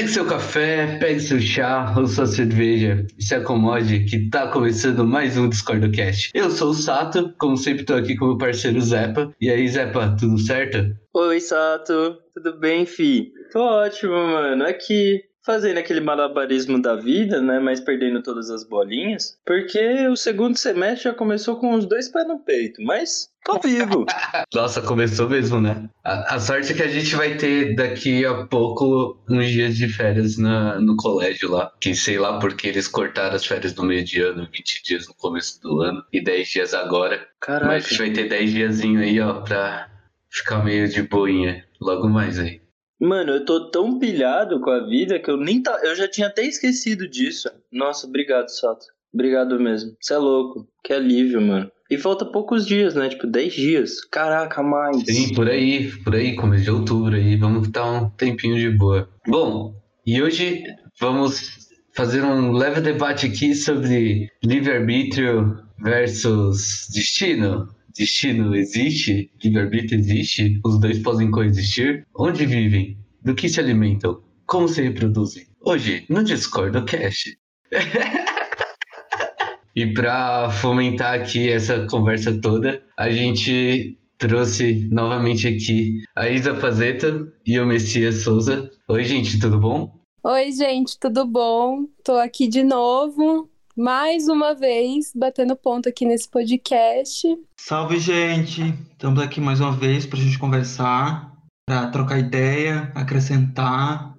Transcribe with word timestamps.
Pegue 0.00 0.12
seu 0.12 0.24
café, 0.24 0.96
pegue 0.98 1.20
seu 1.20 1.38
chá 1.38 1.94
ou 1.94 2.06
sua 2.06 2.24
cerveja 2.24 3.06
e 3.18 3.22
se 3.22 3.34
acomode 3.34 4.06
que 4.06 4.30
tá 4.30 4.48
começando 4.48 5.04
mais 5.04 5.36
um 5.36 5.46
Discordocast. 5.46 6.30
Eu 6.32 6.50
sou 6.50 6.70
o 6.70 6.74
Sato, 6.74 7.34
como 7.38 7.54
sempre 7.54 7.84
tô 7.84 7.92
aqui 7.92 8.16
com 8.16 8.28
meu 8.28 8.38
parceiro 8.38 8.80
Zepa. 8.80 9.30
E 9.38 9.50
aí, 9.50 9.68
Zepa, 9.68 10.16
tudo 10.18 10.38
certo? 10.38 10.78
Oi, 11.12 11.38
Sato. 11.38 12.16
Tudo 12.32 12.58
bem, 12.58 12.86
fi? 12.86 13.30
Tô 13.52 13.60
ótimo, 13.60 14.14
mano. 14.14 14.64
Aqui, 14.64 15.20
fazendo 15.44 15.78
aquele 15.78 16.00
malabarismo 16.00 16.80
da 16.80 16.96
vida, 16.96 17.40
né? 17.40 17.58
Mas 17.58 17.80
perdendo 17.80 18.22
todas 18.22 18.50
as 18.50 18.64
bolinhas. 18.64 19.38
Porque 19.44 20.06
o 20.08 20.16
segundo 20.16 20.56
semestre 20.56 21.04
já 21.04 21.14
começou 21.14 21.56
com 21.56 21.74
os 21.74 21.86
dois 21.86 22.08
pés 22.08 22.26
no 22.26 22.38
peito, 22.38 22.82
mas 22.82 23.28
tô 23.44 23.58
vivo. 23.58 24.04
Nossa, 24.54 24.82
começou 24.82 25.28
mesmo, 25.28 25.60
né? 25.60 25.88
A, 26.04 26.34
a, 26.34 26.40
sorte 26.40 26.72
é 26.72 26.76
que 26.76 26.82
a 26.82 26.88
gente 26.88 27.14
vai 27.14 27.36
ter 27.36 27.74
daqui 27.74 28.24
a 28.24 28.46
pouco 28.46 29.18
uns 29.28 29.48
dias 29.48 29.76
de 29.76 29.88
férias 29.88 30.36
na, 30.36 30.78
no 30.80 30.96
colégio 30.96 31.50
lá. 31.50 31.72
Que 31.80 31.94
sei 31.94 32.18
lá 32.18 32.38
porque 32.38 32.68
eles 32.68 32.88
cortaram 32.88 33.34
as 33.34 33.44
férias 33.44 33.74
no 33.74 33.84
meio 33.84 34.04
de 34.04 34.20
ano, 34.20 34.48
20 34.52 34.82
dias 34.84 35.08
no 35.08 35.14
começo 35.14 35.60
do 35.60 35.80
ano 35.80 36.04
e 36.12 36.22
10 36.22 36.48
dias 36.48 36.74
agora. 36.74 37.26
Caraca. 37.40 37.66
Mas 37.66 37.86
a 37.86 37.88
gente 37.88 37.98
vai 37.98 38.10
ter 38.10 38.28
10 38.28 38.52
diazinho 38.52 39.00
aí, 39.00 39.20
ó, 39.20 39.40
pra 39.40 39.88
ficar 40.30 40.64
meio 40.64 40.88
de 40.88 41.02
boinha 41.02 41.64
logo 41.80 42.08
mais 42.08 42.38
aí. 42.38 42.59
Mano, 43.00 43.32
eu 43.32 43.44
tô 43.44 43.70
tão 43.70 43.98
pilhado 43.98 44.60
com 44.60 44.70
a 44.70 44.86
vida 44.86 45.18
que 45.18 45.30
eu 45.30 45.36
nem 45.36 45.62
tá. 45.62 45.80
Eu 45.82 45.96
já 45.96 46.06
tinha 46.06 46.26
até 46.26 46.44
esquecido 46.44 47.08
disso. 47.08 47.50
Nossa, 47.72 48.06
obrigado, 48.06 48.48
Sato. 48.48 48.86
Obrigado 49.12 49.58
mesmo. 49.58 49.96
Você 50.00 50.14
é 50.14 50.18
louco. 50.18 50.68
Que 50.84 50.92
alívio, 50.92 51.40
mano. 51.40 51.70
E 51.90 51.98
falta 51.98 52.24
poucos 52.24 52.64
dias, 52.66 52.94
né? 52.94 53.08
Tipo, 53.08 53.26
10 53.26 53.52
dias. 53.52 54.04
Caraca, 54.04 54.62
mais. 54.62 55.02
Sim, 55.04 55.34
por 55.34 55.48
aí, 55.48 55.90
por 56.04 56.14
aí, 56.14 56.36
começo 56.36 56.62
de 56.62 56.70
outubro 56.70 57.16
aí. 57.16 57.36
Vamos 57.36 57.66
estar 57.66 57.90
um 57.90 58.08
tempinho 58.10 58.56
de 58.56 58.70
boa. 58.70 59.08
Bom, 59.26 59.74
e 60.06 60.22
hoje 60.22 60.62
vamos 61.00 61.68
fazer 61.92 62.22
um 62.22 62.52
leve 62.52 62.80
debate 62.80 63.26
aqui 63.26 63.54
sobre 63.54 64.28
livre-arbítrio 64.44 65.58
versus 65.82 66.86
destino. 66.92 67.68
Destino 67.96 68.54
existe? 68.54 69.32
Livre-arbítrio 69.42 69.98
existe? 69.98 70.60
Os 70.64 70.78
dois 70.78 71.00
podem 71.00 71.28
coexistir? 71.28 72.06
Onde 72.16 72.46
vivem? 72.46 72.99
Do 73.22 73.34
que 73.34 73.50
se 73.50 73.60
alimentam? 73.60 74.22
Como 74.46 74.66
se 74.66 74.80
reproduzem? 74.80 75.46
Hoje, 75.60 76.06
no 76.08 76.24
Discord 76.24 76.82
Cast. 76.86 77.38
e 79.76 79.92
para 79.92 80.50
fomentar 80.50 81.20
aqui 81.20 81.50
essa 81.50 81.86
conversa 81.86 82.40
toda, 82.40 82.82
a 82.96 83.10
gente 83.10 83.98
trouxe 84.16 84.88
novamente 84.90 85.46
aqui 85.46 86.02
a 86.16 86.30
Isa 86.30 86.54
Pazeta 86.54 87.30
e 87.44 87.60
o 87.60 87.66
Messias 87.66 88.22
Souza. 88.22 88.70
Oi, 88.88 89.04
gente, 89.04 89.38
tudo 89.38 89.60
bom? 89.60 89.92
Oi, 90.24 90.50
gente, 90.52 90.98
tudo 90.98 91.26
bom? 91.26 91.84
Tô 92.02 92.12
aqui 92.12 92.48
de 92.48 92.62
novo 92.62 93.50
mais 93.76 94.28
uma 94.28 94.54
vez 94.54 95.12
batendo 95.14 95.56
ponto 95.56 95.88
aqui 95.88 96.04
nesse 96.04 96.28
podcast. 96.28 97.26
Salve, 97.56 97.98
gente! 97.98 98.74
Estamos 98.92 99.22
aqui 99.22 99.40
mais 99.40 99.60
uma 99.60 99.72
vez 99.72 100.04
para 100.04 100.18
a 100.18 100.22
gente 100.22 100.38
conversar, 100.38 101.29
para 101.66 101.88
trocar 101.88 102.18
ideia, 102.18 102.90
acrescentar 102.94 104.14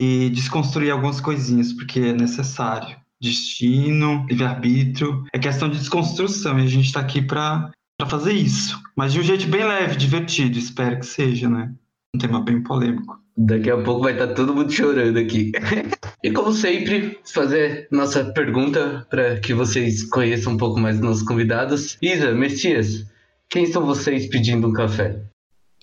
e 0.00 0.30
desconstruir 0.30 0.90
algumas 0.90 1.20
coisinhas, 1.20 1.72
porque 1.72 2.00
é 2.00 2.12
necessário. 2.12 2.96
Destino, 3.20 4.26
livre-arbítrio, 4.28 5.24
é 5.32 5.38
questão 5.38 5.70
de 5.70 5.78
desconstrução 5.78 6.58
e 6.58 6.64
a 6.64 6.66
gente 6.66 6.86
está 6.86 7.00
aqui 7.00 7.22
para 7.22 7.70
fazer 8.08 8.32
isso. 8.32 8.80
Mas 8.96 9.12
de 9.12 9.20
um 9.20 9.22
jeito 9.22 9.46
bem 9.46 9.64
leve, 9.64 9.96
divertido, 9.96 10.58
espero 10.58 10.98
que 10.98 11.06
seja, 11.06 11.48
né? 11.48 11.72
Um 12.14 12.18
tema 12.18 12.42
bem 12.42 12.62
polêmico. 12.62 13.18
Daqui 13.36 13.70
a 13.70 13.82
pouco 13.82 14.02
vai 14.02 14.12
estar 14.12 14.28
tá 14.28 14.34
todo 14.34 14.54
mundo 14.54 14.70
chorando 14.70 15.18
aqui. 15.18 15.52
e 16.22 16.30
como 16.30 16.52
sempre, 16.52 17.18
fazer 17.24 17.88
nossa 17.90 18.24
pergunta 18.32 19.06
para 19.10 19.40
que 19.40 19.52
vocês 19.52 20.04
conheçam 20.04 20.52
um 20.52 20.56
pouco 20.56 20.78
mais 20.78 20.96
dos 20.96 21.04
nossos 21.04 21.22
convidados. 21.24 21.98
Isa, 22.00 22.32
Messias, 22.32 23.06
quem 23.48 23.66
são 23.66 23.84
vocês 23.84 24.28
pedindo 24.28 24.68
um 24.68 24.72
café? 24.72 25.20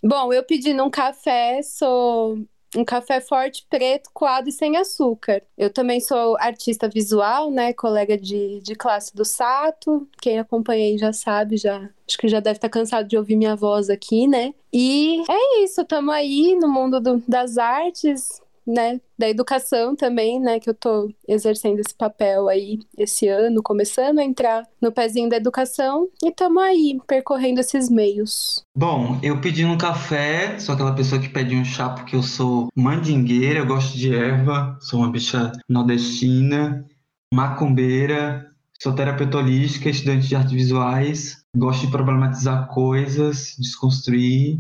Bom, 0.04 0.34
eu 0.34 0.44
pedindo 0.44 0.84
um 0.84 0.90
café, 0.90 1.62
sou 1.62 2.40
um 2.76 2.86
café 2.86 3.20
forte, 3.20 3.66
preto, 3.70 4.10
coado 4.14 4.50
e 4.50 4.52
sem 4.52 4.78
açúcar. 4.78 5.44
Eu 5.58 5.70
também 5.70 6.00
sou 6.00 6.38
artista 6.38 6.88
visual, 6.88 7.52
né? 7.52 7.74
Colega 7.74 8.18
de, 8.18 8.62
de 8.62 8.76
classe 8.76 9.16
do 9.16 9.26
Sato. 9.26 10.08
Quem 10.22 10.40
acompanhei 10.40 10.98
já 10.98 11.12
sabe, 11.12 11.58
já 11.58 11.90
acho 12.08 12.18
que 12.18 12.28
já 12.28 12.40
deve 12.40 12.58
estar 12.58 12.70
cansado 12.70 13.08
de 13.08 13.18
ouvir 13.18 13.36
minha 13.36 13.56
voz 13.56 13.90
aqui, 13.90 14.28
né? 14.28 14.54
E 14.72 15.22
é 15.30 15.64
isso, 15.64 15.82
estamos 15.82 16.14
aí 16.14 16.56
no 16.56 16.70
mundo 16.70 17.00
do, 17.00 17.22
das 17.28 17.58
artes, 17.58 18.42
né, 18.66 19.00
da 19.18 19.30
educação 19.30 19.96
também, 19.96 20.40
né, 20.40 20.60
que 20.60 20.70
eu 20.70 20.74
tô 20.74 21.10
exercendo 21.28 21.80
esse 21.80 21.94
papel 21.96 22.48
aí 22.48 22.80
esse 22.98 23.28
ano, 23.28 23.62
começando 23.62 24.20
a 24.20 24.24
entrar 24.24 24.68
no 24.82 24.92
pezinho 24.92 25.30
da 25.30 25.38
educação 25.38 26.10
e 26.24 26.30
estamos 26.30 26.62
aí 26.62 27.00
percorrendo 27.08 27.60
esses 27.60 27.90
meios. 27.90 28.66
Bom, 28.76 29.20
eu 29.22 29.40
pedi 29.42 29.66
um 29.66 29.78
café, 29.78 30.58
sou 30.60 30.74
aquela 30.74 30.94
pessoa 30.94 31.22
que 31.22 31.30
pede 31.30 31.56
um 31.56 31.66
chá 31.66 31.90
porque 31.90 32.16
eu 32.16 32.24
sou 32.24 32.70
mandingueira, 32.76 33.60
eu 33.60 33.68
gosto 33.68 33.98
de 33.98 34.14
erva, 34.14 34.78
sou 34.82 35.00
uma 35.00 35.12
bicha 35.12 35.52
nordestina, 35.70 36.86
macumbeira, 37.34 38.48
sou 38.82 38.94
terapeuta 38.94 39.38
holística, 39.38 39.90
estudante 39.90 40.28
de 40.28 40.36
artes 40.36 40.54
visuais, 40.54 41.44
gosto 41.56 41.86
de 41.86 41.92
problematizar 41.92 42.68
coisas, 42.68 43.56
desconstruir 43.58 44.60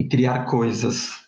e 0.00 0.08
criar 0.08 0.46
coisas. 0.46 1.19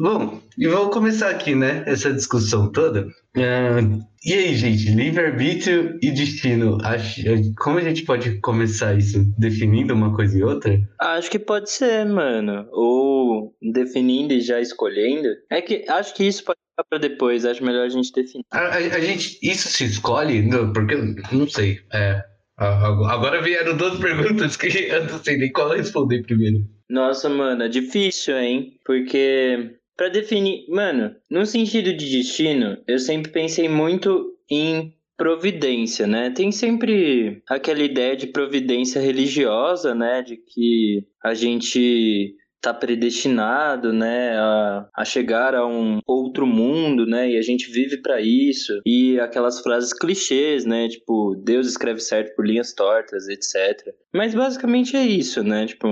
Bom, 0.00 0.40
e 0.56 0.68
vamos 0.68 0.94
começar 0.94 1.30
aqui, 1.30 1.54
né? 1.54 1.82
Essa 1.86 2.12
discussão 2.12 2.70
toda. 2.70 3.06
Uh, 3.36 4.00
e 4.24 4.32
aí, 4.32 4.54
gente, 4.54 4.90
livre-arbítrio 4.90 5.98
e 6.00 6.12
destino. 6.12 6.78
Acho, 6.84 7.22
como 7.58 7.78
a 7.78 7.82
gente 7.82 8.04
pode 8.04 8.40
começar 8.40 8.96
isso? 8.96 9.24
Definindo 9.36 9.94
uma 9.94 10.14
coisa 10.14 10.38
e 10.38 10.42
outra? 10.44 10.78
Acho 11.00 11.30
que 11.30 11.38
pode 11.38 11.70
ser, 11.70 12.06
mano. 12.06 12.68
Ou 12.70 13.54
definindo 13.60 14.32
e 14.32 14.40
já 14.40 14.60
escolhendo. 14.60 15.28
É 15.50 15.60
que 15.60 15.84
acho 15.88 16.14
que 16.14 16.24
isso 16.24 16.44
pode 16.44 16.58
ficar 16.70 16.84
pra 16.88 16.98
depois. 16.98 17.44
Acho 17.44 17.64
melhor 17.64 17.86
a 17.86 17.88
gente 17.88 18.12
definir. 18.12 18.44
A, 18.52 18.58
a, 18.58 18.76
a 18.76 19.00
gente, 19.00 19.38
isso 19.42 19.68
se 19.68 19.84
escolhe? 19.84 20.42
Não, 20.42 20.72
porque 20.72 20.94
não 21.32 21.48
sei. 21.48 21.80
É, 21.92 22.22
agora 22.56 23.42
vieram 23.42 23.76
duas 23.76 23.98
perguntas 24.00 24.56
que 24.56 24.68
eu 24.68 25.04
não 25.06 25.18
sei 25.22 25.36
nem 25.36 25.50
qual 25.50 25.70
responder 25.70 26.22
primeiro. 26.22 26.58
Nossa, 26.88 27.28
mano, 27.28 27.64
é 27.64 27.68
difícil, 27.68 28.38
hein? 28.38 28.78
Porque 28.84 29.77
para 29.98 30.08
definir, 30.08 30.64
mano, 30.68 31.16
no 31.28 31.44
sentido 31.44 31.92
de 31.92 32.08
destino, 32.08 32.78
eu 32.86 33.00
sempre 33.00 33.32
pensei 33.32 33.68
muito 33.68 34.32
em 34.48 34.94
providência, 35.16 36.06
né? 36.06 36.30
Tem 36.30 36.52
sempre 36.52 37.42
aquela 37.48 37.82
ideia 37.82 38.16
de 38.16 38.28
providência 38.28 39.00
religiosa, 39.00 39.96
né? 39.96 40.22
De 40.22 40.36
que 40.36 41.04
a 41.20 41.34
gente 41.34 42.36
tá 42.60 42.74
predestinado, 42.74 43.92
né, 43.92 44.36
a, 44.36 44.88
a 44.96 45.04
chegar 45.04 45.54
a 45.54 45.64
um 45.64 46.00
outro 46.04 46.44
mundo, 46.44 47.06
né, 47.06 47.30
e 47.30 47.38
a 47.38 47.42
gente 47.42 47.70
vive 47.70 47.98
para 48.02 48.20
isso. 48.20 48.80
E 48.84 49.18
aquelas 49.20 49.60
frases 49.60 49.92
clichês, 49.92 50.64
né, 50.64 50.88
tipo, 50.88 51.36
Deus 51.36 51.68
escreve 51.68 52.00
certo 52.00 52.34
por 52.34 52.44
linhas 52.44 52.72
tortas, 52.72 53.28
etc. 53.28 53.94
Mas 54.12 54.34
basicamente 54.34 54.96
é 54.96 55.06
isso, 55.06 55.42
né? 55.44 55.66
Tipo, 55.66 55.88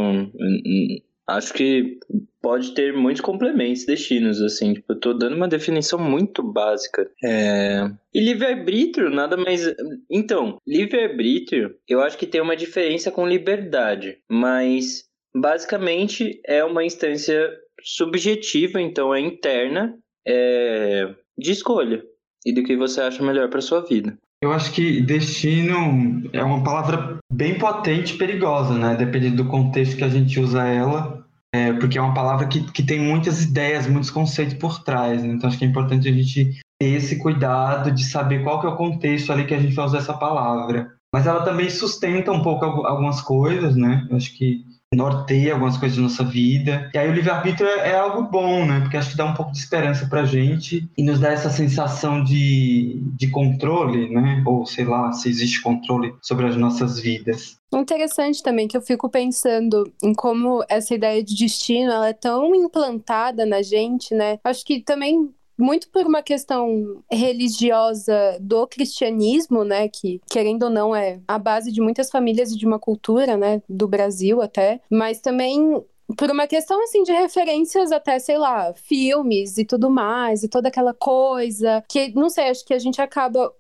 acho 1.26 1.52
que 1.52 1.98
pode 2.40 2.74
ter 2.74 2.92
muitos 2.92 3.20
complementos, 3.20 3.84
destinos, 3.84 4.40
assim. 4.40 4.74
Tipo, 4.74 4.92
eu 4.92 5.00
tô 5.00 5.12
dando 5.12 5.34
uma 5.34 5.48
definição 5.48 5.98
muito 5.98 6.42
básica. 6.42 7.10
É... 7.24 7.90
E 8.14 8.20
livre-arbítrio, 8.20 9.10
nada 9.10 9.36
mais. 9.36 9.66
Então, 10.10 10.58
livre-arbítrio, 10.66 11.74
eu 11.88 12.00
acho 12.00 12.16
que 12.16 12.26
tem 12.26 12.40
uma 12.40 12.56
diferença 12.56 13.10
com 13.10 13.26
liberdade, 13.26 14.18
mas 14.30 15.04
basicamente 15.34 16.40
é 16.46 16.64
uma 16.64 16.84
instância 16.84 17.50
subjetiva, 17.82 18.80
então 18.80 19.14
é 19.14 19.20
interna, 19.20 19.98
é... 20.26 21.12
de 21.36 21.50
escolha 21.50 22.04
e 22.44 22.52
do 22.52 22.62
que 22.62 22.76
você 22.76 23.00
acha 23.00 23.24
melhor 23.24 23.50
para 23.50 23.60
sua 23.60 23.84
vida. 23.84 24.16
Eu 24.42 24.52
acho 24.52 24.72
que 24.72 25.00
destino 25.00 26.28
é 26.32 26.44
uma 26.44 26.62
palavra 26.62 27.18
bem 27.32 27.58
potente 27.58 28.14
e 28.14 28.18
perigosa, 28.18 28.74
né? 28.74 28.94
Dependendo 28.94 29.42
do 29.42 29.50
contexto 29.50 29.96
que 29.96 30.04
a 30.04 30.08
gente 30.08 30.38
usa 30.38 30.64
ela 30.64 31.26
é, 31.56 31.72
porque 31.72 31.96
é 31.96 32.02
uma 32.02 32.12
palavra 32.12 32.46
que, 32.46 32.60
que 32.70 32.82
tem 32.82 33.00
muitas 33.00 33.42
ideias, 33.42 33.86
muitos 33.86 34.10
conceitos 34.10 34.54
por 34.54 34.82
trás. 34.84 35.22
Né? 35.22 35.32
Então 35.32 35.48
acho 35.48 35.58
que 35.58 35.64
é 35.64 35.68
importante 35.68 36.08
a 36.08 36.12
gente 36.12 36.60
ter 36.78 36.88
esse 36.88 37.18
cuidado 37.18 37.90
de 37.90 38.04
saber 38.04 38.42
qual 38.42 38.60
que 38.60 38.66
é 38.66 38.68
o 38.68 38.76
contexto 38.76 39.32
ali 39.32 39.46
que 39.46 39.54
a 39.54 39.60
gente 39.60 39.74
vai 39.74 39.86
usar 39.86 39.98
essa 39.98 40.14
palavra. 40.14 40.92
Mas 41.12 41.26
ela 41.26 41.42
também 41.42 41.70
sustenta 41.70 42.30
um 42.30 42.42
pouco 42.42 42.64
algumas 42.64 43.22
coisas, 43.22 43.74
né? 43.74 44.06
Eu 44.10 44.16
acho 44.16 44.36
que 44.36 44.64
norteia 44.96 45.52
algumas 45.52 45.76
coisas 45.76 45.96
da 45.96 46.02
nossa 46.02 46.24
vida. 46.24 46.90
E 46.94 46.98
aí 46.98 47.08
o 47.08 47.12
livre-arbítrio 47.12 47.68
é, 47.68 47.90
é, 47.90 47.96
algo 47.98 48.22
bom, 48.22 48.64
né? 48.64 48.80
Porque 48.80 48.96
acho 48.96 49.10
que 49.10 49.16
dá 49.16 49.26
um 49.26 49.34
pouco 49.34 49.52
de 49.52 49.58
esperança 49.58 50.06
pra 50.06 50.24
gente 50.24 50.88
e 50.96 51.02
nos 51.02 51.20
dá 51.20 51.28
essa 51.28 51.50
sensação 51.50 52.24
de, 52.24 53.00
de 53.16 53.28
controle, 53.28 54.08
né? 54.08 54.42
Ou 54.46 54.64
sei 54.64 54.84
lá, 54.84 55.12
se 55.12 55.28
existe 55.28 55.62
controle 55.62 56.14
sobre 56.22 56.46
as 56.46 56.56
nossas 56.56 56.98
vidas. 56.98 57.58
Interessante 57.74 58.42
também 58.42 58.66
que 58.66 58.76
eu 58.76 58.80
fico 58.80 59.10
pensando 59.10 59.92
em 60.02 60.14
como 60.14 60.64
essa 60.68 60.94
ideia 60.94 61.22
de 61.22 61.36
destino 61.36 61.92
ela 61.92 62.08
é 62.08 62.12
tão 62.12 62.54
implantada 62.54 63.44
na 63.44 63.60
gente, 63.60 64.14
né? 64.14 64.38
Acho 64.44 64.64
que 64.64 64.80
também 64.80 65.30
muito 65.58 65.88
por 65.90 66.06
uma 66.06 66.22
questão 66.22 67.02
religiosa 67.10 68.38
do 68.40 68.66
cristianismo, 68.66 69.64
né, 69.64 69.88
que 69.88 70.20
querendo 70.30 70.64
ou 70.64 70.70
não 70.70 70.94
é 70.94 71.20
a 71.26 71.38
base 71.38 71.72
de 71.72 71.80
muitas 71.80 72.10
famílias 72.10 72.52
e 72.52 72.56
de 72.56 72.66
uma 72.66 72.78
cultura, 72.78 73.36
né, 73.36 73.62
do 73.68 73.88
Brasil 73.88 74.42
até, 74.42 74.80
mas 74.90 75.20
também 75.20 75.82
por 76.16 76.30
uma 76.30 76.46
questão 76.46 76.82
assim 76.84 77.02
de 77.02 77.12
referências 77.12 77.90
até, 77.90 78.18
sei 78.18 78.38
lá, 78.38 78.72
filmes 78.74 79.58
e 79.58 79.64
tudo 79.64 79.90
mais, 79.90 80.42
e 80.42 80.48
toda 80.48 80.68
aquela 80.68 80.94
coisa 80.94 81.82
que 81.88 82.14
não 82.14 82.28
sei, 82.28 82.50
acho 82.50 82.64
que 82.64 82.74
a 82.74 82.78
gente 82.78 83.00
acaba 83.00 83.52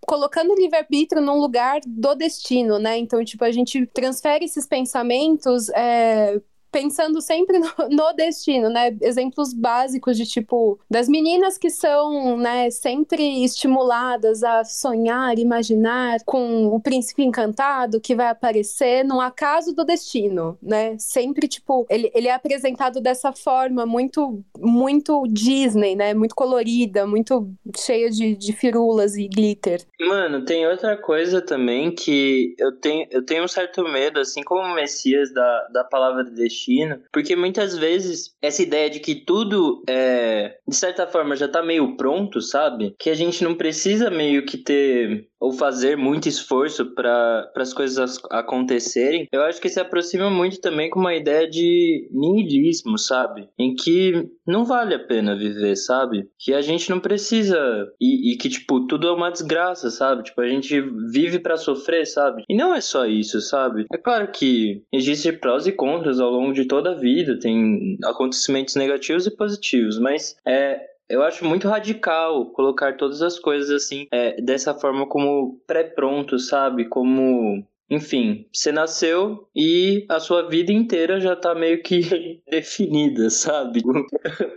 colocando 0.00 0.52
o 0.52 0.56
livre-arbítrio 0.56 1.20
num 1.20 1.38
lugar 1.38 1.80
do 1.86 2.14
destino, 2.14 2.78
né? 2.78 2.96
Então, 2.96 3.24
tipo, 3.24 3.44
a 3.44 3.50
gente 3.50 3.86
transfere 3.86 4.44
esses 4.44 4.66
pensamentos 4.66 5.68
é, 5.70 6.40
pensando 6.70 7.20
sempre 7.20 7.58
no, 7.58 7.70
no, 7.90 8.12
destino, 8.12 8.68
né? 8.68 8.96
Exemplos 9.00 9.52
básicos 9.52 10.16
de 10.16 10.26
tipo 10.26 10.78
das 10.90 11.08
meninas 11.08 11.58
que 11.58 11.70
são, 11.70 12.36
né, 12.36 12.70
sempre 12.70 13.44
estimuladas 13.44 14.42
a 14.42 14.64
sonhar, 14.64 15.38
imaginar 15.38 16.18
com 16.24 16.66
o 16.66 16.80
príncipe 16.80 17.22
encantado 17.22 18.00
que 18.00 18.14
vai 18.14 18.28
aparecer 18.28 19.04
no 19.04 19.20
acaso 19.20 19.74
do 19.74 19.84
destino, 19.84 20.58
né? 20.62 20.96
Sempre 20.98 21.48
tipo 21.48 21.86
ele, 21.88 22.10
ele 22.14 22.28
é 22.28 22.34
apresentado 22.34 23.00
dessa 23.00 23.32
forma 23.32 23.86
muito 23.86 24.42
muito 24.58 25.26
Disney, 25.28 25.94
né? 25.94 26.14
Muito 26.14 26.34
colorida, 26.34 27.06
muito 27.06 27.50
cheia 27.76 28.10
de, 28.10 28.36
de 28.36 28.52
firulas 28.52 29.16
e 29.16 29.28
glitter. 29.28 29.82
Mano, 30.00 30.44
tem 30.44 30.66
outra 30.66 30.96
coisa 30.96 31.40
também 31.40 31.94
que 31.94 32.54
eu 32.58 32.72
tenho 32.72 33.06
eu 33.10 33.24
tenho 33.24 33.44
um 33.44 33.48
certo 33.48 33.82
medo, 33.84 34.20
assim 34.20 34.42
como 34.42 34.62
o 34.62 34.74
Messias 34.74 35.32
da, 35.32 35.68
da 35.72 35.84
palavra 35.84 36.24
destino 36.24 36.55
destino, 36.56 36.98
porque 37.12 37.36
muitas 37.36 37.76
vezes 37.76 38.34
essa 38.40 38.62
ideia 38.62 38.88
de 38.88 39.00
que 39.00 39.14
tudo 39.14 39.82
é, 39.88 40.56
de 40.66 40.74
certa 40.74 41.06
forma 41.06 41.36
já 41.36 41.46
tá 41.46 41.62
meio 41.62 41.96
pronto, 41.96 42.40
sabe? 42.40 42.94
Que 42.98 43.10
a 43.10 43.14
gente 43.14 43.44
não 43.44 43.54
precisa 43.54 44.10
meio 44.10 44.44
que 44.46 44.56
ter 44.56 45.28
ou 45.40 45.52
fazer 45.52 45.96
muito 45.96 46.28
esforço 46.28 46.94
para 46.94 47.50
as 47.56 47.72
coisas 47.72 48.18
acontecerem, 48.30 49.28
eu 49.30 49.42
acho 49.42 49.60
que 49.60 49.68
se 49.68 49.78
aproxima 49.78 50.30
muito 50.30 50.60
também 50.60 50.88
com 50.88 50.98
uma 50.98 51.14
ideia 51.14 51.48
de 51.48 52.08
nihilismo, 52.10 52.98
sabe? 52.98 53.48
Em 53.58 53.74
que 53.74 54.28
não 54.46 54.64
vale 54.64 54.94
a 54.94 54.98
pena 54.98 55.36
viver, 55.36 55.76
sabe? 55.76 56.28
Que 56.38 56.54
a 56.54 56.60
gente 56.60 56.88
não 56.88 57.00
precisa 57.00 57.58
e, 58.00 58.32
e 58.32 58.36
que 58.36 58.48
tipo 58.48 58.86
tudo 58.86 59.06
é 59.08 59.12
uma 59.12 59.30
desgraça, 59.30 59.90
sabe? 59.90 60.24
Tipo 60.24 60.40
a 60.40 60.48
gente 60.48 60.80
vive 61.10 61.38
para 61.38 61.56
sofrer, 61.56 62.06
sabe? 62.06 62.44
E 62.48 62.56
não 62.56 62.74
é 62.74 62.80
só 62.80 63.06
isso, 63.06 63.40
sabe? 63.40 63.86
É 63.92 63.98
claro 63.98 64.28
que 64.32 64.82
existe 64.92 65.32
prós 65.32 65.66
e 65.66 65.72
contras 65.72 66.18
ao 66.18 66.30
longo 66.30 66.45
de 66.52 66.64
toda 66.66 66.92
a 66.92 66.94
vida, 66.94 67.38
tem 67.38 67.98
acontecimentos 68.04 68.74
negativos 68.76 69.26
e 69.26 69.30
positivos, 69.30 69.98
mas 69.98 70.36
é 70.46 70.80
eu 71.08 71.22
acho 71.22 71.44
muito 71.44 71.68
radical 71.68 72.46
colocar 72.46 72.96
todas 72.96 73.22
as 73.22 73.38
coisas 73.38 73.70
assim, 73.70 74.08
é, 74.10 74.40
dessa 74.42 74.74
forma 74.74 75.06
como 75.06 75.60
pré-pronto, 75.64 76.36
sabe? 76.36 76.88
Como 76.88 77.64
enfim, 77.88 78.46
você 78.52 78.72
nasceu 78.72 79.48
e 79.54 80.04
a 80.08 80.18
sua 80.18 80.48
vida 80.48 80.72
inteira 80.72 81.20
já 81.20 81.36
tá 81.36 81.54
meio 81.54 81.82
que 81.82 82.40
definida, 82.50 83.30
sabe? 83.30 83.80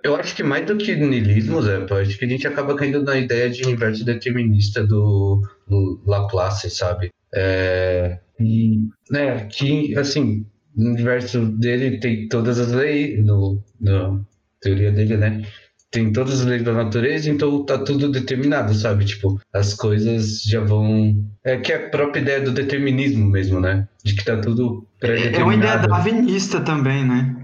Eu 0.04 0.16
acho 0.16 0.36
que 0.36 0.42
mais 0.42 0.66
do 0.66 0.76
que 0.76 0.96
niilismo, 0.96 1.62
Zé, 1.62 1.86
eu 1.88 1.98
acho 1.98 2.18
que 2.18 2.26
a 2.26 2.28
gente 2.28 2.48
acaba 2.48 2.76
caindo 2.76 3.04
na 3.04 3.16
ideia 3.18 3.50
de 3.50 3.64
universo 3.64 4.04
determinista 4.04 4.84
do, 4.84 5.44
do 5.68 6.02
Laplace, 6.08 6.72
sabe? 6.72 7.12
É, 7.36 8.18
e, 8.40 8.88
né, 9.12 9.46
que, 9.46 9.96
assim, 9.96 10.48
no 10.80 10.92
universo 10.92 11.46
dele 11.46 12.00
tem 12.00 12.28
todas 12.28 12.60
as 12.60 12.72
leis, 12.72 13.24
no, 13.26 13.62
na 13.80 14.20
teoria 14.62 14.92
dele, 14.92 15.18
né? 15.18 15.44
tem 15.92 16.12
todas 16.14 16.42
as 16.42 16.46
leis 16.46 16.64
da 16.64 16.74
natureza, 16.74 17.30
então 17.30 17.66
tá 17.66 17.78
tudo 17.80 18.12
determinado, 18.12 18.74
sabe? 18.74 19.06
Tipo, 19.06 19.40
as 19.54 19.74
coisas 19.74 20.44
já 20.44 20.62
vão. 20.62 21.16
É 21.44 21.58
que 21.58 21.72
é 21.72 21.78
a 21.78 21.90
própria 21.90 22.22
ideia 22.22 22.42
do 22.42 22.52
determinismo 22.52 23.26
mesmo, 23.26 23.60
né? 23.60 23.88
De 24.04 24.16
que 24.16 24.24
tá 24.24 24.38
tudo 24.38 24.88
pré-determinado. 25.00 25.42
É 25.42 25.44
uma 25.44 25.56
ideia 25.56 25.78
darwinista 25.78 26.62
também, 26.62 27.04
né? 27.04 27.36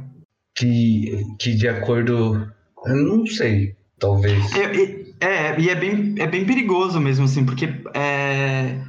Que, 0.55 1.25
que 1.39 1.55
de 1.55 1.67
acordo. 1.67 2.47
Eu 2.85 2.95
não 2.95 3.25
sei, 3.25 3.75
talvez. 3.99 4.43
É, 4.55 5.25
é, 5.27 5.59
e 5.59 5.69
é 5.69 5.75
bem, 5.75 6.15
é 6.19 6.27
bem 6.27 6.45
perigoso 6.45 6.99
mesmo, 6.99 7.25
assim, 7.25 7.43
porque 7.43 7.67
é, 7.95 8.79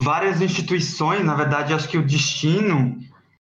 várias 0.00 0.40
instituições, 0.40 1.24
na 1.24 1.34
verdade, 1.34 1.74
acho 1.74 1.88
que 1.88 1.98
o 1.98 2.06
destino 2.06 2.96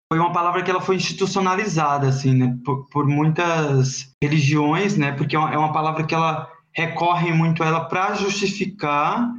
foi 0.08 0.18
uma 0.18 0.32
palavra 0.32 0.62
que 0.62 0.70
ela 0.70 0.80
foi 0.80 0.96
institucionalizada 0.96 2.08
assim, 2.08 2.34
né, 2.34 2.56
por, 2.64 2.86
por 2.88 3.06
muitas 3.06 4.14
religiões, 4.22 4.96
né, 4.96 5.12
porque 5.12 5.34
é 5.34 5.38
uma, 5.38 5.52
é 5.52 5.72
palavra 5.72 6.04
que 6.04 6.14
ela 6.14 6.48
recorre 6.72 7.32
muito 7.32 7.62
a 7.62 7.66
ela 7.66 7.84
para 7.84 8.14
justificar 8.14 9.32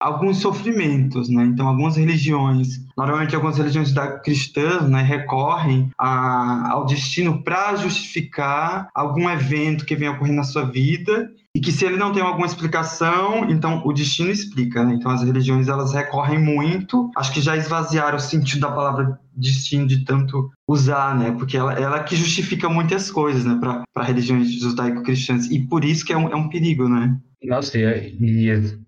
alguns 0.00 0.38
sofrimentos, 0.38 1.28
né? 1.28 1.44
Então, 1.44 1.68
algumas 1.68 1.96
religiões, 1.96 2.80
normalmente 2.96 3.34
algumas 3.34 3.58
religiões 3.58 3.92
cristãs, 4.24 4.88
né, 4.88 5.02
recorrem 5.02 5.90
a, 5.98 6.70
ao 6.72 6.86
destino 6.86 7.42
para 7.44 7.76
justificar 7.76 8.88
algum 8.94 9.28
evento 9.28 9.84
que 9.84 9.94
venha 9.94 10.12
ocorrer 10.12 10.34
na 10.34 10.42
sua 10.42 10.64
vida 10.64 11.30
e 11.54 11.60
que 11.60 11.72
se 11.72 11.84
ele 11.84 11.96
não 11.96 12.12
tem 12.12 12.22
alguma 12.22 12.46
explicação, 12.46 13.50
então 13.50 13.82
o 13.84 13.92
destino 13.92 14.30
explica, 14.30 14.84
né? 14.84 14.94
Então 14.94 15.10
as 15.10 15.22
religiões 15.22 15.68
elas 15.68 15.92
recorrem 15.92 16.38
muito, 16.38 17.10
acho 17.16 17.32
que 17.32 17.40
já 17.40 17.56
esvaziaram 17.56 18.16
o 18.16 18.20
sentido 18.20 18.60
da 18.60 18.70
palavra 18.70 19.18
destino 19.34 19.86
de 19.86 20.04
tanto 20.04 20.48
usar, 20.68 21.18
né? 21.18 21.32
Porque 21.32 21.56
ela, 21.56 21.72
ela 21.74 22.04
que 22.04 22.14
justifica 22.14 22.68
muitas 22.68 23.10
coisas, 23.10 23.44
né? 23.44 23.58
Para 23.60 24.04
religiões 24.04 24.52
judaico-cristãs 24.52 25.50
e 25.50 25.58
por 25.66 25.84
isso 25.84 26.04
que 26.04 26.12
é 26.12 26.16
um, 26.16 26.28
é 26.28 26.36
um 26.36 26.48
perigo, 26.48 26.88
né? 26.88 27.18
Nossa, 27.42 27.78
e, 27.78 28.16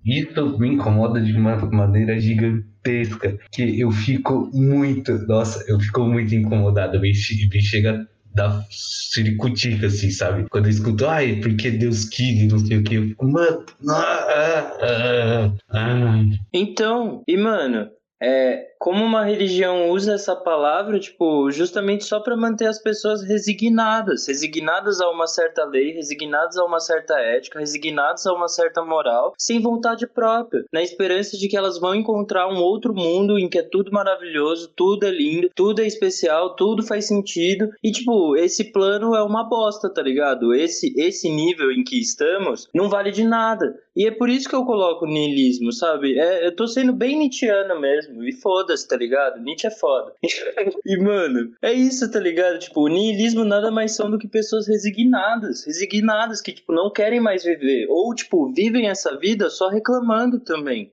isso 0.04 0.58
me 0.58 0.74
incomoda 0.74 1.20
de 1.20 1.32
uma 1.32 1.56
maneira 1.70 2.20
gigantesca, 2.20 3.38
que 3.50 3.80
eu 3.80 3.90
fico 3.90 4.50
muito, 4.52 5.12
nossa, 5.26 5.64
eu 5.66 5.80
fico 5.80 6.04
muito 6.04 6.34
incomodado, 6.34 7.00
me, 7.00 7.10
me 7.10 7.62
chega 7.62 8.06
da 8.34 8.64
siricutica, 8.70 9.86
assim, 9.86 10.10
sabe? 10.10 10.48
Quando 10.48 10.66
eu 10.66 10.70
escuto, 10.70 11.06
ai, 11.06 11.36
porque 11.36 11.70
Deus 11.70 12.04
quis, 12.04 12.50
não 12.50 12.58
sei 12.58 12.78
o 12.78 12.82
que, 12.82 12.94
eu 12.94 13.02
fico, 13.08 13.26
mano. 13.26 13.64
Ah, 13.88 14.26
ah, 14.28 14.76
ah, 14.80 15.52
ah. 15.70 16.24
Então, 16.52 17.22
e 17.28 17.36
mano, 17.36 17.88
é, 18.22 18.66
como 18.82 19.04
uma 19.04 19.22
religião 19.24 19.90
usa 19.90 20.14
essa 20.14 20.34
palavra, 20.34 20.98
tipo, 20.98 21.48
justamente 21.52 22.02
só 22.02 22.18
para 22.18 22.36
manter 22.36 22.66
as 22.66 22.82
pessoas 22.82 23.22
resignadas, 23.22 24.26
resignadas 24.26 25.00
a 25.00 25.08
uma 25.08 25.28
certa 25.28 25.64
lei, 25.64 25.92
resignadas 25.92 26.58
a 26.58 26.64
uma 26.64 26.80
certa 26.80 27.14
ética, 27.14 27.60
resignadas 27.60 28.26
a 28.26 28.32
uma 28.32 28.48
certa 28.48 28.84
moral, 28.84 29.34
sem 29.38 29.62
vontade 29.62 30.04
própria, 30.04 30.64
na 30.72 30.82
esperança 30.82 31.38
de 31.38 31.46
que 31.46 31.56
elas 31.56 31.78
vão 31.78 31.94
encontrar 31.94 32.48
um 32.48 32.60
outro 32.60 32.92
mundo 32.92 33.38
em 33.38 33.48
que 33.48 33.58
é 33.58 33.62
tudo 33.62 33.92
maravilhoso, 33.92 34.72
tudo 34.74 35.06
é 35.06 35.12
lindo, 35.12 35.48
tudo 35.54 35.80
é 35.80 35.86
especial, 35.86 36.56
tudo 36.56 36.82
faz 36.82 37.06
sentido, 37.06 37.70
e 37.84 37.92
tipo, 37.92 38.36
esse 38.36 38.72
plano 38.72 39.14
é 39.14 39.22
uma 39.22 39.48
bosta, 39.48 39.88
tá 39.88 40.02
ligado? 40.02 40.52
Esse 40.52 40.92
esse 40.96 41.30
nível 41.30 41.70
em 41.70 41.84
que 41.84 42.00
estamos 42.00 42.68
não 42.74 42.88
vale 42.88 43.12
de 43.12 43.22
nada. 43.22 43.76
E 43.94 44.06
é 44.06 44.10
por 44.10 44.28
isso 44.28 44.48
que 44.48 44.54
eu 44.54 44.64
coloco 44.64 45.06
niilismo, 45.06 45.70
sabe? 45.70 46.18
É, 46.18 46.46
eu 46.46 46.56
tô 46.56 46.66
sendo 46.66 46.92
bem 46.92 47.18
Nietzscheano 47.18 47.78
mesmo. 47.78 48.24
E 48.24 48.32
foda-se, 48.72 48.88
tá 48.88 48.96
ligado? 48.96 49.40
Nietzsche 49.40 49.66
é 49.66 49.70
foda. 49.70 50.12
e, 50.84 50.96
mano, 50.98 51.52
é 51.60 51.72
isso, 51.72 52.10
tá 52.10 52.18
ligado? 52.18 52.58
Tipo, 52.58 52.82
o 52.82 52.88
niilismo 52.88 53.44
nada 53.44 53.70
mais 53.70 53.94
são 53.94 54.10
do 54.10 54.18
que 54.18 54.26
pessoas 54.26 54.66
resignadas. 54.66 55.64
Resignadas 55.66 56.40
que, 56.40 56.52
tipo, 56.52 56.72
não 56.72 56.90
querem 56.90 57.20
mais 57.20 57.44
viver. 57.44 57.86
Ou, 57.88 58.14
tipo, 58.14 58.52
vivem 58.52 58.88
essa 58.88 59.16
vida 59.18 59.50
só 59.50 59.68
reclamando 59.68 60.40
também. 60.40 60.90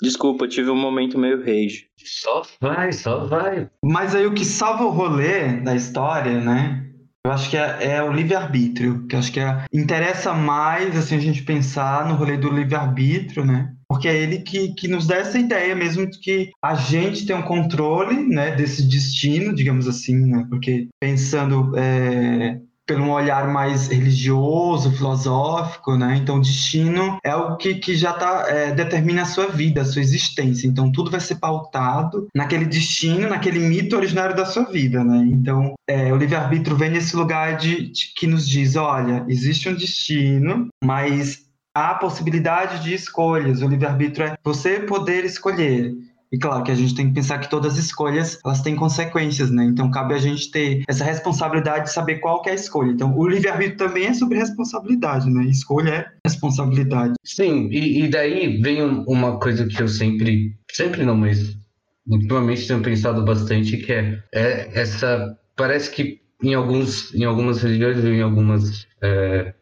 Desculpa, 0.00 0.46
tive 0.46 0.70
um 0.70 0.76
momento 0.76 1.18
meio 1.18 1.40
rage. 1.40 1.88
Só 2.04 2.42
vai, 2.60 2.92
só 2.92 3.26
vai. 3.26 3.68
Mas 3.84 4.14
aí 4.14 4.26
o 4.26 4.34
que 4.34 4.44
salva 4.44 4.84
o 4.84 4.90
rolê 4.90 5.60
da 5.60 5.74
história, 5.74 6.40
né? 6.40 6.84
Eu 7.26 7.32
acho 7.32 7.50
que 7.50 7.56
é, 7.56 7.96
é 7.96 8.02
o 8.02 8.12
livre-arbítrio, 8.12 9.06
que 9.06 9.16
acho 9.16 9.32
que 9.32 9.40
é, 9.40 9.64
interessa 9.72 10.32
mais 10.32 10.96
assim, 10.96 11.16
a 11.16 11.20
gente 11.20 11.42
pensar 11.42 12.08
no 12.08 12.14
rolê 12.14 12.36
do 12.36 12.48
livre-arbítrio, 12.48 13.44
né? 13.44 13.74
Porque 13.88 14.06
é 14.06 14.16
ele 14.16 14.40
que, 14.40 14.74
que 14.74 14.86
nos 14.86 15.06
dá 15.06 15.16
essa 15.16 15.38
ideia 15.38 15.74
mesmo 15.74 16.08
de 16.08 16.18
que 16.18 16.50
a 16.62 16.74
gente 16.74 17.24
tem 17.24 17.34
um 17.34 17.42
controle 17.42 18.16
né, 18.28 18.54
desse 18.54 18.82
destino, 18.82 19.54
digamos 19.54 19.88
assim, 19.88 20.16
né? 20.26 20.46
Porque 20.50 20.88
pensando 21.00 21.72
é, 21.76 22.60
pelo 22.88 23.04
um 23.04 23.12
olhar 23.12 23.46
mais 23.52 23.88
religioso, 23.88 24.90
filosófico, 24.90 25.94
né? 25.94 26.16
Então, 26.16 26.40
destino 26.40 27.18
é 27.22 27.36
o 27.36 27.54
que, 27.58 27.74
que 27.74 27.94
já 27.94 28.14
tá, 28.14 28.46
é, 28.48 28.72
determina 28.72 29.22
a 29.22 29.26
sua 29.26 29.46
vida, 29.46 29.82
a 29.82 29.84
sua 29.84 30.00
existência. 30.00 30.66
Então, 30.66 30.90
tudo 30.90 31.10
vai 31.10 31.20
ser 31.20 31.34
pautado 31.34 32.26
naquele 32.34 32.64
destino, 32.64 33.28
naquele 33.28 33.58
mito 33.58 33.94
originário 33.94 34.34
da 34.34 34.46
sua 34.46 34.64
vida, 34.64 35.04
né? 35.04 35.18
Então, 35.30 35.74
é, 35.86 36.10
o 36.10 36.16
livre-arbítrio 36.16 36.76
vem 36.76 36.90
nesse 36.90 37.14
lugar 37.14 37.58
de, 37.58 37.92
de 37.92 38.14
que 38.16 38.26
nos 38.26 38.48
diz, 38.48 38.74
olha, 38.74 39.22
existe 39.28 39.68
um 39.68 39.74
destino, 39.74 40.68
mas 40.82 41.47
há 41.78 41.94
possibilidade 41.94 42.82
de 42.82 42.94
escolhas. 42.94 43.62
O 43.62 43.68
livre-arbítrio 43.68 44.26
é 44.26 44.36
você 44.42 44.80
poder 44.80 45.24
escolher. 45.24 45.94
E 46.30 46.38
claro 46.38 46.62
que 46.62 46.70
a 46.70 46.74
gente 46.74 46.94
tem 46.94 47.08
que 47.08 47.14
pensar 47.14 47.38
que 47.38 47.48
todas 47.48 47.72
as 47.72 47.86
escolhas 47.86 48.38
elas 48.44 48.60
têm 48.60 48.76
consequências, 48.76 49.50
né? 49.50 49.64
Então 49.64 49.90
cabe 49.90 50.12
a 50.12 50.18
gente 50.18 50.50
ter 50.50 50.82
essa 50.86 51.02
responsabilidade 51.02 51.86
de 51.86 51.92
saber 51.92 52.16
qual 52.16 52.42
é 52.46 52.50
a 52.50 52.54
escolha. 52.54 52.90
Então 52.90 53.16
o 53.16 53.26
livre-arbítrio 53.26 53.78
também 53.78 54.06
é 54.06 54.12
sobre 54.12 54.38
responsabilidade, 54.38 55.30
né? 55.30 55.44
Escolha 55.44 55.90
é 55.90 56.06
responsabilidade. 56.26 57.14
Sim, 57.24 57.68
e, 57.70 58.04
e 58.04 58.08
daí 58.08 58.60
vem 58.60 58.82
uma 58.82 59.38
coisa 59.38 59.66
que 59.66 59.82
eu 59.82 59.88
sempre, 59.88 60.54
sempre 60.70 61.02
não, 61.04 61.16
mas 61.16 61.56
ultimamente 62.06 62.66
tenho 62.66 62.82
pensado 62.82 63.24
bastante, 63.24 63.78
que 63.78 63.92
é, 63.92 64.22
é 64.34 64.80
essa, 64.80 65.34
parece 65.56 65.90
que 65.90 66.20
em 66.42 66.54
alguns, 66.54 67.12
em 67.14 67.24
algumas 67.24 67.62
religiões, 67.62 68.04
em 68.04 68.22
algumas, 68.22 68.86
é, 69.02 69.54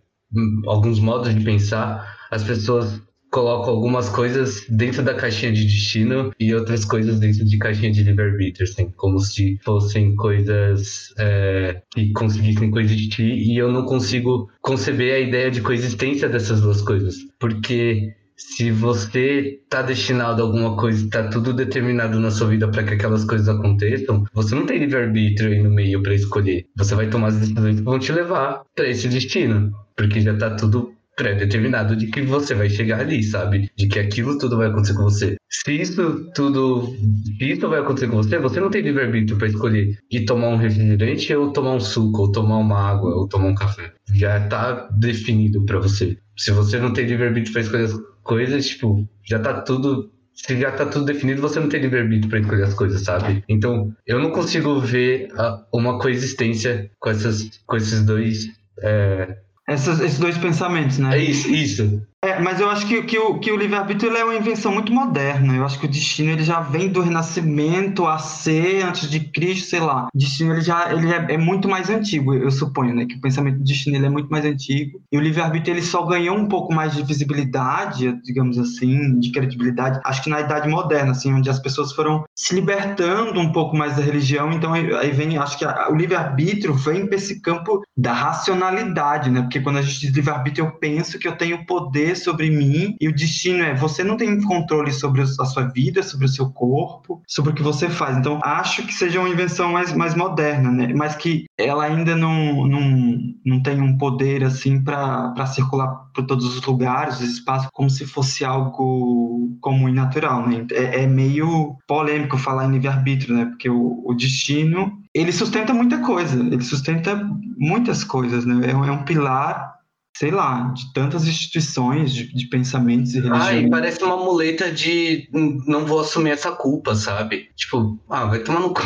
alguns 0.67 0.99
modos 1.01 1.35
de 1.35 1.45
pensar, 1.45 2.17
as 2.31 2.43
pessoas 2.43 3.01
colocam 3.31 3.75
algumas 3.75 4.09
coisas 4.09 4.65
dentro 4.69 5.03
da 5.03 5.13
caixinha 5.13 5.53
de 5.53 5.65
destino 5.65 6.33
e 6.39 6.55
outras 6.55 6.85
coisas 6.85 7.19
dentro 7.21 7.45
de 7.45 7.59
caixinha 7.59 7.93
de 7.93 8.03
livre-arbítrio, 8.03 8.65
assim, 8.65 8.91
como 8.97 9.19
se 9.19 9.59
fossem 9.63 10.15
coisas 10.15 11.13
é, 11.19 11.83
que 11.93 12.13
conseguissem 12.13 12.71
coexistir 12.71 13.27
e 13.27 13.57
eu 13.59 13.71
não 13.71 13.85
consigo 13.85 14.49
conceber 14.63 15.15
a 15.15 15.19
ideia 15.19 15.51
de 15.51 15.61
coexistência 15.61 16.29
dessas 16.29 16.61
duas 16.61 16.81
coisas, 16.81 17.17
porque 17.39 18.15
se 18.37 18.71
você 18.71 19.61
está 19.65 19.83
destinado 19.83 20.43
a 20.43 20.45
alguma 20.45 20.77
coisa, 20.77 21.05
está 21.05 21.29
tudo 21.29 21.53
determinado 21.53 22.21
na 22.21 22.31
sua 22.31 22.49
vida 22.49 22.69
para 22.69 22.85
que 22.85 22.95
aquelas 22.95 23.25
coisas 23.25 23.49
aconteçam, 23.49 24.25
você 24.35 24.55
não 24.55 24.67
tem 24.67 24.79
livre-arbítrio 24.79 25.53
aí 25.53 25.63
no 25.63 25.71
meio 25.71 26.03
para 26.03 26.15
escolher. 26.15 26.67
Você 26.77 26.95
vai 26.95 27.09
tomar 27.09 27.29
as 27.29 27.39
decisões 27.39 27.77
que 27.77 27.83
vão 27.83 27.99
te 27.99 28.13
levar 28.13 28.63
para 28.75 28.89
esse 28.89 29.09
destino, 29.09 29.73
porque 29.97 30.21
já 30.21 30.35
está 30.35 30.51
tudo 30.51 30.93
pré-determinado 31.17 31.97
de 31.97 32.09
que 32.09 32.21
você 32.21 32.55
vai 32.55 32.69
chegar 32.69 33.01
ali, 33.01 33.23
sabe? 33.23 33.71
De 33.75 33.89
que 33.89 33.99
aquilo 33.99 34.37
tudo 34.37 34.59
vai 34.59 34.69
acontecer 34.69 34.95
com 34.95 35.05
você. 35.05 35.37
Se 35.49 35.73
isso 35.73 36.31
tudo, 36.35 36.95
se 37.39 37.53
isso 37.53 37.67
vai 37.69 37.81
acontecer 37.81 38.09
com 38.09 38.19
você, 38.19 38.39
você 38.39 38.61
não 38.61 38.71
tem 38.71 38.83
livre-arbítrio 38.83 39.39
para 39.39 39.49
escolher 39.49 39.99
de 40.11 40.27
tomar 40.27 40.49
um 40.49 40.57
refrigerante 40.57 41.35
ou 41.35 41.53
tomar 41.53 41.75
um 41.75 41.81
suco, 41.81 42.23
ou 42.23 42.33
tomar 42.33 42.59
uma 42.59 42.79
água, 42.79 43.15
ou 43.15 43.27
tomar 43.27 43.49
um 43.49 43.55
café. 43.55 43.95
Já 44.15 44.47
tá 44.47 44.89
definido 44.99 45.65
para 45.65 45.79
você. 45.79 46.19
Se 46.37 46.51
você 46.51 46.79
não 46.79 46.93
tem 46.93 47.07
livre-arbítrio 47.07 47.53
para 47.55 47.63
escolher 47.63 47.89
coisas, 48.27 48.67
tipo, 48.67 49.09
já 49.25 49.39
tá 49.39 49.61
tudo 49.63 50.13
se 50.37 50.61
já 50.61 50.71
tá 50.71 50.85
tudo 50.85 51.07
definido, 51.07 51.41
você 51.41 51.59
não 51.59 51.69
tem 51.69 51.81
livre-arbítrio 51.81 52.29
para 52.29 52.41
escolher 52.41 52.65
as 52.65 52.75
coisas, 52.75 53.01
sabe? 53.01 53.43
Então, 53.49 53.95
eu 54.07 54.19
não 54.19 54.31
consigo 54.31 54.79
ver 54.81 55.29
a, 55.35 55.65
uma 55.73 55.99
coexistência 55.99 56.91
com, 57.01 57.09
essas, 57.09 57.59
com 57.67 57.77
esses 57.77 58.05
dois 58.05 58.47
é, 58.83 59.39
essas, 59.67 60.01
esses 60.01 60.19
dois 60.19 60.39
pensamentos, 60.39 60.99
né? 60.99 61.19
É 61.19 61.23
isso, 61.23 61.49
isso. 61.51 62.03
É, 62.27 62.41
mas 62.41 62.59
eu 62.59 62.69
acho 62.69 62.87
que, 62.87 63.03
que 63.03 63.19
o, 63.19 63.39
que 63.39 63.53
o 63.53 63.57
livre-arbítrio 63.57 64.17
é 64.17 64.25
uma 64.25 64.35
invenção 64.35 64.73
muito 64.73 64.93
moderna. 64.93 65.55
Eu 65.55 65.65
acho 65.65 65.79
que 65.79 65.87
o 65.87 65.89
destino 65.89 66.33
ele 66.33 66.43
já 66.43 66.61
vem 66.61 66.89
do 66.89 67.01
Renascimento 67.01 68.05
a 68.05 68.19
ser 68.19 68.83
antes 68.83 69.09
de 69.09 69.21
Cristo, 69.21 69.69
sei 69.69 69.79
lá. 69.79 70.09
O 70.13 70.19
destino 70.19 70.53
ele 70.53 70.63
já 70.63 70.93
ele 70.93 71.13
é, 71.13 71.35
é, 71.35 71.39
muito 71.39 71.69
mais 71.69 71.89
antigo, 71.89 72.35
eu 72.35 72.51
suponho, 72.51 72.95
né? 72.95 73.07
Que 73.07 73.15
o 73.15 73.21
pensamento 73.21 73.59
do 73.59 73.65
destino 73.65 73.97
ele 73.97 74.07
é 74.07 74.11
muito 74.11 74.29
mais 74.29 74.45
antigo. 74.45 75.01
E 75.13 75.17
o 75.17 75.21
livre-arbítrio 75.21 75.75
ele 75.75 75.83
só 75.83 76.05
ganhou 76.05 76.37
um 76.37 76.49
pouco 76.49 76.75
mais 76.75 76.95
de 76.95 77.05
visibilidade, 77.05 78.13
digamos 78.25 78.59
assim, 78.59 79.21
de 79.21 79.31
credibilidade. 79.31 80.01
Acho 80.05 80.25
que 80.25 80.31
na 80.31 80.41
Idade 80.41 80.69
Moderna, 80.69 81.13
assim, 81.13 81.33
onde 81.33 81.49
as 81.49 81.61
pessoas 81.61 81.93
foram 81.93 82.25
se 82.35 82.55
libertando 82.55 83.39
um 83.39 83.53
pouco 83.53 83.77
mais 83.77 83.95
da 83.95 84.03
religião. 84.03 84.51
Então 84.53 84.73
aí 84.73 85.11
vem, 85.13 85.39
acho 85.39 85.59
que 85.59 85.65
a, 85.65 85.91
o 85.91 85.95
livre-arbítrio 85.95 86.75
vem 86.75 87.07
para 87.07 87.17
esse 87.17 87.41
campo 87.41 87.85
da 87.97 88.13
racionalidade, 88.13 89.31
né? 89.31 89.43
Porque 89.43 89.56
quando 89.61 89.79
a 89.79 89.83
gente 89.83 90.01
diz 90.01 90.11
livre-arbítrio, 90.11 90.67
eu 90.67 90.71
penso 90.73 91.19
que 91.19 91.27
eu 91.27 91.37
tenho 91.37 91.65
poder 91.67 92.17
sobre 92.17 92.51
mim 92.51 92.97
e 93.01 93.09
o 93.09 93.15
destino 93.15 93.63
é 93.63 93.75
você 93.75 94.03
não 94.03 94.17
tem 94.17 94.41
controle 94.43 94.93
sobre 94.93 95.23
a 95.23 95.27
sua 95.27 95.65
vida, 95.65 96.03
sobre 96.03 96.27
o 96.27 96.29
seu 96.29 96.51
corpo, 96.51 97.23
sobre 97.27 97.53
o 97.53 97.55
que 97.55 97.63
você 97.63 97.89
faz. 97.89 98.17
Então, 98.17 98.41
acho 98.43 98.87
que 98.87 98.93
seja 98.93 99.21
uma 99.21 99.29
invenção 99.29 99.73
mais, 99.73 99.93
mais 99.93 100.15
moderna, 100.15 100.71
né? 100.71 100.93
Mas 100.95 101.17
que 101.17 101.45
ela 101.59 101.85
ainda 101.85 102.17
não, 102.17 102.67
não, 102.67 103.19
não 103.45 103.63
tem 103.63 103.81
um 103.81 103.97
poder 103.97 104.45
assim 104.45 104.83
para 104.83 105.47
circular 105.47 106.07
por 106.15 106.25
todos 106.25 106.57
os 106.57 106.65
lugares, 106.65 107.21
os 107.21 107.31
espaços, 107.31 107.69
como 107.73 107.91
se 107.91 108.07
fosse 108.07 108.45
algo 108.45 109.57
comum 109.61 109.89
e 109.89 109.93
natural, 109.93 110.47
né? 110.47 110.67
É, 110.73 111.03
é 111.03 111.07
meio 111.07 111.77
polêmico 111.87 112.39
falar 112.39 112.67
em 112.67 112.73
livre-arbítrio, 112.73 113.35
né? 113.35 113.47
Porque 113.47 113.69
o, 113.69 114.03
o 114.05 114.15
destino 114.15 115.06
ele 115.17 115.33
sustenta 115.33 115.73
muita 115.73 115.99
coisa, 115.99 116.39
ele 116.39 116.63
sustenta 116.63 117.29
muitas 117.59 118.05
coisas, 118.05 118.45
né? 118.45 118.71
É 118.71 118.77
um, 118.77 118.85
é 118.85 118.93
um 118.93 119.05
pilar 119.05 119.77
sei 120.19 120.31
lá, 120.31 120.73
de 120.75 120.95
tantas 120.95 121.27
instituições, 121.27 122.11
de, 122.11 122.33
de 122.33 122.49
pensamentos 122.49 123.13
e 123.15 123.21
religiões. 123.21 123.65
Ai, 123.65 123.69
parece 123.69 124.03
uma 124.03 124.17
muleta 124.17 124.73
de 124.73 125.29
não 125.31 125.85
vou 125.85 126.01
assumir 126.01 126.31
essa 126.31 126.53
culpa, 126.53 126.95
sabe? 126.95 127.51
Tipo, 127.55 127.99
ah, 128.09 128.25
vai 128.25 128.39
tomar 128.39 128.61
no 128.61 128.73
cu. 128.73 128.81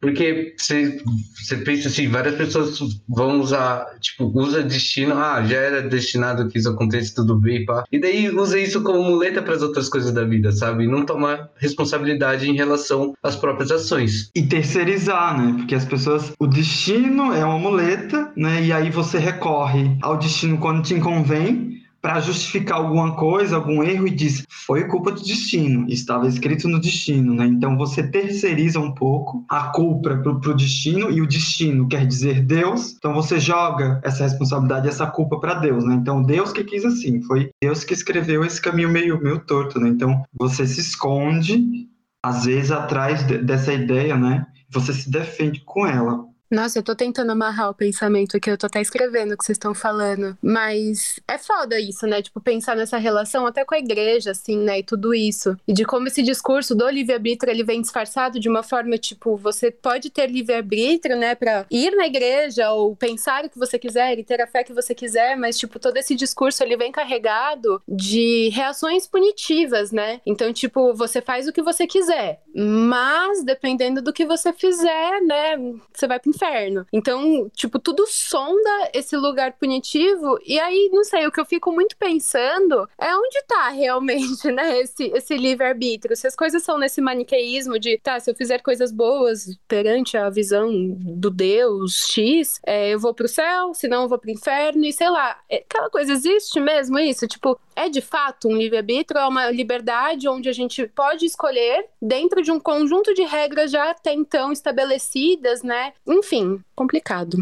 Porque 0.00 0.54
você, 0.56 1.00
você 1.36 1.56
pensa 1.56 1.88
assim, 1.88 2.08
várias 2.08 2.36
pessoas 2.36 2.78
vão 3.08 3.40
usar, 3.40 3.84
tipo, 4.00 4.30
usa 4.34 4.62
destino, 4.62 5.14
ah, 5.14 5.42
já 5.44 5.56
era 5.56 5.82
destinado 5.82 6.48
que 6.48 6.58
isso 6.58 6.68
acontece, 6.68 7.14
tudo 7.14 7.36
bem, 7.36 7.64
pá. 7.64 7.84
E 7.90 8.00
daí 8.00 8.28
usa 8.30 8.58
isso 8.58 8.82
como 8.82 9.02
muleta 9.02 9.42
para 9.42 9.54
as 9.54 9.62
outras 9.62 9.88
coisas 9.88 10.12
da 10.12 10.24
vida, 10.24 10.52
sabe? 10.52 10.86
Não 10.86 11.04
tomar 11.04 11.50
responsabilidade 11.56 12.48
em 12.48 12.54
relação 12.54 13.12
às 13.22 13.34
próprias 13.34 13.72
ações. 13.72 14.30
E 14.34 14.42
terceirizar, 14.42 15.40
né? 15.40 15.54
Porque 15.58 15.74
as 15.74 15.84
pessoas, 15.84 16.32
o 16.38 16.46
destino 16.46 17.32
é 17.32 17.44
uma 17.44 17.58
muleta, 17.58 18.32
né? 18.36 18.64
E 18.64 18.72
aí 18.72 18.90
você 18.90 19.18
recorre 19.18 19.96
ao 20.00 20.16
destino 20.16 20.58
quando 20.58 20.82
te 20.82 20.98
convém 21.00 21.78
para 22.00 22.20
justificar 22.20 22.78
alguma 22.78 23.16
coisa, 23.16 23.56
algum 23.56 23.82
erro 23.82 24.06
e 24.06 24.10
diz 24.10 24.44
foi 24.48 24.84
culpa 24.84 25.10
do 25.10 25.22
destino, 25.22 25.86
estava 25.88 26.26
escrito 26.28 26.68
no 26.68 26.80
destino, 26.80 27.34
né? 27.34 27.46
Então 27.46 27.76
você 27.76 28.02
terceiriza 28.02 28.78
um 28.78 28.92
pouco 28.92 29.44
a 29.48 29.68
culpa 29.70 30.16
para 30.16 30.30
o 30.30 30.54
destino 30.54 31.10
e 31.10 31.20
o 31.20 31.26
destino 31.26 31.88
quer 31.88 32.06
dizer 32.06 32.44
Deus, 32.44 32.94
então 32.96 33.14
você 33.14 33.40
joga 33.40 34.00
essa 34.04 34.24
responsabilidade, 34.24 34.88
essa 34.88 35.06
culpa 35.06 35.40
para 35.40 35.54
Deus, 35.54 35.84
né? 35.84 35.94
Então 35.94 36.22
Deus 36.22 36.52
que 36.52 36.64
quis 36.64 36.84
assim, 36.84 37.22
foi 37.22 37.50
Deus 37.62 37.82
que 37.82 37.94
escreveu 37.94 38.44
esse 38.44 38.60
caminho 38.60 38.90
meio, 38.90 39.20
meio 39.22 39.40
torto, 39.40 39.80
né? 39.80 39.88
Então 39.88 40.22
você 40.38 40.66
se 40.66 40.80
esconde 40.80 41.88
às 42.22 42.44
vezes 42.44 42.70
atrás 42.70 43.26
de, 43.26 43.38
dessa 43.38 43.72
ideia, 43.72 44.16
né? 44.16 44.46
Você 44.70 44.92
se 44.92 45.10
defende 45.10 45.62
com 45.64 45.86
ela. 45.86 46.27
Nossa, 46.50 46.78
eu 46.78 46.82
tô 46.82 46.94
tentando 46.94 47.30
amarrar 47.30 47.68
o 47.68 47.74
pensamento 47.74 48.36
aqui, 48.36 48.50
eu 48.50 48.56
tô 48.56 48.66
até 48.66 48.80
escrevendo 48.80 49.32
o 49.32 49.36
que 49.36 49.44
vocês 49.44 49.56
estão 49.56 49.74
falando. 49.74 50.36
Mas 50.42 51.20
é 51.28 51.36
foda 51.36 51.78
isso, 51.78 52.06
né? 52.06 52.22
Tipo, 52.22 52.40
pensar 52.40 52.74
nessa 52.74 52.96
relação 52.96 53.46
até 53.46 53.66
com 53.66 53.74
a 53.74 53.78
igreja, 53.78 54.30
assim, 54.30 54.56
né? 54.58 54.78
E 54.78 54.82
tudo 54.82 55.14
isso. 55.14 55.54
E 55.68 55.74
de 55.74 55.84
como 55.84 56.06
esse 56.06 56.22
discurso 56.22 56.74
do 56.74 56.88
livre-arbítrio, 56.88 57.50
ele 57.50 57.62
vem 57.62 57.82
disfarçado 57.82 58.40
de 58.40 58.48
uma 58.48 58.62
forma, 58.62 58.96
tipo, 58.96 59.36
você 59.36 59.70
pode 59.70 60.08
ter 60.08 60.26
livre-arbítrio, 60.30 61.18
né? 61.18 61.34
Pra 61.34 61.66
ir 61.70 61.94
na 61.94 62.06
igreja 62.06 62.70
ou 62.72 62.96
pensar 62.96 63.44
o 63.44 63.50
que 63.50 63.58
você 63.58 63.78
quiser 63.78 64.18
e 64.18 64.24
ter 64.24 64.40
a 64.40 64.46
fé 64.46 64.64
que 64.64 64.72
você 64.72 64.94
quiser, 64.94 65.36
mas, 65.36 65.58
tipo, 65.58 65.78
todo 65.78 65.98
esse 65.98 66.14
discurso, 66.14 66.62
ele 66.62 66.78
vem 66.78 66.90
carregado 66.90 67.82
de 67.86 68.48
reações 68.54 69.06
punitivas, 69.06 69.92
né? 69.92 70.22
Então, 70.24 70.50
tipo, 70.50 70.94
você 70.94 71.20
faz 71.20 71.46
o 71.46 71.52
que 71.52 71.60
você 71.60 71.86
quiser, 71.86 72.40
mas 72.54 73.44
dependendo 73.44 74.00
do 74.00 74.14
que 74.14 74.24
você 74.24 74.50
fizer, 74.50 75.20
né? 75.20 75.58
Você 75.92 76.06
vai 76.06 76.18
pro 76.18 76.37
inferno. 76.38 76.86
Então, 76.92 77.50
tipo, 77.54 77.78
tudo 77.78 78.06
sonda 78.06 78.90
esse 78.94 79.16
lugar 79.16 79.52
punitivo. 79.54 80.38
E 80.46 80.58
aí, 80.58 80.88
não 80.92 81.02
sei, 81.02 81.26
o 81.26 81.32
que 81.32 81.40
eu 81.40 81.44
fico 81.44 81.72
muito 81.72 81.96
pensando 81.96 82.88
é 82.98 83.14
onde 83.14 83.42
tá 83.46 83.68
realmente, 83.74 84.50
né, 84.52 84.80
esse, 84.80 85.04
esse 85.14 85.36
livre-arbítrio. 85.36 86.16
Se 86.16 86.26
as 86.26 86.36
coisas 86.36 86.62
são 86.62 86.78
nesse 86.78 87.00
maniqueísmo 87.00 87.78
de, 87.78 87.98
tá, 87.98 88.20
se 88.20 88.30
eu 88.30 88.34
fizer 88.34 88.60
coisas 88.60 88.92
boas 88.92 89.58
perante 89.66 90.16
a 90.16 90.30
visão 90.30 90.70
do 90.98 91.30
Deus 91.30 92.06
X, 92.08 92.60
é, 92.64 92.90
eu 92.94 92.98
vou 92.98 93.12
pro 93.12 93.28
céu, 93.28 93.74
senão 93.74 94.02
eu 94.02 94.08
vou 94.08 94.18
pro 94.18 94.30
inferno, 94.30 94.84
e 94.84 94.92
sei 94.92 95.10
lá, 95.10 95.38
é, 95.48 95.56
aquela 95.56 95.90
coisa 95.90 96.12
existe 96.12 96.60
mesmo 96.60 96.98
isso? 96.98 97.26
Tipo, 97.26 97.58
é 97.74 97.88
de 97.88 98.00
fato 98.00 98.48
um 98.48 98.56
livre-arbítrio, 98.56 99.20
é 99.20 99.26
uma 99.26 99.50
liberdade 99.50 100.28
onde 100.28 100.48
a 100.48 100.52
gente 100.52 100.86
pode 100.88 101.24
escolher 101.24 101.86
dentro 102.02 102.42
de 102.42 102.50
um 102.50 102.58
conjunto 102.58 103.14
de 103.14 103.22
regras 103.22 103.70
já 103.70 103.90
até 103.90 104.12
então 104.12 104.50
estabelecidas, 104.52 105.62
né? 105.62 105.92
Enfim, 106.06 106.27
complicado. 106.74 107.38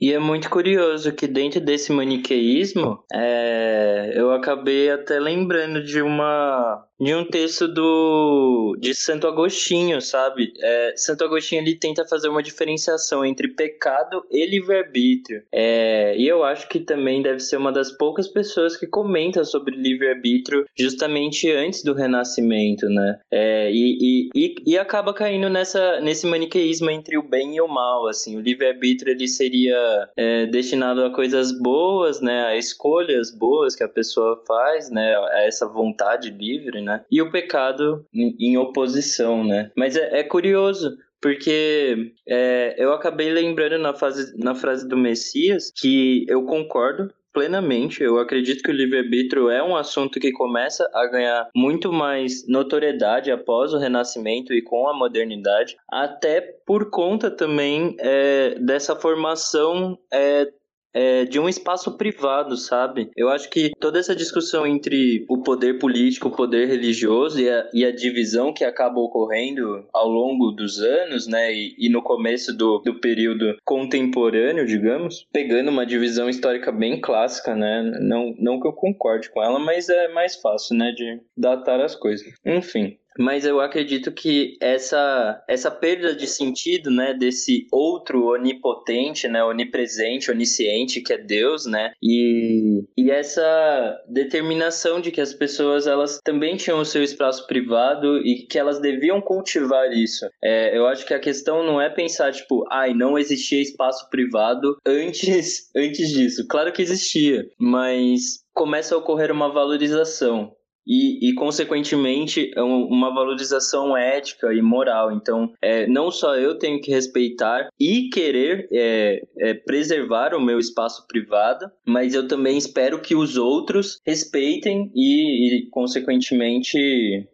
e 0.00 0.12
é 0.12 0.18
muito 0.18 0.48
curioso 0.50 1.12
que 1.12 1.26
dentro 1.26 1.60
desse 1.60 1.92
maniqueísmo, 1.92 3.02
é... 3.12 4.12
eu 4.14 4.32
acabei 4.32 4.90
até 4.90 5.18
lembrando 5.18 5.82
de 5.82 6.00
uma 6.02 6.84
de 7.02 7.12
um 7.16 7.24
texto 7.24 7.66
do 7.66 8.76
de 8.78 8.94
Santo 8.94 9.26
Agostinho, 9.26 10.00
sabe? 10.00 10.52
É, 10.60 10.94
Santo 10.96 11.24
Agostinho 11.24 11.60
ele 11.60 11.74
tenta 11.74 12.06
fazer 12.06 12.28
uma 12.28 12.42
diferenciação 12.42 13.24
entre 13.24 13.48
pecado 13.48 14.24
e 14.30 14.46
livre-arbítrio. 14.46 15.42
É, 15.50 16.16
e 16.16 16.28
eu 16.28 16.44
acho 16.44 16.68
que 16.68 16.78
também 16.78 17.20
deve 17.20 17.40
ser 17.40 17.56
uma 17.56 17.72
das 17.72 17.90
poucas 17.90 18.28
pessoas 18.28 18.76
que 18.76 18.86
comenta 18.86 19.44
sobre 19.44 19.74
livre-arbítrio 19.74 20.64
justamente 20.78 21.50
antes 21.50 21.82
do 21.82 21.92
Renascimento, 21.92 22.86
né? 22.88 23.18
É, 23.32 23.70
e, 23.72 24.30
e, 24.32 24.54
e, 24.64 24.78
acaba 24.78 25.12
caindo 25.12 25.48
nessa, 25.50 26.00
nesse 26.00 26.26
maniqueísmo 26.26 26.88
entre 26.90 27.18
o 27.18 27.22
bem 27.22 27.56
e 27.56 27.60
o 27.60 27.66
mal, 27.66 28.06
assim. 28.06 28.36
O 28.36 28.40
livre-arbítrio 28.40 29.12
ele 29.12 29.26
seria 29.26 30.08
é, 30.16 30.46
destinado 30.46 31.04
a 31.04 31.12
coisas 31.12 31.50
boas, 31.50 32.20
né? 32.20 32.44
A 32.46 32.56
escolhas 32.56 33.34
boas 33.34 33.74
que 33.74 33.82
a 33.82 33.88
pessoa 33.88 34.40
faz, 34.46 34.88
né? 34.88 35.16
A 35.32 35.42
essa 35.42 35.66
vontade 35.66 36.30
livre, 36.30 36.80
né? 36.80 36.91
E 37.10 37.20
o 37.20 37.30
pecado 37.30 38.04
em 38.14 38.56
oposição, 38.56 39.44
né? 39.44 39.70
Mas 39.76 39.96
é, 39.96 40.20
é 40.20 40.22
curioso, 40.22 40.96
porque 41.20 42.12
é, 42.28 42.74
eu 42.76 42.92
acabei 42.92 43.30
lembrando 43.30 43.78
na, 43.78 43.94
fase, 43.94 44.36
na 44.36 44.54
frase 44.54 44.88
do 44.88 44.96
Messias 44.96 45.72
que 45.74 46.26
eu 46.28 46.44
concordo 46.44 47.12
plenamente. 47.32 48.02
Eu 48.02 48.18
acredito 48.18 48.62
que 48.62 48.70
o 48.70 48.74
livre-arbítrio 48.74 49.48
é 49.48 49.62
um 49.62 49.76
assunto 49.76 50.20
que 50.20 50.32
começa 50.32 50.88
a 50.92 51.06
ganhar 51.06 51.48
muito 51.54 51.92
mais 51.92 52.46
notoriedade 52.46 53.30
após 53.30 53.72
o 53.72 53.78
Renascimento 53.78 54.52
e 54.52 54.62
com 54.62 54.88
a 54.88 54.94
modernidade, 54.94 55.76
até 55.88 56.40
por 56.66 56.90
conta 56.90 57.30
também 57.30 57.96
é, 57.98 58.56
dessa 58.58 58.94
formação 58.94 59.98
é, 60.12 60.52
é, 60.94 61.24
de 61.24 61.38
um 61.38 61.48
espaço 61.48 61.96
privado, 61.96 62.56
sabe? 62.56 63.10
Eu 63.16 63.28
acho 63.28 63.48
que 63.50 63.70
toda 63.78 63.98
essa 63.98 64.14
discussão 64.14 64.66
entre 64.66 65.24
o 65.28 65.42
poder 65.42 65.78
político, 65.78 66.28
o 66.28 66.36
poder 66.36 66.68
religioso 66.68 67.40
e 67.40 67.48
a, 67.48 67.68
e 67.72 67.84
a 67.84 67.94
divisão 67.94 68.52
que 68.52 68.64
acaba 68.64 69.00
ocorrendo 69.00 69.86
ao 69.92 70.08
longo 70.08 70.50
dos 70.50 70.80
anos, 70.80 71.26
né? 71.26 71.52
E, 71.52 71.74
e 71.78 71.88
no 71.88 72.02
começo 72.02 72.56
do, 72.56 72.78
do 72.80 73.00
período 73.00 73.56
contemporâneo, 73.64 74.66
digamos, 74.66 75.26
pegando 75.32 75.70
uma 75.70 75.86
divisão 75.86 76.28
histórica 76.28 76.70
bem 76.70 77.00
clássica, 77.00 77.54
né? 77.54 77.82
Não, 78.00 78.34
não 78.38 78.60
que 78.60 78.66
eu 78.66 78.72
concorde 78.72 79.30
com 79.30 79.42
ela, 79.42 79.58
mas 79.58 79.88
é 79.88 80.08
mais 80.08 80.36
fácil, 80.36 80.76
né? 80.76 80.92
De 80.92 81.20
datar 81.36 81.80
as 81.80 81.94
coisas. 81.94 82.26
Enfim, 82.44 82.96
mas 83.18 83.44
eu 83.44 83.60
acredito 83.60 84.12
que 84.12 84.56
essa, 84.60 85.42
essa 85.48 85.70
perda 85.70 86.14
de 86.14 86.26
sentido, 86.26 86.90
né, 86.90 87.14
desse 87.14 87.66
outro 87.72 88.26
onipotente, 88.26 89.28
né, 89.28 89.42
onipresente, 89.44 90.30
onisciente, 90.30 91.00
que 91.00 91.12
é 91.12 91.18
Deus, 91.18 91.66
né, 91.66 91.92
e, 92.02 92.84
e 92.96 93.10
essa 93.10 94.00
determinação 94.08 95.00
de 95.00 95.10
que 95.10 95.20
as 95.20 95.32
pessoas, 95.32 95.86
elas 95.86 96.20
também 96.24 96.56
tinham 96.56 96.80
o 96.80 96.84
seu 96.84 97.02
espaço 97.02 97.46
privado 97.46 98.18
e 98.18 98.46
que 98.46 98.58
elas 98.58 98.80
deviam 98.80 99.20
cultivar 99.20 99.92
isso. 99.92 100.26
É, 100.42 100.76
eu 100.76 100.86
acho 100.86 101.06
que 101.06 101.14
a 101.14 101.20
questão 101.20 101.62
não 101.64 101.80
é 101.80 101.88
pensar, 101.88 102.32
tipo, 102.32 102.64
ai, 102.70 102.94
não 102.94 103.18
existia 103.18 103.60
espaço 103.60 104.08
privado 104.10 104.76
antes, 104.86 105.70
antes 105.76 106.08
disso. 106.10 106.46
Claro 106.48 106.72
que 106.72 106.82
existia, 106.82 107.46
mas 107.58 108.42
começa 108.54 108.94
a 108.94 108.98
ocorrer 108.98 109.30
uma 109.30 109.52
valorização 109.52 110.52
e, 110.86 111.28
e, 111.28 111.34
consequentemente, 111.34 112.50
é 112.54 112.62
uma 112.62 113.14
valorização 113.14 113.96
ética 113.96 114.52
e 114.52 114.60
moral. 114.60 115.12
Então, 115.12 115.52
é, 115.62 115.86
não 115.86 116.10
só 116.10 116.36
eu 116.36 116.58
tenho 116.58 116.80
que 116.80 116.90
respeitar 116.90 117.68
e 117.78 118.08
querer 118.08 118.68
é, 118.72 119.22
é, 119.38 119.54
preservar 119.54 120.34
o 120.34 120.40
meu 120.40 120.58
espaço 120.58 121.06
privado, 121.06 121.70
mas 121.86 122.14
eu 122.14 122.26
também 122.26 122.56
espero 122.56 123.00
que 123.00 123.14
os 123.14 123.36
outros 123.36 124.00
respeitem 124.06 124.90
e, 124.94 125.58
e 125.58 125.70
consequentemente, 125.70 126.78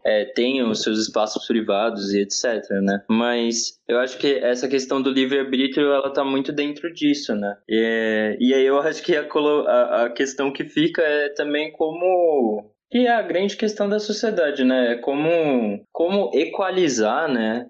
é, 0.04 0.24
tenham 0.26 0.70
os 0.70 0.82
seus 0.82 0.98
espaços 0.98 1.46
privados 1.46 2.12
e 2.12 2.20
etc, 2.20 2.68
né? 2.82 3.02
Mas 3.08 3.78
eu 3.88 3.98
acho 3.98 4.18
que 4.18 4.26
essa 4.26 4.68
questão 4.68 5.00
do 5.00 5.10
livre-arbítrio, 5.10 5.92
ela 5.92 6.12
tá 6.12 6.24
muito 6.24 6.52
dentro 6.52 6.92
disso, 6.92 7.34
né? 7.34 7.56
E, 7.68 8.36
e 8.40 8.54
aí 8.54 8.66
eu 8.66 8.78
acho 8.78 9.02
que 9.02 9.16
a, 9.16 9.22
a, 9.22 10.04
a 10.04 10.10
questão 10.10 10.52
que 10.52 10.64
fica 10.64 11.02
é 11.02 11.28
também 11.30 11.72
como 11.72 12.70
que 12.90 13.06
é 13.06 13.14
a 13.14 13.22
grande 13.22 13.56
questão 13.56 13.88
da 13.88 13.98
sociedade, 13.98 14.64
né? 14.64 14.92
É 14.92 14.96
como, 14.96 15.84
como 15.92 16.30
equalizar, 16.34 17.30
né? 17.30 17.66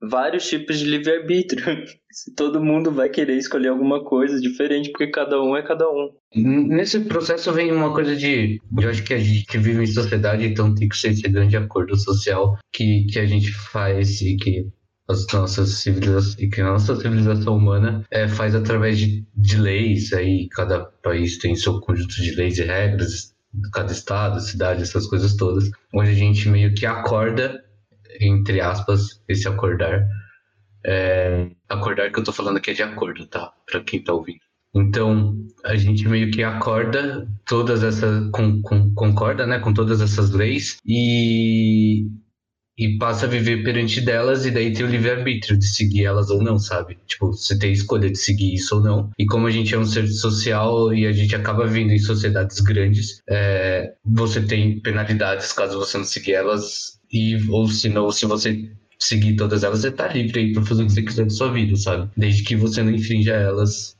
Vários 0.00 0.48
tipos 0.48 0.78
de 0.78 0.84
livre-arbítrio. 0.84 1.64
Se 2.12 2.34
todo 2.34 2.62
mundo 2.62 2.90
vai 2.90 3.08
querer 3.08 3.36
escolher 3.36 3.68
alguma 3.68 4.04
coisa 4.04 4.40
diferente, 4.40 4.90
porque 4.90 5.08
cada 5.08 5.42
um 5.42 5.56
é 5.56 5.62
cada 5.62 5.88
um. 5.88 6.10
Nesse 6.34 7.00
processo 7.00 7.52
vem 7.52 7.72
uma 7.72 7.92
coisa 7.92 8.14
de. 8.14 8.60
Eu 8.80 8.90
acho 8.90 9.04
que 9.04 9.14
a 9.14 9.18
gente 9.18 9.58
vive 9.58 9.82
em 9.82 9.86
sociedade, 9.86 10.46
então 10.46 10.74
tem 10.74 10.88
que 10.88 10.96
ser 10.96 11.08
esse 11.08 11.28
grande 11.28 11.56
acordo 11.56 11.96
social 11.96 12.56
que, 12.72 13.06
que 13.10 13.18
a 13.18 13.26
gente 13.26 13.52
faz 13.52 14.20
e 14.20 14.36
que 14.36 14.68
as 15.08 15.26
nossas 15.32 15.70
civilizações 15.78 16.36
que 16.52 16.60
a 16.60 16.64
nossa 16.64 16.94
civilização 16.94 17.56
humana 17.56 18.04
é, 18.10 18.28
faz 18.28 18.54
através 18.54 18.98
de, 18.98 19.26
de 19.34 19.56
leis 19.56 20.12
aí 20.12 20.48
cada 20.50 20.84
país 21.02 21.38
tem 21.38 21.56
seu 21.56 21.80
conjunto 21.80 22.14
de 22.16 22.34
leis 22.34 22.58
e 22.58 22.64
regras 22.64 23.34
cada 23.72 23.92
estado, 23.92 24.40
cidade, 24.40 24.82
essas 24.82 25.06
coisas 25.06 25.36
todas, 25.36 25.70
onde 25.94 26.10
a 26.10 26.14
gente 26.14 26.48
meio 26.48 26.74
que 26.74 26.86
acorda, 26.86 27.62
entre 28.20 28.60
aspas, 28.60 29.22
esse 29.28 29.48
acordar. 29.48 30.06
É, 30.86 31.50
acordar 31.68 32.10
que 32.10 32.18
eu 32.18 32.24
tô 32.24 32.32
falando 32.32 32.58
aqui 32.58 32.70
é 32.70 32.74
de 32.74 32.82
acordo, 32.82 33.26
tá? 33.26 33.52
Pra 33.66 33.80
quem 33.82 34.02
tá 34.02 34.12
ouvindo. 34.12 34.40
Então, 34.74 35.36
a 35.64 35.76
gente 35.76 36.06
meio 36.06 36.30
que 36.30 36.42
acorda 36.42 37.26
todas 37.46 37.82
essas. 37.82 38.30
Com, 38.30 38.60
com, 38.62 38.94
concorda, 38.94 39.46
né? 39.46 39.58
Com 39.58 39.72
todas 39.72 40.00
essas 40.00 40.30
leis 40.30 40.78
e 40.86 42.06
e 42.78 42.96
passa 42.96 43.26
a 43.26 43.28
viver 43.28 43.64
perante 43.64 44.00
delas 44.00 44.46
e 44.46 44.52
daí 44.52 44.72
tem 44.72 44.86
o 44.86 44.88
livre-arbítrio 44.88 45.58
de 45.58 45.66
seguir 45.66 46.04
elas 46.04 46.30
ou 46.30 46.40
não, 46.40 46.58
sabe? 46.58 46.96
Tipo, 47.06 47.32
você 47.32 47.58
tem 47.58 47.70
a 47.70 47.72
escolha 47.72 48.08
de 48.08 48.16
seguir 48.16 48.54
isso 48.54 48.76
ou 48.76 48.82
não. 48.82 49.10
E 49.18 49.26
como 49.26 49.48
a 49.48 49.50
gente 49.50 49.74
é 49.74 49.78
um 49.78 49.84
ser 49.84 50.06
social 50.06 50.94
e 50.94 51.04
a 51.04 51.12
gente 51.12 51.34
acaba 51.34 51.66
vindo 51.66 51.92
em 51.92 51.98
sociedades 51.98 52.60
grandes, 52.60 53.20
é, 53.28 53.92
você 54.04 54.40
tem 54.40 54.78
penalidades 54.80 55.52
caso 55.52 55.78
você 55.78 55.98
não 55.98 56.04
seguir 56.04 56.34
elas 56.34 57.00
e 57.12 57.36
ou 57.48 57.66
se 57.68 57.88
não, 57.88 58.10
se 58.12 58.26
você 58.26 58.70
seguir 58.98 59.34
todas 59.36 59.64
elas, 59.64 59.80
você 59.80 59.90
tá 59.90 60.08
livre 60.08 60.40
aí 60.40 60.52
pra 60.52 60.62
fazer 60.64 60.84
o 60.84 60.86
que 60.86 60.92
você 60.92 61.02
quiser 61.02 61.24
da 61.24 61.30
sua 61.30 61.52
vida, 61.52 61.76
sabe? 61.76 62.08
Desde 62.16 62.44
que 62.44 62.54
você 62.54 62.82
não 62.82 62.92
infrinja 62.92 63.34
elas 63.34 63.96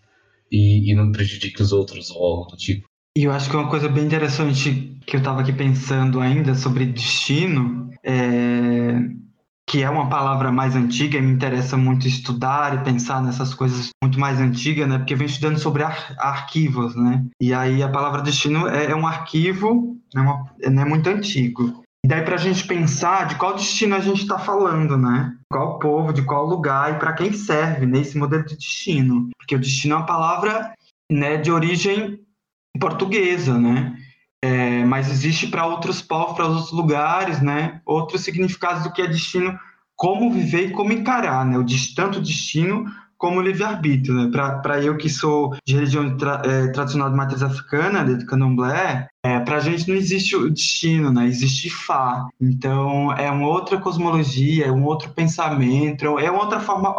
e, 0.53 0.91
e 0.91 0.95
não 0.95 1.11
prejudique 1.11 1.63
os 1.63 1.73
outros 1.73 2.11
ou 2.11 2.25
algo 2.25 2.51
do 2.51 2.57
tipo. 2.57 2.88
E 3.19 3.25
eu 3.25 3.33
acho 3.33 3.51
que 3.51 3.57
uma 3.57 3.69
coisa 3.69 3.89
bem 3.89 4.05
interessante 4.05 4.97
que 5.05 5.17
eu 5.17 5.19
estava 5.19 5.41
aqui 5.41 5.53
pensando 5.53 6.21
ainda 6.21 6.55
sobre 6.55 6.87
destino, 6.87 7.91
é... 8.05 8.95
que 9.69 9.83
é 9.83 9.91
uma 9.91 10.09
palavra 10.09 10.53
mais 10.53 10.77
antiga, 10.77 11.19
e 11.19 11.21
me 11.21 11.33
interessa 11.33 11.77
muito 11.77 12.07
estudar 12.07 12.77
e 12.77 12.85
pensar 12.85 13.21
nessas 13.21 13.53
coisas 13.53 13.89
muito 14.01 14.21
mais 14.21 14.39
antigas, 14.39 14.89
né? 14.89 14.99
Porque 14.99 15.15
eu 15.15 15.19
venho 15.19 15.31
estudando 15.31 15.59
sobre 15.59 15.83
ar 15.83 16.15
arquivos, 16.17 16.95
né? 16.95 17.25
E 17.43 17.53
aí 17.53 17.83
a 17.83 17.89
palavra 17.89 18.23
destino 18.23 18.69
é, 18.69 18.93
é 18.93 18.95
um 18.95 19.05
arquivo, 19.05 19.97
é, 20.15 20.21
uma... 20.21 20.45
é 20.63 20.85
muito 20.85 21.11
antigo. 21.11 21.83
E 22.05 22.07
daí 22.07 22.23
para 22.23 22.37
a 22.37 22.39
gente 22.39 22.69
pensar 22.69 23.27
de 23.27 23.35
qual 23.35 23.57
destino 23.57 23.97
a 23.97 24.01
gente 24.01 24.23
está 24.23 24.39
falando, 24.39 24.97
né? 24.97 25.35
Qual 25.51 25.81
povo, 25.81 26.13
de 26.13 26.23
qual 26.23 26.47
lugar 26.47 26.95
e 26.95 26.99
para 27.01 27.15
quem 27.15 27.33
serve 27.33 27.85
nesse 27.85 28.17
modelo 28.17 28.47
de 28.47 28.55
destino. 28.55 29.29
Porque 29.37 29.57
o 29.57 29.61
destino 29.61 29.95
é 29.95 29.97
uma 29.97 30.07
palavra 30.07 30.73
né, 31.11 31.37
de 31.37 31.51
origem 31.51 32.21
portuguesa, 32.81 33.59
né? 33.59 33.97
É, 34.43 34.85
mas 34.85 35.11
existe 35.11 35.49
para 35.49 35.67
outros 35.67 36.01
povos, 36.01 36.37
para 36.37 36.47
outros 36.47 36.73
lugares, 36.73 37.41
né? 37.41 37.81
Outros 37.85 38.23
significados 38.23 38.85
do 38.85 38.93
que 38.93 39.03
é 39.03 39.07
destino, 39.07 39.59
como 39.97 40.33
viver 40.33 40.69
e 40.69 40.71
como 40.71 40.93
encarar, 40.93 41.45
né? 41.45 41.59
O 41.59 41.67
tanto 41.95 42.21
destino 42.21 42.87
como 43.17 43.41
livre-arbítrio, 43.41 44.15
né? 44.15 44.31
Para 44.31 44.81
eu 44.81 44.97
que 44.97 45.11
sou 45.11 45.57
de 45.67 45.75
religião 45.75 46.17
tra, 46.17 46.41
é, 46.45 46.69
tradicional 46.69 47.11
de 47.11 47.17
matriz 47.17 47.43
africana, 47.43 48.05
de 48.05 48.25
candomblé, 48.25 49.09
é, 49.25 49.41
para 49.41 49.57
a 49.57 49.61
gente 49.61 49.89
não 49.89 49.97
existe 49.97 50.37
o 50.37 50.49
destino, 50.49 51.13
né? 51.13 51.27
Existe 51.27 51.69
Fá. 51.69 52.29
Então, 52.41 53.13
é 53.13 53.31
uma 53.31 53.49
outra 53.49 53.79
cosmologia, 53.79 54.67
é 54.67 54.73
um 54.73 54.85
outro 54.85 55.11
pensamento, 55.11 56.05
é 56.19 56.31
uma 56.31 56.43
outra 56.43 56.61
forma 56.61 56.95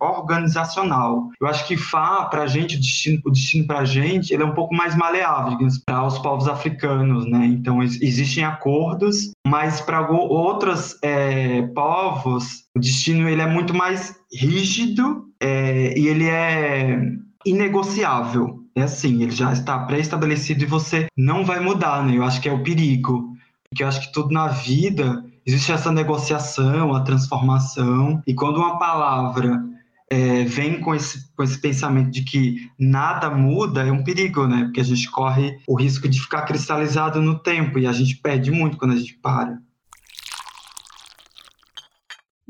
organizacional. 0.00 1.28
Eu 1.40 1.46
acho 1.46 1.66
que 1.66 1.76
Fá, 1.76 2.24
para 2.24 2.42
a 2.42 2.46
gente, 2.46 2.76
o 2.76 2.80
destino, 2.80 3.20
o 3.24 3.30
destino 3.30 3.66
para 3.66 3.80
a 3.80 3.84
gente, 3.84 4.34
ele 4.34 4.42
é 4.42 4.46
um 4.46 4.54
pouco 4.54 4.74
mais 4.74 4.96
maleável, 4.96 5.58
para 5.86 6.06
os 6.06 6.18
povos 6.18 6.48
africanos, 6.48 7.24
né? 7.30 7.46
Então, 7.46 7.82
existem 7.82 8.44
acordos, 8.44 9.30
mas 9.46 9.80
para 9.80 10.10
outros 10.10 10.98
é, 11.02 11.62
povos, 11.68 12.64
o 12.76 12.80
destino 12.80 13.28
ele 13.28 13.42
é 13.42 13.46
muito 13.46 13.72
mais 13.72 14.16
rígido 14.32 15.24
é, 15.40 15.96
e 15.96 16.08
ele 16.08 16.28
é 16.28 17.00
inegociável. 17.46 18.57
É 18.78 18.82
assim, 18.82 19.22
ele 19.22 19.32
já 19.32 19.52
está 19.52 19.76
pré-estabelecido 19.80 20.62
e 20.62 20.66
você 20.66 21.08
não 21.16 21.44
vai 21.44 21.58
mudar, 21.58 22.06
né? 22.06 22.16
Eu 22.16 22.22
acho 22.22 22.40
que 22.40 22.48
é 22.48 22.52
o 22.52 22.62
perigo. 22.62 23.36
Porque 23.68 23.82
eu 23.82 23.88
acho 23.88 24.00
que 24.00 24.12
tudo 24.12 24.30
na 24.30 24.46
vida 24.46 25.24
existe 25.44 25.72
essa 25.72 25.90
negociação, 25.90 26.94
a 26.94 27.00
transformação. 27.00 28.22
E 28.24 28.34
quando 28.34 28.58
uma 28.58 28.78
palavra 28.78 29.60
é, 30.08 30.44
vem 30.44 30.80
com 30.80 30.94
esse, 30.94 31.28
com 31.34 31.42
esse 31.42 31.60
pensamento 31.60 32.10
de 32.10 32.22
que 32.22 32.70
nada 32.78 33.28
muda, 33.30 33.82
é 33.82 33.90
um 33.90 34.04
perigo, 34.04 34.46
né? 34.46 34.64
Porque 34.64 34.80
a 34.80 34.84
gente 34.84 35.10
corre 35.10 35.58
o 35.66 35.74
risco 35.74 36.08
de 36.08 36.20
ficar 36.20 36.42
cristalizado 36.42 37.20
no 37.20 37.36
tempo 37.36 37.80
e 37.80 37.86
a 37.86 37.92
gente 37.92 38.16
perde 38.16 38.52
muito 38.52 38.76
quando 38.76 38.92
a 38.92 38.96
gente 38.96 39.14
para. 39.14 39.58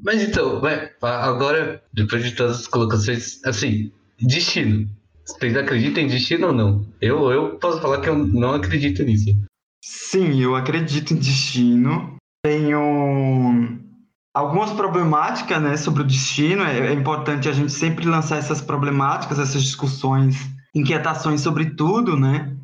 Mas 0.05 0.23
então, 0.23 0.61
agora, 1.01 1.83
depois 1.93 2.23
de 2.23 2.33
todas 2.33 2.61
as 2.61 2.67
colocações, 2.69 3.43
assim, 3.45 3.91
destino. 4.21 4.98
Vocês 5.29 5.57
acreditam 5.57 6.03
em 6.03 6.07
destino 6.07 6.49
ou 6.49 6.53
não? 6.53 6.87
Eu, 7.01 7.31
eu 7.31 7.59
posso 7.59 7.81
falar 7.81 8.01
que 8.01 8.09
eu 8.09 8.17
não 8.17 8.55
acredito 8.55 9.03
nisso. 9.03 9.31
Sim, 9.85 10.41
eu 10.41 10.57
acredito 10.57 11.13
em 11.13 11.19
destino. 11.19 12.17
Tenho 12.43 13.79
algumas 14.35 14.73
problemáticas 14.73 15.63
né, 15.63 15.77
sobre 15.77 16.03
o 16.03 16.07
destino. 16.07 16.63
É, 16.63 16.89
é 16.89 16.93
importante 16.93 17.49
a 17.49 17.53
gente 17.53 17.73
sempre 17.73 18.07
lançar 18.07 18.39
essas 18.39 18.61
problemáticas, 18.63 19.39
essas 19.39 19.63
discussões, 19.63 20.37
inquietações 20.75 21.43
sobre 21.43 21.71
tudo, 21.71 22.17
né? 22.17 22.57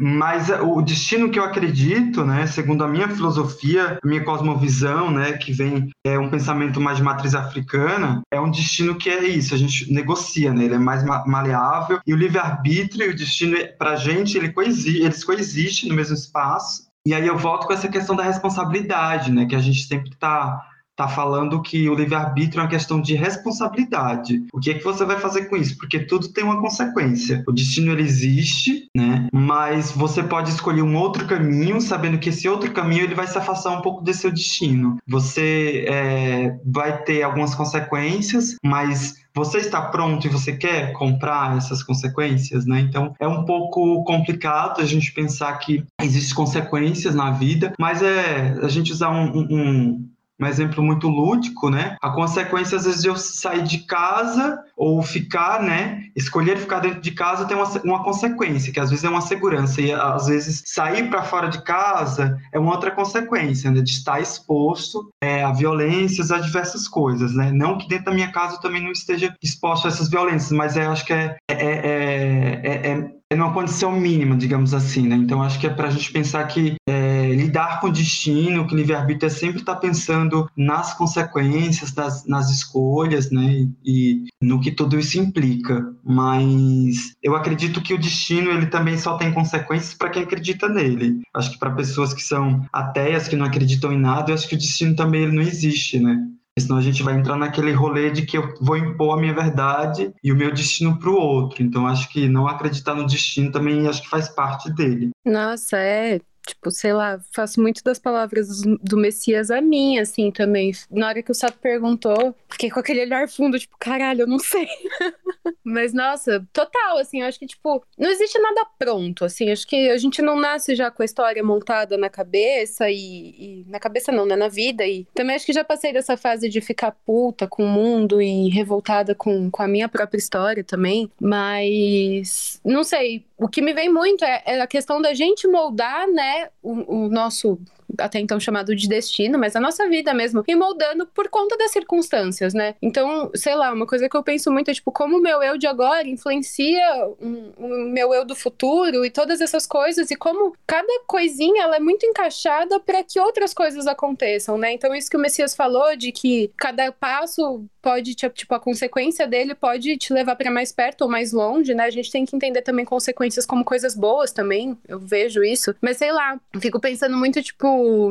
Mas 0.00 0.48
o 0.48 0.80
destino 0.82 1.30
que 1.30 1.38
eu 1.38 1.44
acredito, 1.44 2.24
né, 2.24 2.46
segundo 2.46 2.84
a 2.84 2.88
minha 2.88 3.08
filosofia, 3.08 3.98
minha 4.04 4.24
cosmovisão, 4.24 5.10
né, 5.10 5.32
que 5.32 5.52
vem 5.52 5.90
é 6.04 6.18
um 6.18 6.30
pensamento 6.30 6.80
mais 6.80 6.98
de 6.98 7.02
matriz 7.02 7.34
africana, 7.34 8.22
é 8.30 8.40
um 8.40 8.50
destino 8.50 8.94
que 8.96 9.10
é 9.10 9.24
isso, 9.24 9.54
a 9.54 9.58
gente 9.58 9.92
negocia, 9.92 10.52
né, 10.52 10.64
ele 10.64 10.74
é 10.74 10.78
mais 10.78 11.04
maleável 11.04 12.00
e 12.06 12.12
o 12.12 12.16
livre 12.16 12.38
arbítrio, 12.38 13.10
o 13.10 13.16
destino 13.16 13.56
para 13.78 13.96
gente 13.96 14.36
ele 14.36 14.52
coexiste, 14.52 15.02
eles 15.02 15.24
coexistem 15.24 15.88
no 15.88 15.96
mesmo 15.96 16.14
espaço. 16.14 16.86
E 17.06 17.14
aí 17.14 17.26
eu 17.26 17.38
volto 17.38 17.66
com 17.66 17.72
essa 17.72 17.88
questão 17.88 18.16
da 18.16 18.24
responsabilidade, 18.24 19.30
né, 19.30 19.46
que 19.46 19.54
a 19.54 19.60
gente 19.60 19.86
sempre 19.86 20.10
está 20.10 20.60
está 20.96 21.06
falando 21.06 21.60
que 21.60 21.88
o 21.90 21.94
livre-arbítrio 21.94 22.60
é 22.60 22.62
uma 22.62 22.70
questão 22.70 23.00
de 23.00 23.14
responsabilidade. 23.14 24.46
O 24.52 24.58
que 24.58 24.70
é 24.70 24.74
que 24.74 24.82
você 24.82 25.04
vai 25.04 25.20
fazer 25.20 25.44
com 25.44 25.56
isso? 25.56 25.76
Porque 25.76 26.00
tudo 26.00 26.28
tem 26.28 26.42
uma 26.42 26.60
consequência. 26.60 27.44
O 27.46 27.52
destino 27.52 27.92
ele 27.92 28.02
existe, 28.02 28.88
né? 28.96 29.28
Mas 29.30 29.92
você 29.92 30.22
pode 30.22 30.50
escolher 30.50 30.80
um 30.80 30.96
outro 30.96 31.26
caminho, 31.26 31.80
sabendo 31.82 32.18
que 32.18 32.30
esse 32.30 32.48
outro 32.48 32.72
caminho 32.72 33.04
ele 33.04 33.14
vai 33.14 33.26
se 33.26 33.36
afastar 33.36 33.72
um 33.72 33.82
pouco 33.82 34.02
desse 34.02 34.20
seu 34.20 34.32
destino. 34.32 34.96
Você 35.06 35.84
é, 35.86 36.58
vai 36.64 37.02
ter 37.02 37.22
algumas 37.22 37.54
consequências, 37.54 38.56
mas 38.64 39.26
você 39.34 39.58
está 39.58 39.82
pronto 39.82 40.26
e 40.26 40.30
você 40.30 40.56
quer 40.56 40.94
comprar 40.94 41.58
essas 41.58 41.82
consequências, 41.82 42.64
né? 42.64 42.80
Então 42.80 43.14
é 43.20 43.28
um 43.28 43.44
pouco 43.44 44.02
complicado 44.04 44.80
a 44.80 44.86
gente 44.86 45.12
pensar 45.12 45.52
que 45.58 45.84
existem 46.00 46.34
consequências 46.34 47.14
na 47.14 47.30
vida, 47.32 47.74
mas 47.78 48.00
é 48.00 48.58
a 48.62 48.68
gente 48.68 48.92
usar 48.92 49.10
um, 49.10 49.36
um, 49.36 49.46
um 49.50 50.08
exemplo 50.44 50.82
muito 50.82 51.08
lúdico, 51.08 51.70
né? 51.70 51.96
A 52.02 52.10
consequência, 52.10 52.76
às 52.76 52.84
vezes, 52.84 53.02
de 53.02 53.08
eu 53.08 53.16
sair 53.16 53.62
de 53.62 53.78
casa 53.78 54.58
ou 54.76 55.00
ficar, 55.02 55.62
né? 55.62 56.02
Escolher 56.14 56.58
ficar 56.58 56.80
dentro 56.80 57.00
de 57.00 57.12
casa 57.12 57.46
tem 57.46 57.56
uma, 57.56 57.68
uma 57.84 58.04
consequência, 58.04 58.72
que 58.72 58.80
às 58.80 58.90
vezes 58.90 59.04
é 59.04 59.08
uma 59.08 59.20
segurança, 59.20 59.80
e 59.80 59.92
às 59.92 60.26
vezes 60.26 60.62
sair 60.66 61.08
para 61.08 61.22
fora 61.22 61.48
de 61.48 61.62
casa 61.62 62.38
é 62.52 62.58
uma 62.58 62.72
outra 62.72 62.90
consequência, 62.90 63.70
né? 63.70 63.80
De 63.80 63.90
estar 63.90 64.20
exposto 64.20 65.08
é, 65.22 65.42
a 65.42 65.52
violências, 65.52 66.30
a 66.30 66.38
diversas 66.38 66.86
coisas, 66.86 67.34
né? 67.34 67.50
Não 67.52 67.78
que 67.78 67.88
dentro 67.88 68.06
da 68.06 68.12
minha 68.12 68.30
casa 68.30 68.56
eu 68.56 68.60
também 68.60 68.82
não 68.82 68.92
esteja 68.92 69.34
exposto 69.42 69.86
a 69.86 69.88
essas 69.88 70.10
violências, 70.10 70.52
mas 70.52 70.76
é, 70.76 70.86
acho 70.86 71.04
que 71.04 71.12
é, 71.12 71.36
é, 71.48 71.54
é, 71.54 72.60
é, 72.62 72.90
é, 72.90 73.10
é 73.30 73.36
numa 73.36 73.52
condição 73.52 73.92
mínima, 73.92 74.36
digamos 74.36 74.74
assim, 74.74 75.06
né? 75.06 75.16
Então 75.16 75.42
acho 75.42 75.58
que 75.58 75.66
é 75.66 75.70
para 75.70 75.88
a 75.88 75.90
gente 75.90 76.12
pensar 76.12 76.44
que 76.46 76.74
é, 76.88 77.05
lidar 77.34 77.80
com 77.80 77.88
o 77.88 77.92
destino, 77.92 78.66
que 78.66 78.74
o 78.74 78.76
livre-arbítrio 78.76 79.26
é 79.26 79.30
sempre 79.30 79.60
estar 79.60 79.74
tá 79.74 79.80
pensando 79.80 80.48
nas 80.56 80.94
consequências, 80.94 81.92
das, 81.92 82.26
nas 82.26 82.50
escolhas, 82.50 83.30
né? 83.30 83.68
E 83.84 84.24
no 84.40 84.60
que 84.60 84.70
tudo 84.70 84.98
isso 84.98 85.18
implica. 85.18 85.94
Mas 86.04 87.14
eu 87.22 87.34
acredito 87.34 87.82
que 87.82 87.94
o 87.94 87.98
destino 87.98 88.50
ele 88.50 88.66
também 88.66 88.98
só 88.98 89.16
tem 89.16 89.32
consequências 89.32 89.94
para 89.94 90.10
quem 90.10 90.22
acredita 90.22 90.68
nele. 90.68 91.20
Acho 91.34 91.52
que 91.52 91.58
para 91.58 91.70
pessoas 91.70 92.12
que 92.12 92.22
são 92.22 92.64
ateias, 92.72 93.28
que 93.28 93.36
não 93.36 93.46
acreditam 93.46 93.92
em 93.92 93.98
nada, 93.98 94.30
eu 94.30 94.34
acho 94.34 94.48
que 94.48 94.54
o 94.54 94.58
destino 94.58 94.94
também 94.94 95.22
ele 95.22 95.36
não 95.36 95.42
existe, 95.42 95.98
né? 95.98 96.26
senão 96.58 96.78
a 96.78 96.82
gente 96.82 97.02
vai 97.02 97.14
entrar 97.14 97.36
naquele 97.36 97.72
rolê 97.72 98.10
de 98.10 98.24
que 98.24 98.38
eu 98.38 98.54
vou 98.60 98.76
impor 98.76 99.16
a 99.16 99.20
minha 99.20 99.34
verdade 99.34 100.12
e 100.24 100.32
o 100.32 100.36
meu 100.36 100.52
destino 100.52 100.98
para 100.98 101.10
o 101.10 101.14
outro. 101.14 101.62
Então 101.62 101.86
acho 101.86 102.08
que 102.08 102.28
não 102.28 102.48
acreditar 102.48 102.94
no 102.94 103.06
destino 103.06 103.52
também 103.52 103.86
acho 103.86 104.02
que 104.02 104.08
faz 104.08 104.28
parte 104.28 104.72
dele. 104.72 105.10
Nossa, 105.24 105.76
é 105.76 106.20
Tipo, 106.46 106.70
sei 106.70 106.92
lá, 106.92 107.18
faço 107.32 107.60
muito 107.60 107.82
das 107.82 107.98
palavras 107.98 108.62
do 108.62 108.96
Messias 108.96 109.50
a 109.50 109.60
mim, 109.60 109.98
assim, 109.98 110.30
também. 110.30 110.72
Na 110.90 111.08
hora 111.08 111.22
que 111.22 111.30
o 111.30 111.34
Sato 111.34 111.58
perguntou, 111.58 112.34
fiquei 112.48 112.70
com 112.70 112.80
aquele 112.80 113.02
olhar 113.02 113.28
fundo, 113.28 113.58
tipo, 113.58 113.76
caralho, 113.78 114.22
eu 114.22 114.26
não 114.26 114.38
sei. 114.38 114.68
Mas, 115.64 115.92
nossa, 115.92 116.46
total, 116.52 116.98
assim, 116.98 117.20
eu 117.20 117.26
acho 117.26 117.38
que, 117.38 117.46
tipo, 117.46 117.84
não 117.98 118.10
existe 118.10 118.38
nada 118.38 118.64
pronto, 118.78 119.24
assim, 119.24 119.50
acho 119.50 119.66
que 119.66 119.90
a 119.90 119.96
gente 119.96 120.22
não 120.22 120.38
nasce 120.38 120.74
já 120.74 120.90
com 120.90 121.02
a 121.02 121.04
história 121.04 121.42
montada 121.42 121.96
na 121.96 122.08
cabeça 122.08 122.88
e, 122.90 122.94
e, 122.96 123.64
na 123.68 123.78
cabeça 123.78 124.12
não, 124.12 124.26
né, 124.26 124.36
na 124.36 124.48
vida, 124.48 124.86
e 124.86 125.06
também 125.14 125.36
acho 125.36 125.46
que 125.46 125.52
já 125.52 125.64
passei 125.64 125.92
dessa 125.92 126.16
fase 126.16 126.48
de 126.48 126.60
ficar 126.60 126.92
puta 126.92 127.46
com 127.46 127.64
o 127.64 127.68
mundo 127.68 128.20
e 128.22 128.48
revoltada 128.48 129.14
com, 129.14 129.50
com 129.50 129.62
a 129.62 129.68
minha 129.68 129.88
própria 129.88 130.18
história 130.18 130.62
também, 130.62 131.10
mas, 131.20 132.60
não 132.64 132.84
sei, 132.84 133.24
o 133.38 133.48
que 133.48 133.60
me 133.60 133.74
vem 133.74 133.92
muito 133.92 134.24
é, 134.24 134.42
é 134.46 134.60
a 134.60 134.66
questão 134.66 135.00
da 135.00 135.14
gente 135.14 135.46
moldar, 135.46 136.08
né, 136.08 136.35
o, 136.62 137.04
o 137.04 137.08
nosso 137.08 137.58
até 137.98 138.18
então 138.18 138.38
chamado 138.38 138.74
de 138.74 138.88
destino, 138.88 139.38
mas 139.38 139.56
a 139.56 139.60
nossa 139.60 139.88
vida 139.88 140.12
mesmo, 140.12 140.44
e 140.46 140.54
moldando 140.54 141.06
por 141.06 141.28
conta 141.28 141.56
das 141.56 141.70
circunstâncias, 141.70 142.54
né? 142.54 142.74
Então, 142.80 143.30
sei 143.34 143.54
lá, 143.54 143.72
uma 143.72 143.86
coisa 143.86 144.08
que 144.08 144.16
eu 144.16 144.22
penso 144.22 144.50
muito 144.50 144.70
é, 144.70 144.74
tipo, 144.74 144.90
como 144.92 145.18
o 145.18 145.22
meu 145.22 145.42
eu 145.42 145.56
de 145.56 145.66
agora 145.66 146.06
influencia 146.08 147.06
o, 147.20 147.68
meu 147.68 148.12
eu 148.12 148.24
do 148.24 148.34
futuro 148.34 149.04
e 149.04 149.10
todas 149.10 149.40
essas 149.40 149.66
coisas, 149.66 150.10
e 150.10 150.16
como 150.16 150.54
cada 150.66 151.00
coisinha, 151.06 151.62
ela 151.62 151.76
é 151.76 151.80
muito 151.80 152.04
encaixada 152.04 152.80
para 152.80 153.02
que 153.02 153.20
outras 153.20 153.54
coisas 153.54 153.86
aconteçam, 153.86 154.58
né? 154.58 154.72
Então, 154.72 154.94
isso 154.94 155.10
que 155.10 155.16
o 155.16 155.20
Messias 155.20 155.54
falou, 155.54 155.96
de 155.96 156.12
que 156.12 156.50
cada 156.56 156.90
passo 156.92 157.64
pode, 157.86 158.14
tipo, 158.14 158.52
a 158.52 158.58
consequência 158.58 159.28
dele 159.28 159.54
pode 159.54 159.96
te 159.96 160.12
levar 160.12 160.34
para 160.34 160.50
mais 160.50 160.72
perto 160.72 161.02
ou 161.02 161.08
mais 161.08 161.32
longe, 161.32 161.72
né? 161.72 161.84
A 161.84 161.90
gente 161.90 162.10
tem 162.10 162.24
que 162.24 162.34
entender 162.34 162.62
também 162.62 162.84
consequências 162.84 163.46
como 163.46 163.64
coisas 163.64 163.94
boas 163.94 164.32
também, 164.32 164.76
eu 164.88 164.98
vejo 164.98 165.44
isso. 165.44 165.72
Mas 165.80 165.98
sei 165.98 166.10
lá, 166.10 166.40
fico 166.60 166.80
pensando 166.80 167.16
muito, 167.16 167.40
tipo, 167.40 167.66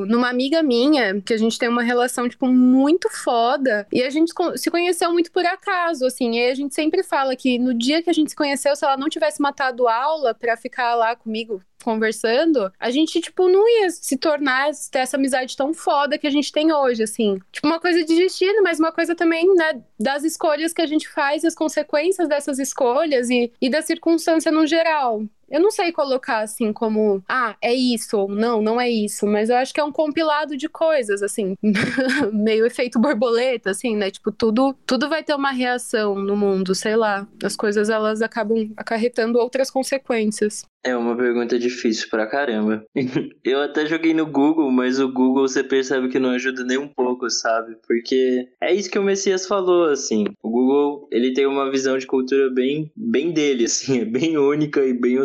numa 0.08 0.30
amiga 0.30 0.62
minha, 0.64 1.22
que 1.22 1.34
a 1.34 1.38
gente 1.38 1.58
tem 1.58 1.70
uma 1.70 1.84
relação, 1.84 2.28
tipo, 2.30 2.48
muito 2.48 3.10
foda. 3.10 3.88
E 3.92 4.02
a 4.04 4.10
gente 4.10 4.34
se 4.56 4.70
conheceu 4.70 5.12
muito 5.12 5.32
por 5.32 5.46
acaso, 5.46 6.06
assim. 6.06 6.38
E 6.38 6.50
a 6.50 6.56
gente 6.56 6.74
sempre 6.74 7.04
fala 7.04 7.36
que 7.36 7.58
no 7.60 7.74
dia 7.74 8.02
que 8.02 8.10
a 8.10 8.14
gente 8.14 8.32
se 8.32 8.36
conheceu, 8.36 8.76
se 8.76 8.86
ela 8.86 8.98
não 8.98 9.10
tivesse 9.10 9.42
matado 9.42 9.88
aula 9.88 10.34
pra 10.34 10.58
ficar 10.58 10.96
lá 10.96 11.16
comigo 11.16 11.62
conversando, 11.86 12.72
a 12.80 12.90
gente, 12.90 13.22
tipo, 13.22 13.48
não 13.48 13.70
ia 13.70 13.92
se 13.92 14.18
tornar, 14.18 14.72
ter 14.92 15.00
essa 15.00 15.18
amizade 15.18 15.56
tão 15.56 15.72
foda 15.72 16.18
que 16.18 16.26
a 16.26 16.32
gente 16.32 16.52
tem 16.52 16.74
hoje, 16.74 17.04
assim. 17.04 17.40
Tipo, 17.52 17.68
uma 17.68 17.80
coisa 17.80 18.04
de 18.04 18.16
destino, 18.16 18.64
mas 18.64 18.80
uma 18.80 18.92
coisa 18.92 19.16
também, 19.16 19.54
né, 19.54 19.82
das 20.00 20.24
escolhas 20.24 20.74
que 20.74 20.82
a 20.82 20.88
gente 20.88 21.08
faz, 21.08 21.46
as 21.46 21.54
consequências 21.54 22.28
dessas 22.28 22.58
escolhas 22.58 23.30
e, 23.30 23.52
e 23.62 23.70
da 23.70 23.84
circunstância 23.84 24.52
no 24.52 24.66
geral. 24.66 25.22
Eu 25.50 25.62
não 25.62 25.72
sei 25.72 25.92
colocar 25.92 26.40
assim 26.40 26.74
como, 26.74 27.24
ah, 27.28 27.56
é 27.62 27.74
isso 27.74 28.18
ou 28.18 28.30
não, 28.30 28.62
não 28.62 28.80
é 28.80 28.90
isso, 28.90 29.26
mas 29.28 29.50
eu 29.50 29.58
acho 29.58 29.74
que 29.74 29.80
é 29.80 29.84
um 29.84 29.92
compilado 29.92 30.58
de 30.58 30.68
coisas, 30.68 31.22
assim, 31.22 31.56
meio 32.34 32.66
efeito 32.66 33.00
borboleta, 33.00 33.72
assim, 33.72 33.96
né? 33.96 34.12
Tipo, 34.12 34.32
tudo, 34.32 34.76
tudo 34.86 35.10
vai 35.10 35.24
ter 35.24 35.36
uma 35.36 35.52
reação 35.52 36.16
no 36.16 36.36
mundo, 36.36 36.74
sei 36.74 36.96
lá. 36.96 37.28
As 37.44 37.56
coisas 37.56 37.90
elas 37.90 38.22
acabam 38.22 38.72
acarretando 38.78 39.40
outras 39.40 39.70
consequências. 39.70 40.64
É 40.86 40.96
uma 40.96 41.18
pergunta 41.18 41.58
difícil 41.58 42.08
pra 42.12 42.28
caramba. 42.28 42.86
eu 43.44 43.60
até 43.60 43.88
joguei 43.88 44.14
no 44.14 44.28
Google, 44.28 44.70
mas 44.72 45.00
o 45.00 45.12
Google 45.12 45.48
você 45.48 45.64
percebe 45.64 46.10
que 46.10 46.20
não 46.20 46.30
ajuda 46.30 46.64
nem 46.64 46.78
um 46.78 46.88
pouco, 46.88 47.28
sabe? 47.28 47.76
Porque 47.88 48.48
é 48.62 48.72
isso 48.72 48.92
que 48.92 49.00
o 49.00 49.04
Messias 49.04 49.48
falou, 49.48 49.90
assim. 49.90 50.26
O 50.44 50.50
Google, 50.52 51.08
ele 51.12 51.34
tem 51.34 51.48
uma 51.48 51.72
visão 51.72 51.98
de 51.98 52.06
cultura 52.06 52.52
bem, 52.52 52.92
bem 52.96 53.32
dele, 53.32 53.66
assim, 53.66 54.02
é 54.02 54.06
bem 54.06 54.38
única 54.38 54.86
e 54.86 54.94
bem 54.94 55.18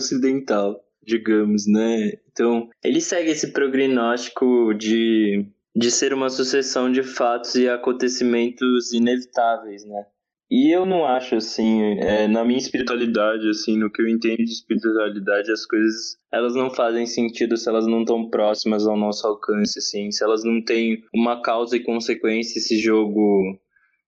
digamos, 1.02 1.66
né? 1.66 2.12
Então, 2.30 2.68
ele 2.82 3.00
segue 3.00 3.30
esse 3.30 3.52
prognóstico 3.52 4.72
de, 4.74 5.46
de 5.74 5.90
ser 5.90 6.12
uma 6.12 6.28
sucessão 6.28 6.90
de 6.90 7.02
fatos 7.02 7.54
e 7.54 7.68
acontecimentos 7.68 8.92
inevitáveis, 8.92 9.84
né? 9.84 10.06
E 10.50 10.74
eu 10.74 10.84
não 10.84 11.06
acho 11.06 11.36
assim, 11.36 11.80
é, 12.00 12.26
na 12.26 12.44
minha 12.44 12.58
espiritualidade, 12.58 13.48
assim, 13.48 13.76
no 13.78 13.88
que 13.88 14.02
eu 14.02 14.08
entendo 14.08 14.38
de 14.38 14.50
espiritualidade, 14.50 15.52
as 15.52 15.64
coisas 15.64 16.16
elas 16.32 16.56
não 16.56 16.70
fazem 16.70 17.06
sentido 17.06 17.56
se 17.56 17.68
elas 17.68 17.86
não 17.86 18.00
estão 18.00 18.28
próximas 18.28 18.84
ao 18.84 18.96
nosso 18.96 19.24
alcance, 19.28 19.78
assim, 19.78 20.10
se 20.10 20.24
elas 20.24 20.42
não 20.42 20.60
têm 20.60 21.04
uma 21.14 21.40
causa 21.40 21.76
e 21.76 21.84
consequência 21.84 22.58
esse 22.58 22.80
jogo, 22.80 23.60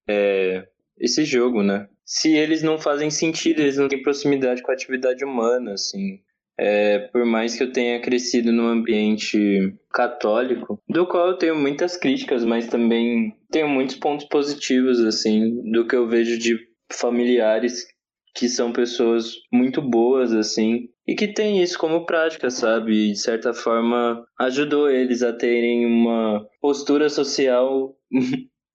é, 0.08 0.66
esse 0.98 1.24
jogo, 1.24 1.62
né? 1.62 1.88
Se 2.04 2.34
eles 2.34 2.62
não 2.62 2.78
fazem 2.78 3.10
sentido, 3.10 3.60
eles 3.60 3.76
não 3.76 3.88
têm 3.88 4.02
proximidade 4.02 4.62
com 4.62 4.70
a 4.70 4.74
atividade 4.74 5.24
humana, 5.24 5.72
assim. 5.74 6.20
É, 6.58 6.98
por 7.08 7.24
mais 7.24 7.56
que 7.56 7.62
eu 7.62 7.72
tenha 7.72 8.00
crescido 8.00 8.52
num 8.52 8.66
ambiente 8.66 9.74
católico, 9.92 10.80
do 10.88 11.06
qual 11.06 11.28
eu 11.28 11.38
tenho 11.38 11.56
muitas 11.56 11.96
críticas, 11.96 12.44
mas 12.44 12.68
também 12.68 13.34
tenho 13.50 13.68
muitos 13.68 13.96
pontos 13.96 14.26
positivos, 14.26 15.00
assim, 15.00 15.70
do 15.70 15.86
que 15.86 15.96
eu 15.96 16.06
vejo 16.06 16.38
de 16.38 16.58
familiares 16.92 17.86
que 18.34 18.48
são 18.48 18.72
pessoas 18.72 19.32
muito 19.52 19.82
boas, 19.82 20.32
assim, 20.32 20.88
e 21.06 21.14
que 21.14 21.28
tem 21.28 21.62
isso 21.62 21.78
como 21.78 22.06
prática, 22.06 22.50
sabe? 22.50 22.92
E 22.92 23.12
de 23.12 23.18
certa 23.18 23.52
forma 23.52 24.24
ajudou 24.40 24.90
eles 24.90 25.22
a 25.22 25.32
terem 25.32 25.84
uma 25.84 26.46
postura 26.60 27.08
social 27.08 27.94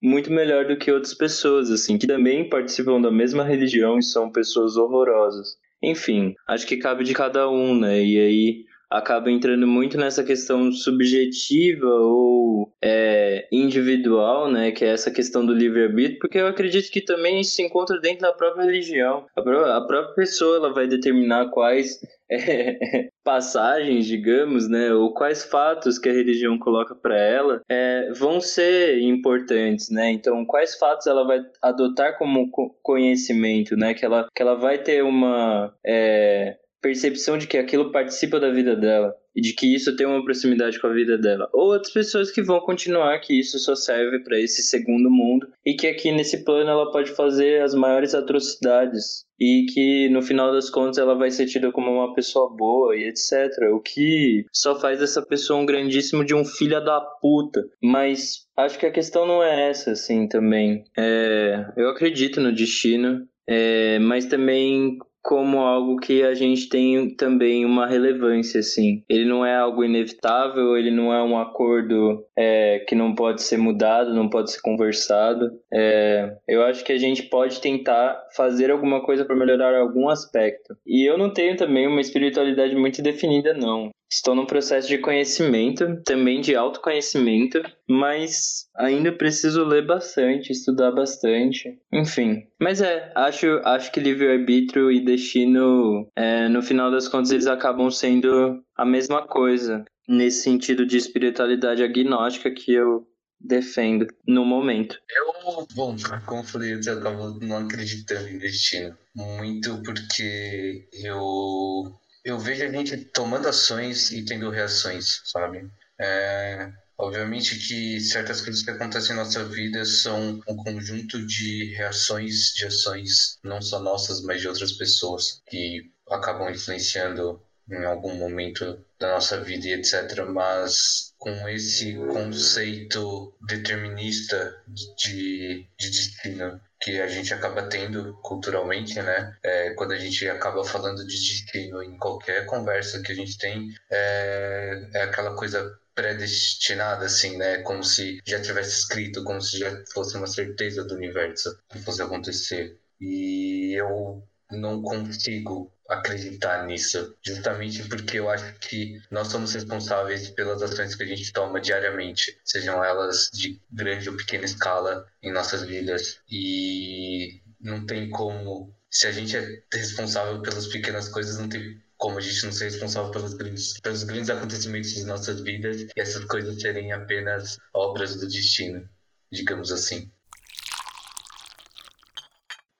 muito 0.01 0.31
melhor 0.31 0.65
do 0.65 0.77
que 0.77 0.91
outras 0.91 1.13
pessoas, 1.13 1.71
assim, 1.71 1.97
que 1.97 2.07
também 2.07 2.49
participam 2.49 3.01
da 3.01 3.11
mesma 3.11 3.43
religião 3.43 3.97
e 3.97 4.03
são 4.03 4.31
pessoas 4.31 4.77
horrorosas. 4.77 5.57
Enfim, 5.81 6.35
acho 6.47 6.65
que 6.65 6.77
cabe 6.77 7.03
de 7.03 7.13
cada 7.13 7.49
um, 7.49 7.77
né? 7.79 8.03
E 8.03 8.19
aí 8.19 8.65
acaba 8.89 9.29
entrando 9.29 9.67
muito 9.67 9.97
nessa 9.97 10.23
questão 10.23 10.71
subjetiva 10.71 11.87
ou 11.87 12.71
é, 12.83 13.47
individual, 13.51 14.49
né, 14.49 14.71
que 14.71 14.85
é 14.85 14.89
essa 14.89 15.11
questão 15.11 15.45
do 15.45 15.53
livre-arbítrio, 15.53 16.19
porque 16.19 16.37
eu 16.37 16.47
acredito 16.47 16.91
que 16.91 17.01
também 17.01 17.41
isso 17.41 17.51
se 17.51 17.63
encontra 17.63 17.99
dentro 17.99 18.21
da 18.21 18.33
própria 18.33 18.65
religião. 18.65 19.25
A, 19.35 19.41
própria, 19.41 19.75
a 19.75 19.81
própria 19.85 20.15
pessoa 20.15 20.57
ela 20.57 20.73
vai 20.73 20.87
determinar 20.87 21.49
quais 21.49 21.99
é, 22.31 23.09
passagens, 23.23 24.05
digamos, 24.05 24.69
né, 24.69 24.93
ou 24.93 25.13
quais 25.13 25.43
fatos 25.43 25.99
que 25.99 26.09
a 26.09 26.13
religião 26.13 26.57
coloca 26.57 26.95
para 26.95 27.19
ela 27.19 27.61
é, 27.69 28.11
vão 28.13 28.39
ser 28.39 29.01
importantes, 29.01 29.89
né? 29.89 30.11
Então, 30.11 30.45
quais 30.45 30.75
fatos 30.75 31.07
ela 31.07 31.25
vai 31.25 31.39
adotar 31.61 32.17
como 32.17 32.49
conhecimento, 32.81 33.75
né? 33.75 33.93
Que 33.93 34.05
ela, 34.05 34.27
que 34.35 34.41
ela 34.41 34.55
vai 34.55 34.77
ter 34.77 35.03
uma 35.03 35.73
é, 35.85 36.57
percepção 36.81 37.37
de 37.37 37.47
que 37.47 37.57
aquilo 37.57 37.91
participa 37.91 38.39
da 38.39 38.51
vida 38.51 38.75
dela 38.75 39.13
e 39.35 39.41
de 39.41 39.53
que 39.53 39.73
isso 39.73 39.95
tem 39.95 40.07
uma 40.07 40.23
proximidade 40.23 40.79
com 40.79 40.87
a 40.87 40.93
vida 40.93 41.17
dela. 41.17 41.47
Ou 41.53 41.73
outras 41.73 41.93
pessoas 41.93 42.31
que 42.31 42.41
vão 42.41 42.59
continuar 42.59 43.19
que 43.19 43.39
isso 43.39 43.59
só 43.59 43.75
serve 43.75 44.23
para 44.23 44.39
esse 44.39 44.63
segundo 44.63 45.09
mundo 45.11 45.47
e 45.65 45.75
que 45.75 45.87
aqui 45.87 46.11
nesse 46.11 46.43
plano 46.43 46.69
ela 46.69 46.91
pode 46.91 47.11
fazer 47.11 47.61
as 47.61 47.75
maiores 47.75 48.15
atrocidades 48.15 49.25
e 49.39 49.65
que 49.71 50.09
no 50.09 50.23
final 50.23 50.51
das 50.51 50.69
contas 50.69 50.97
ela 50.97 51.13
vai 51.13 51.29
ser 51.29 51.45
tida 51.45 51.71
como 51.71 51.91
uma 51.91 52.15
pessoa 52.15 52.49
boa 52.55 52.95
e 52.95 53.03
etc. 53.03 53.51
O 53.71 53.79
que 53.79 54.45
só 54.51 54.79
faz 54.79 55.01
essa 55.01 55.23
pessoa 55.23 55.59
um 55.59 55.65
grandíssimo 55.65 56.25
de 56.25 56.33
um 56.33 56.43
filho 56.43 56.83
da 56.83 56.99
puta. 56.99 57.63
Mas 57.81 58.47
acho 58.57 58.79
que 58.79 58.87
a 58.87 58.91
questão 58.91 59.27
não 59.27 59.43
é 59.43 59.69
essa, 59.69 59.91
assim, 59.91 60.27
também. 60.27 60.83
É, 60.97 61.65
eu 61.77 61.89
acredito 61.89 62.41
no 62.41 62.51
destino, 62.51 63.27
é, 63.47 63.99
mas 63.99 64.25
também 64.25 64.97
como 65.21 65.59
algo 65.59 65.97
que 65.97 66.23
a 66.23 66.33
gente 66.33 66.69
tem 66.69 67.09
também 67.15 67.65
uma 67.65 67.85
relevância, 67.85 68.59
assim. 68.59 69.03
Ele 69.09 69.25
não 69.25 69.45
é 69.45 69.55
algo 69.55 69.83
inevitável, 69.83 70.77
ele 70.77 70.91
não 70.91 71.13
é 71.13 71.21
um 71.21 71.37
acordo 71.37 72.25
é, 72.35 72.79
que 72.87 72.95
não 72.95 73.13
pode 73.13 73.41
ser 73.41 73.57
mudado, 73.57 74.13
não 74.13 74.29
pode 74.29 74.51
ser 74.51 74.61
conversado. 74.61 75.51
É, 75.71 76.35
eu 76.47 76.63
acho 76.63 76.83
que 76.83 76.93
a 76.93 76.97
gente 76.97 77.23
pode 77.23 77.59
tentar 77.59 78.25
fazer 78.35 78.71
alguma 78.71 79.01
coisa 79.03 79.25
para 79.25 79.35
melhorar 79.35 79.77
algum 79.77 80.09
aspecto. 80.09 80.77
E 80.85 81.05
eu 81.09 81.17
não 81.17 81.29
tenho 81.29 81.57
também 81.57 81.87
uma 81.87 82.01
espiritualidade 82.01 82.75
muito 82.75 83.01
definida, 83.01 83.53
não. 83.53 83.91
Estou 84.09 84.33
num 84.33 84.45
processo 84.45 84.87
de 84.87 84.97
conhecimento, 84.97 86.01
também 86.03 86.39
de 86.39 86.55
autoconhecimento, 86.55 87.61
mas 87.87 88.69
ainda 88.75 89.11
preciso 89.11 89.65
ler 89.65 89.85
bastante, 89.85 90.51
estudar 90.51 90.91
bastante, 90.91 91.77
enfim. 91.91 92.47
Mas 92.59 92.81
é, 92.81 93.11
acho, 93.15 93.59
acho 93.65 93.91
que 93.91 93.99
livre-arbítrio 93.99 94.89
e 94.91 95.03
destino, 95.03 96.09
é, 96.15 96.47
no 96.47 96.61
final 96.61 96.89
das 96.89 97.07
contas, 97.07 97.31
eles 97.31 97.47
acabam 97.47 97.91
sendo 97.91 98.63
a 98.77 98.85
mesma 98.85 99.27
coisa, 99.27 99.83
nesse 100.07 100.43
sentido 100.43 100.85
de 100.85 100.95
espiritualidade 100.95 101.83
agnóstica 101.83 102.49
que 102.49 102.73
eu 102.73 103.05
defendo 103.39 104.07
no 104.27 104.45
momento. 104.45 104.99
Eu, 105.09 105.65
bom, 105.75 105.95
como 106.25 106.43
falei, 106.43 106.73
eu 106.73 106.97
acabo 106.97 107.39
não 107.41 107.57
acreditando 107.57 108.27
em 108.27 108.37
destino. 108.37 108.97
Muito 109.15 109.81
porque 109.83 110.87
eu 111.03 111.99
eu 112.27 112.37
vejo 112.37 112.65
a 112.65 112.69
gente 112.69 112.97
tomando 112.97 113.47
ações 113.47 114.11
e 114.11 114.25
tendo 114.25 114.49
reações, 114.49 115.21
sabe? 115.23 115.65
É, 115.97 116.69
obviamente 116.97 117.57
que 117.57 118.01
certas 118.01 118.41
coisas 118.41 118.61
que 118.61 118.69
acontecem 118.69 119.15
na 119.15 119.23
nossa 119.23 119.45
vida 119.45 119.85
são 119.85 120.41
um 120.45 120.57
conjunto 120.57 121.25
de 121.25 121.73
reações, 121.75 122.53
de 122.53 122.65
ações, 122.65 123.39
não 123.41 123.61
só 123.61 123.79
nossas, 123.79 124.21
mas 124.21 124.41
de 124.41 124.49
outras 124.49 124.73
pessoas, 124.73 125.41
que 125.47 125.89
acabam 126.09 126.51
influenciando 126.51 127.41
em 127.69 127.85
algum 127.85 128.15
momento 128.15 128.77
da 128.99 129.13
nossa 129.13 129.41
vida 129.41 129.65
e 129.65 129.73
etc. 129.75 130.25
Mas 130.27 131.13
com 131.17 131.47
esse 131.47 131.95
conceito 132.11 133.33
determinista 133.47 134.61
de, 134.67 135.65
de 135.79 135.89
destino 135.89 136.59
que 136.79 137.01
a 137.01 137.07
gente 137.07 137.33
acaba 137.33 137.67
tendo 137.69 138.13
culturalmente, 138.21 139.01
né? 139.01 139.35
É, 139.43 139.71
quando 139.71 139.93
a 139.93 139.97
gente 139.97 140.27
acaba 140.29 140.63
falando 140.63 141.05
de 141.05 141.15
destino 141.15 141.81
em 141.81 141.97
qualquer 141.97 142.45
conversa 142.45 143.01
que 143.01 143.11
a 143.11 143.15
gente 143.15 143.37
tem, 143.37 143.69
é, 143.89 144.89
é 144.93 145.01
aquela 145.03 145.35
coisa 145.35 145.77
predestinada, 145.95 147.05
assim, 147.05 147.37
né? 147.37 147.57
Como 147.63 147.83
se 147.83 148.19
já 148.25 148.39
tivesse 148.41 148.79
escrito, 148.79 149.23
como 149.23 149.41
se 149.41 149.57
já 149.57 149.83
fosse 149.93 150.15
uma 150.15 150.27
certeza 150.27 150.83
do 150.83 150.95
universo 150.95 151.57
que 151.69 151.79
fosse 151.79 152.01
acontecer. 152.01 152.79
E 153.01 153.73
eu 153.73 154.23
não 154.51 154.81
consigo 154.81 155.71
acreditar 155.87 156.65
nisso, 156.65 157.15
justamente 157.21 157.83
porque 157.87 158.19
eu 158.19 158.29
acho 158.29 158.53
que 158.59 159.01
nós 159.09 159.27
somos 159.27 159.53
responsáveis 159.53 160.29
pelas 160.29 160.61
ações 160.61 160.95
que 160.95 161.03
a 161.03 161.07
gente 161.07 161.31
toma 161.31 161.61
diariamente, 161.61 162.37
sejam 162.43 162.83
elas 162.83 163.29
de 163.33 163.61
grande 163.71 164.09
ou 164.09 164.17
pequena 164.17 164.45
escala 164.45 165.07
em 165.23 165.31
nossas 165.31 165.63
vidas. 165.63 166.19
E 166.29 167.41
não 167.59 167.85
tem 167.85 168.09
como, 168.09 168.73
se 168.89 169.07
a 169.07 169.11
gente 169.11 169.35
é 169.35 169.63
responsável 169.73 170.41
pelas 170.41 170.67
pequenas 170.67 171.09
coisas, 171.09 171.37
não 171.37 171.49
tem 171.49 171.81
como 171.97 172.17
a 172.19 172.21
gente 172.21 172.45
não 172.45 172.51
ser 172.51 172.65
responsável 172.65 173.11
pelos 173.11 173.33
grandes, 173.33 173.79
pelos 173.79 174.03
grandes 174.03 174.29
acontecimentos 174.29 174.93
de 174.93 175.03
nossas 175.03 175.41
vidas 175.41 175.81
e 175.81 175.87
essas 175.99 176.23
coisas 176.25 176.61
serem 176.61 176.91
apenas 176.91 177.57
obras 177.73 178.15
do 178.15 178.27
destino, 178.27 178.87
digamos 179.31 179.71
assim. 179.71 180.11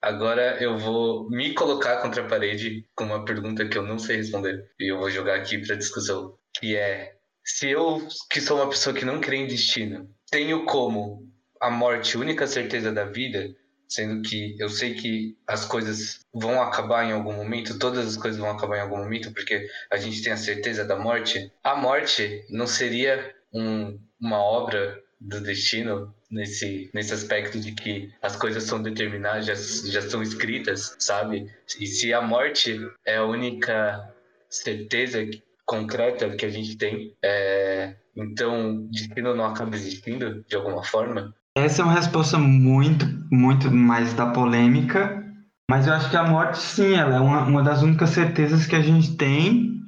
Agora 0.00 0.62
eu 0.62 0.78
vou 0.78 1.28
me 1.28 1.54
colocar 1.54 2.00
contra 2.00 2.22
a 2.22 2.28
parede 2.28 2.86
com 2.94 3.04
uma 3.04 3.24
pergunta 3.24 3.66
que 3.68 3.76
eu 3.76 3.82
não 3.82 3.98
sei 3.98 4.16
responder 4.16 4.70
e 4.78 4.92
eu 4.92 4.98
vou 4.98 5.10
jogar 5.10 5.36
aqui 5.36 5.58
para 5.58 5.76
discussão, 5.76 6.38
que 6.58 6.76
é 6.76 7.16
se 7.44 7.70
eu, 7.70 8.06
que 8.30 8.40
sou 8.40 8.58
uma 8.58 8.68
pessoa 8.68 8.94
que 8.94 9.04
não 9.04 9.20
crê 9.20 9.38
em 9.38 9.46
destino, 9.46 10.08
tenho 10.30 10.66
como 10.66 11.26
a 11.60 11.70
morte 11.70 12.16
única 12.18 12.46
certeza 12.46 12.92
da 12.92 13.04
vida, 13.04 13.48
sendo 13.88 14.22
que 14.22 14.54
eu 14.58 14.68
sei 14.68 14.94
que 14.94 15.36
as 15.46 15.64
coisas 15.64 16.20
vão 16.32 16.60
acabar 16.60 17.04
em 17.04 17.12
algum 17.12 17.32
momento, 17.32 17.78
todas 17.78 18.06
as 18.06 18.16
coisas 18.16 18.38
vão 18.38 18.50
acabar 18.50 18.76
em 18.76 18.82
algum 18.82 18.98
momento, 18.98 19.32
porque 19.32 19.66
a 19.90 19.96
gente 19.96 20.22
tem 20.22 20.32
a 20.32 20.36
certeza 20.36 20.84
da 20.84 20.96
morte. 20.96 21.50
A 21.64 21.74
morte 21.74 22.44
não 22.50 22.66
seria 22.66 23.34
um, 23.52 23.98
uma 24.20 24.38
obra 24.38 25.02
do 25.18 25.40
destino 25.40 26.14
nesse, 26.30 26.90
nesse 26.94 27.12
aspecto 27.12 27.58
de 27.58 27.72
que 27.72 28.10
as 28.22 28.36
coisas 28.36 28.64
são 28.64 28.82
determinadas, 28.82 29.46
já, 29.46 29.54
já 29.90 30.02
são 30.02 30.22
escritas, 30.22 30.94
sabe? 30.98 31.46
E 31.80 31.86
se 31.86 32.12
a 32.12 32.20
morte 32.20 32.78
é 33.06 33.16
a 33.16 33.24
única 33.24 34.12
certeza 34.50 35.18
concreta 35.66 36.30
que 36.30 36.46
a 36.46 36.50
gente 36.50 36.76
tem, 36.76 37.14
é, 37.22 37.94
então 38.16 38.86
destino 38.90 39.34
não 39.34 39.44
acaba 39.44 39.76
existindo 39.76 40.44
de 40.48 40.56
alguma 40.56 40.82
forma? 40.82 41.34
Essa 41.56 41.82
é 41.82 41.84
uma 41.84 41.94
resposta 41.94 42.38
muito, 42.38 43.04
muito 43.30 43.70
mais 43.70 44.14
da 44.14 44.26
polêmica, 44.26 45.24
mas 45.70 45.86
eu 45.86 45.92
acho 45.92 46.08
que 46.08 46.16
a 46.16 46.24
morte, 46.24 46.58
sim, 46.58 46.94
ela 46.94 47.16
é 47.16 47.20
uma, 47.20 47.44
uma 47.44 47.62
das 47.62 47.82
únicas 47.82 48.10
certezas 48.10 48.66
que 48.66 48.76
a 48.76 48.80
gente 48.80 49.16
tem 49.16 49.82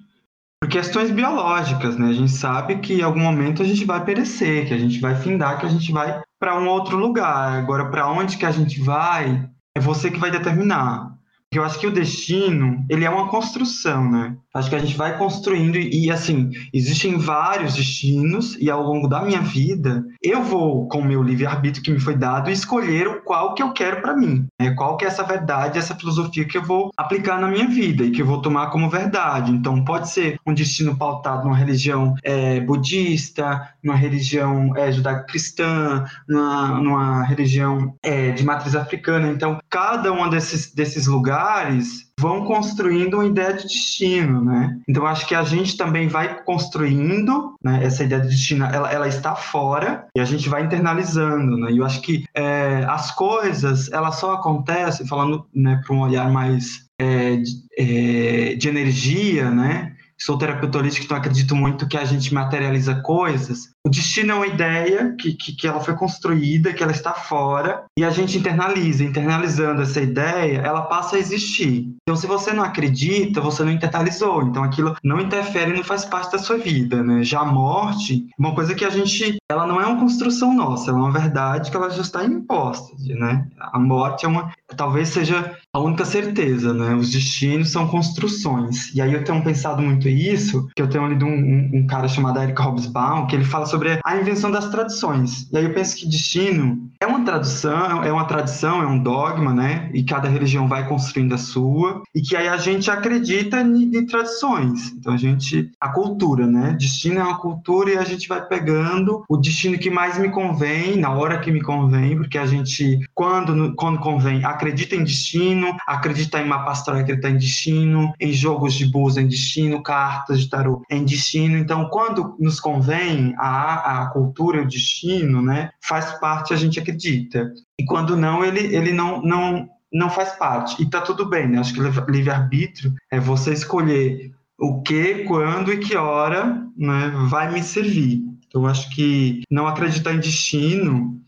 por 0.60 0.68
questões 0.68 1.10
biológicas, 1.10 1.96
né? 1.96 2.08
A 2.08 2.12
gente 2.12 2.32
sabe 2.32 2.80
que 2.80 2.94
em 2.94 3.02
algum 3.02 3.20
momento 3.20 3.62
a 3.62 3.64
gente 3.64 3.84
vai 3.84 4.04
perecer, 4.04 4.68
que 4.68 4.74
a 4.74 4.78
gente 4.78 5.00
vai 5.00 5.14
findar, 5.14 5.58
que 5.58 5.64
a 5.64 5.70
gente 5.70 5.90
vai 5.90 6.20
para 6.40 6.58
um 6.58 6.66
outro 6.66 6.96
lugar. 6.96 7.58
Agora, 7.58 7.90
para 7.90 8.10
onde 8.10 8.38
que 8.38 8.46
a 8.46 8.50
gente 8.50 8.80
vai, 8.80 9.48
é 9.76 9.80
você 9.80 10.10
que 10.10 10.18
vai 10.18 10.30
determinar. 10.30 11.14
Eu 11.52 11.62
acho 11.62 11.78
que 11.78 11.86
o 11.86 11.92
destino, 11.92 12.84
ele 12.88 13.04
é 13.04 13.10
uma 13.10 13.28
construção, 13.28 14.10
né? 14.10 14.36
Acho 14.52 14.68
que 14.68 14.76
a 14.76 14.80
gente 14.80 14.96
vai 14.96 15.16
construindo 15.16 15.76
e, 15.76 16.10
assim, 16.10 16.50
existem 16.72 17.16
vários 17.16 17.74
destinos 17.74 18.56
e 18.60 18.68
ao 18.68 18.82
longo 18.82 19.06
da 19.06 19.22
minha 19.22 19.40
vida, 19.40 20.04
eu 20.20 20.42
vou, 20.42 20.88
com 20.88 20.98
o 20.98 21.04
meu 21.04 21.22
livre-arbítrio 21.22 21.84
que 21.84 21.90
me 21.90 22.00
foi 22.00 22.16
dado, 22.16 22.50
escolher 22.50 23.06
o 23.06 23.22
qual 23.22 23.54
que 23.54 23.62
eu 23.62 23.72
quero 23.72 24.02
para 24.02 24.16
mim. 24.16 24.46
Né? 24.60 24.72
Qual 24.72 24.96
que 24.96 25.04
é 25.04 25.08
essa 25.08 25.22
verdade, 25.22 25.78
essa 25.78 25.94
filosofia 25.94 26.44
que 26.44 26.58
eu 26.58 26.64
vou 26.64 26.90
aplicar 26.96 27.40
na 27.40 27.46
minha 27.46 27.68
vida 27.68 28.02
e 28.02 28.10
que 28.10 28.22
eu 28.22 28.26
vou 28.26 28.42
tomar 28.42 28.70
como 28.70 28.90
verdade. 28.90 29.52
Então, 29.52 29.84
pode 29.84 30.10
ser 30.10 30.38
um 30.44 30.52
destino 30.52 30.96
pautado 30.96 31.44
numa 31.44 31.56
religião 31.56 32.14
é, 32.24 32.60
budista, 32.60 33.68
numa 33.82 33.96
religião 33.96 34.76
é, 34.76 34.90
judaico-cristã, 34.90 36.04
numa, 36.28 36.80
numa 36.80 37.22
religião 37.24 37.94
é, 38.02 38.32
de 38.32 38.44
matriz 38.44 38.74
africana. 38.74 39.28
Então, 39.28 39.60
cada 39.68 40.12
um 40.12 40.28
desses, 40.28 40.74
desses 40.74 41.06
lugares 41.06 42.09
vão 42.20 42.44
construindo 42.44 43.14
uma 43.14 43.26
ideia 43.26 43.54
de 43.54 43.62
destino, 43.62 44.44
né? 44.44 44.78
Então 44.86 45.06
acho 45.06 45.26
que 45.26 45.34
a 45.34 45.42
gente 45.42 45.74
também 45.74 46.06
vai 46.06 46.42
construindo 46.44 47.54
né, 47.64 47.80
essa 47.82 48.04
ideia 48.04 48.20
de 48.20 48.28
destino, 48.28 48.66
ela, 48.66 48.92
ela 48.92 49.08
está 49.08 49.34
fora 49.34 50.06
e 50.14 50.20
a 50.20 50.24
gente 50.26 50.46
vai 50.48 50.62
internalizando, 50.62 51.56
né? 51.56 51.72
E 51.72 51.78
eu 51.78 51.84
acho 51.84 52.02
que 52.02 52.24
é, 52.34 52.84
as 52.86 53.10
coisas 53.10 53.90
elas 53.90 54.16
só 54.16 54.34
acontecem 54.34 55.06
falando 55.06 55.46
né, 55.54 55.80
para 55.84 55.96
um 55.96 56.00
olhar 56.00 56.30
mais 56.30 56.84
é, 57.00 57.36
de, 57.36 57.52
é, 57.78 58.54
de 58.54 58.68
energia, 58.68 59.50
né? 59.50 59.96
sou 60.20 60.36
terapeuta 60.36 60.76
holístico, 60.76 61.06
então 61.06 61.16
acredito 61.16 61.56
muito 61.56 61.88
que 61.88 61.96
a 61.96 62.04
gente 62.04 62.32
materializa 62.34 62.96
coisas. 62.96 63.70
O 63.86 63.88
destino 63.88 64.32
é 64.32 64.34
uma 64.34 64.46
ideia 64.46 65.14
que, 65.18 65.32
que, 65.32 65.56
que, 65.56 65.66
ela 65.66 65.80
foi 65.80 65.94
construída, 65.94 66.72
que 66.72 66.82
ela 66.82 66.92
está 66.92 67.14
fora, 67.14 67.84
e 67.98 68.04
a 68.04 68.10
gente 68.10 68.36
internaliza. 68.36 69.02
Internalizando 69.02 69.80
essa 69.80 70.00
ideia, 70.00 70.58
ela 70.58 70.82
passa 70.82 71.16
a 71.16 71.18
existir. 71.18 71.88
Então, 72.02 72.14
se 72.14 72.26
você 72.26 72.52
não 72.52 72.62
acredita, 72.62 73.40
você 73.40 73.64
não 73.64 73.72
internalizou. 73.72 74.42
Então, 74.42 74.62
aquilo 74.62 74.94
não 75.02 75.20
interfere, 75.20 75.72
não 75.72 75.82
faz 75.82 76.04
parte 76.04 76.32
da 76.32 76.38
sua 76.38 76.58
vida, 76.58 77.02
né? 77.02 77.22
Já 77.22 77.40
a 77.40 77.44
morte, 77.46 78.26
uma 78.38 78.54
coisa 78.54 78.74
que 78.74 78.84
a 78.84 78.90
gente... 78.90 79.38
Ela 79.50 79.66
não 79.66 79.80
é 79.80 79.86
uma 79.86 79.98
construção 79.98 80.54
nossa, 80.54 80.90
ela 80.90 80.98
é 80.98 81.02
uma 81.02 81.12
verdade 81.12 81.70
que 81.70 81.76
ela 81.76 81.90
já 81.90 82.02
está 82.02 82.24
imposta, 82.24 82.94
né? 83.18 83.48
A 83.58 83.78
morte 83.78 84.26
é 84.26 84.28
uma... 84.28 84.52
Talvez 84.76 85.08
seja 85.08 85.56
a 85.72 85.80
única 85.80 86.04
certeza, 86.04 86.74
né? 86.74 86.94
Os 86.94 87.10
destinos 87.10 87.70
são 87.70 87.88
construções. 87.88 88.94
E 88.94 89.00
aí 89.00 89.12
eu 89.12 89.24
tenho 89.24 89.42
pensado 89.42 89.80
muito 89.82 90.08
isso, 90.08 90.68
que 90.76 90.82
eu 90.82 90.88
tenho 90.88 91.08
lido 91.08 91.24
um, 91.24 91.30
um, 91.30 91.70
um 91.74 91.86
cara 91.86 92.06
chamado 92.06 92.40
Eric 92.40 92.60
Hobsbawm, 92.60 93.26
que 93.26 93.34
ele 93.34 93.44
fala 93.44 93.66
sobre 93.70 94.00
a 94.04 94.16
invenção 94.16 94.50
das 94.50 94.68
tradições. 94.68 95.48
E 95.52 95.56
aí 95.56 95.64
eu 95.64 95.74
penso 95.74 95.96
que 95.96 96.08
destino 96.08 96.90
é 97.00 97.06
uma 97.06 97.24
tradução, 97.24 98.02
é 98.02 98.12
uma 98.12 98.24
tradição, 98.24 98.82
é 98.82 98.86
um 98.86 99.02
dogma, 99.02 99.52
né? 99.52 99.90
E 99.94 100.02
cada 100.02 100.28
religião 100.28 100.68
vai 100.68 100.86
construindo 100.88 101.34
a 101.34 101.38
sua. 101.38 102.02
E 102.14 102.20
que 102.20 102.36
aí 102.36 102.48
a 102.48 102.56
gente 102.56 102.90
acredita 102.90 103.60
em, 103.60 103.96
em 103.96 104.06
tradições. 104.06 104.92
Então 104.92 105.12
a 105.12 105.16
gente... 105.16 105.70
A 105.80 105.88
cultura, 105.88 106.46
né? 106.46 106.76
Destino 106.78 107.20
é 107.20 107.22
uma 107.22 107.38
cultura 107.38 107.90
e 107.92 107.98
a 107.98 108.04
gente 108.04 108.28
vai 108.28 108.44
pegando 108.46 109.24
o 109.28 109.36
destino 109.36 109.78
que 109.78 109.90
mais 109.90 110.18
me 110.18 110.30
convém, 110.30 110.96
na 110.96 111.10
hora 111.10 111.38
que 111.38 111.50
me 111.50 111.62
convém, 111.62 112.16
porque 112.16 112.38
a 112.38 112.46
gente, 112.46 112.98
quando, 113.14 113.74
quando 113.74 113.98
convém, 114.00 114.44
acredita 114.44 114.96
em 114.96 115.04
destino, 115.04 115.76
acreditar 115.86 116.42
em 116.42 116.48
mapa 116.48 116.72
astral, 116.72 116.98
acreditar 116.98 117.30
em 117.30 117.38
destino, 117.38 118.12
em 118.20 118.32
jogos 118.32 118.74
de 118.74 118.86
búzios 118.86 119.24
em 119.24 119.28
destino, 119.28 119.82
cartas 119.82 120.40
de 120.40 120.48
tarô 120.48 120.82
em 120.90 121.04
destino. 121.04 121.56
Então, 121.56 121.88
quando 121.90 122.34
nos 122.38 122.60
convém 122.60 123.34
a, 123.38 123.59
a 123.62 124.10
cultura 124.10 124.58
e 124.58 124.60
o 124.62 124.68
destino, 124.68 125.42
né, 125.42 125.70
faz 125.82 126.12
parte, 126.18 126.52
a 126.52 126.56
gente 126.56 126.78
acredita. 126.78 127.52
E 127.78 127.84
quando 127.84 128.16
não, 128.16 128.44
ele, 128.44 128.74
ele 128.74 128.92
não, 128.92 129.22
não, 129.22 129.68
não 129.92 130.10
faz 130.10 130.32
parte. 130.32 130.82
E 130.82 130.88
tá 130.88 131.00
tudo 131.00 131.26
bem, 131.26 131.48
né? 131.48 131.58
Acho 131.58 131.74
que 131.74 131.80
livre-arbítrio 131.80 132.94
é 133.10 133.18
você 133.18 133.52
escolher 133.52 134.32
o 134.58 134.82
que, 134.82 135.24
quando 135.24 135.72
e 135.72 135.78
que 135.78 135.96
hora 135.96 136.62
né, 136.76 137.12
vai 137.28 137.52
me 137.52 137.62
servir. 137.62 138.20
Então, 138.46 138.66
acho 138.66 138.90
que 138.94 139.42
não 139.50 139.66
acreditar 139.66 140.12
em 140.12 140.20
destino 140.20 141.20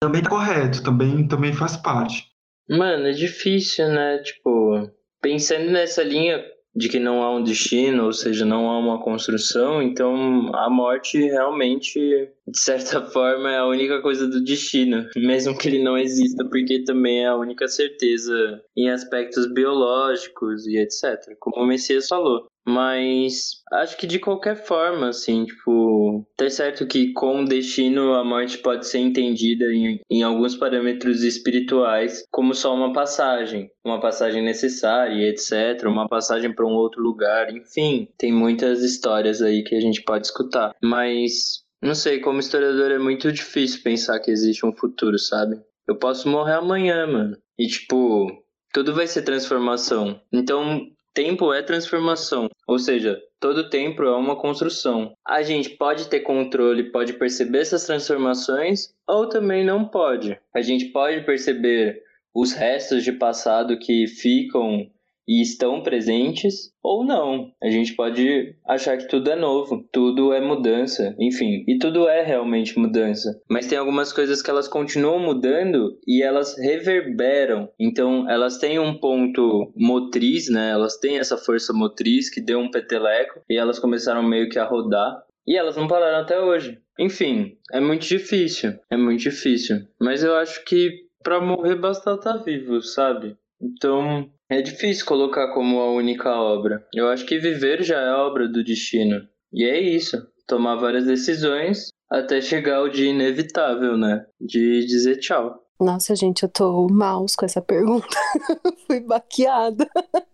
também 0.00 0.22
é 0.22 0.28
correto, 0.28 0.82
também, 0.82 1.26
também 1.26 1.52
faz 1.52 1.76
parte. 1.76 2.26
Mano, 2.68 3.06
é 3.06 3.12
difícil, 3.12 3.88
né? 3.88 4.18
Tipo, 4.18 4.90
pensando 5.20 5.70
nessa 5.70 6.02
linha 6.02 6.44
de 6.76 6.90
que 6.90 6.98
não 6.98 7.22
há 7.22 7.34
um 7.34 7.42
destino, 7.42 8.04
ou 8.04 8.12
seja, 8.12 8.44
não 8.44 8.68
há 8.70 8.78
uma 8.78 9.02
construção, 9.02 9.80
então 9.80 10.54
a 10.54 10.68
morte 10.68 11.18
realmente, 11.18 11.98
de 12.46 12.58
certa 12.58 13.00
forma, 13.10 13.50
é 13.50 13.56
a 13.56 13.66
única 13.66 14.02
coisa 14.02 14.26
do 14.28 14.44
destino, 14.44 15.08
mesmo 15.16 15.56
que 15.56 15.68
ele 15.68 15.82
não 15.82 15.96
exista, 15.96 16.44
porque 16.44 16.84
também 16.84 17.24
é 17.24 17.28
a 17.28 17.36
única 17.36 17.66
certeza 17.66 18.62
em 18.76 18.90
aspectos 18.90 19.50
biológicos 19.52 20.66
e 20.66 20.76
etc. 20.76 21.34
Como 21.40 21.64
o 21.64 21.66
Messias 21.66 22.06
falou. 22.06 22.46
Mas 22.66 23.62
acho 23.72 23.96
que 23.96 24.06
de 24.06 24.18
qualquer 24.18 24.56
forma, 24.56 25.08
assim, 25.08 25.44
tipo, 25.44 26.26
tá 26.36 26.50
certo 26.50 26.86
que 26.86 27.12
com 27.12 27.42
o 27.42 27.44
destino 27.44 28.14
a 28.14 28.24
morte 28.24 28.58
pode 28.58 28.88
ser 28.88 28.98
entendida 28.98 29.66
em, 29.72 30.00
em 30.10 30.22
alguns 30.24 30.56
parâmetros 30.56 31.22
espirituais 31.22 32.24
como 32.30 32.54
só 32.54 32.74
uma 32.74 32.92
passagem, 32.92 33.70
uma 33.84 34.00
passagem 34.00 34.42
necessária, 34.42 35.28
etc, 35.28 35.86
uma 35.86 36.08
passagem 36.08 36.52
para 36.52 36.66
um 36.66 36.74
outro 36.74 37.00
lugar, 37.00 37.54
enfim, 37.54 38.08
tem 38.18 38.32
muitas 38.32 38.82
histórias 38.82 39.40
aí 39.40 39.62
que 39.62 39.76
a 39.76 39.80
gente 39.80 40.02
pode 40.02 40.26
escutar. 40.26 40.74
Mas 40.82 41.64
não 41.80 41.94
sei, 41.94 42.18
como 42.18 42.40
historiador 42.40 42.90
é 42.90 42.98
muito 42.98 43.30
difícil 43.30 43.82
pensar 43.84 44.18
que 44.18 44.30
existe 44.30 44.66
um 44.66 44.72
futuro, 44.72 45.18
sabe? 45.18 45.56
Eu 45.86 45.96
posso 45.96 46.28
morrer 46.28 46.54
amanhã, 46.54 47.06
mano. 47.06 47.36
E 47.56 47.68
tipo, 47.68 48.26
tudo 48.72 48.92
vai 48.92 49.06
ser 49.06 49.22
transformação. 49.22 50.20
Então, 50.32 50.86
Tempo 51.16 51.50
é 51.50 51.62
transformação, 51.62 52.46
ou 52.68 52.78
seja, 52.78 53.18
todo 53.40 53.70
tempo 53.70 54.02
é 54.02 54.14
uma 54.14 54.36
construção. 54.36 55.14
A 55.26 55.42
gente 55.42 55.70
pode 55.70 56.10
ter 56.10 56.20
controle, 56.20 56.92
pode 56.92 57.14
perceber 57.14 57.60
essas 57.60 57.86
transformações, 57.86 58.94
ou 59.08 59.26
também 59.26 59.64
não 59.64 59.88
pode. 59.88 60.38
A 60.54 60.60
gente 60.60 60.92
pode 60.92 61.24
perceber 61.24 62.02
os 62.34 62.52
restos 62.52 63.02
de 63.02 63.12
passado 63.12 63.78
que 63.78 64.06
ficam 64.06 64.90
e 65.26 65.42
estão 65.42 65.82
presentes 65.82 66.70
ou 66.82 67.04
não. 67.04 67.50
A 67.62 67.68
gente 67.68 67.94
pode 67.94 68.54
achar 68.64 68.96
que 68.96 69.08
tudo 69.08 69.30
é 69.30 69.36
novo, 69.36 69.84
tudo 69.92 70.32
é 70.32 70.40
mudança, 70.40 71.14
enfim, 71.18 71.64
e 71.66 71.78
tudo 71.78 72.08
é 72.08 72.22
realmente 72.22 72.78
mudança. 72.78 73.40
Mas 73.50 73.66
tem 73.66 73.76
algumas 73.76 74.12
coisas 74.12 74.40
que 74.40 74.50
elas 74.50 74.68
continuam 74.68 75.18
mudando 75.18 75.98
e 76.06 76.22
elas 76.22 76.56
reverberam. 76.58 77.68
Então, 77.78 78.28
elas 78.30 78.58
têm 78.58 78.78
um 78.78 78.98
ponto 78.98 79.72
motriz, 79.76 80.48
né? 80.48 80.70
Elas 80.70 80.96
têm 80.98 81.18
essa 81.18 81.36
força 81.36 81.72
motriz 81.72 82.30
que 82.30 82.40
deu 82.40 82.60
um 82.60 82.70
peteleco 82.70 83.40
e 83.48 83.56
elas 83.56 83.78
começaram 83.78 84.22
meio 84.22 84.48
que 84.48 84.58
a 84.58 84.64
rodar. 84.64 85.22
E 85.46 85.56
elas 85.56 85.76
não 85.76 85.86
pararam 85.86 86.18
até 86.18 86.40
hoje. 86.40 86.78
Enfim, 86.98 87.56
é 87.72 87.80
muito 87.80 88.06
difícil. 88.06 88.74
É 88.90 88.96
muito 88.96 89.20
difícil. 89.20 89.86
Mas 90.00 90.24
eu 90.24 90.34
acho 90.34 90.64
que 90.64 91.06
para 91.22 91.40
morrer 91.40 91.76
basta 91.76 92.14
estar 92.14 92.36
vivo, 92.38 92.80
sabe? 92.82 93.36
Então, 93.60 94.28
é 94.48 94.62
difícil 94.62 95.04
colocar 95.06 95.52
como 95.52 95.80
a 95.80 95.92
única 95.92 96.30
obra. 96.34 96.86
Eu 96.94 97.08
acho 97.08 97.26
que 97.26 97.38
viver 97.38 97.82
já 97.82 98.00
é 98.00 98.12
obra 98.12 98.48
do 98.48 98.64
destino. 98.64 99.26
E 99.52 99.64
é 99.64 99.80
isso. 99.80 100.16
Tomar 100.46 100.76
várias 100.76 101.06
decisões 101.06 101.88
até 102.10 102.40
chegar 102.40 102.76
ao 102.76 102.88
dia 102.88 103.10
inevitável, 103.10 103.96
né? 103.96 104.24
De 104.40 104.86
dizer 104.86 105.16
tchau. 105.16 105.62
Nossa, 105.78 106.16
gente, 106.16 106.42
eu 106.42 106.48
tô 106.48 106.86
maus 106.88 107.36
com 107.36 107.44
essa 107.44 107.60
pergunta. 107.60 108.06
Fui 108.86 109.00
baqueada. 109.00 109.86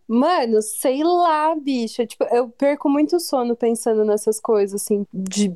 Mano, 0.07 0.63
sei 0.63 1.03
lá, 1.03 1.55
bicho. 1.57 2.07
Tipo, 2.07 2.25
eu 2.31 2.49
perco 2.49 2.89
muito 2.89 3.19
sono 3.19 3.57
pensando 3.57 4.05
nessas 4.05 4.39
coisas, 4.39 4.81
assim, 4.81 5.05
de. 5.13 5.53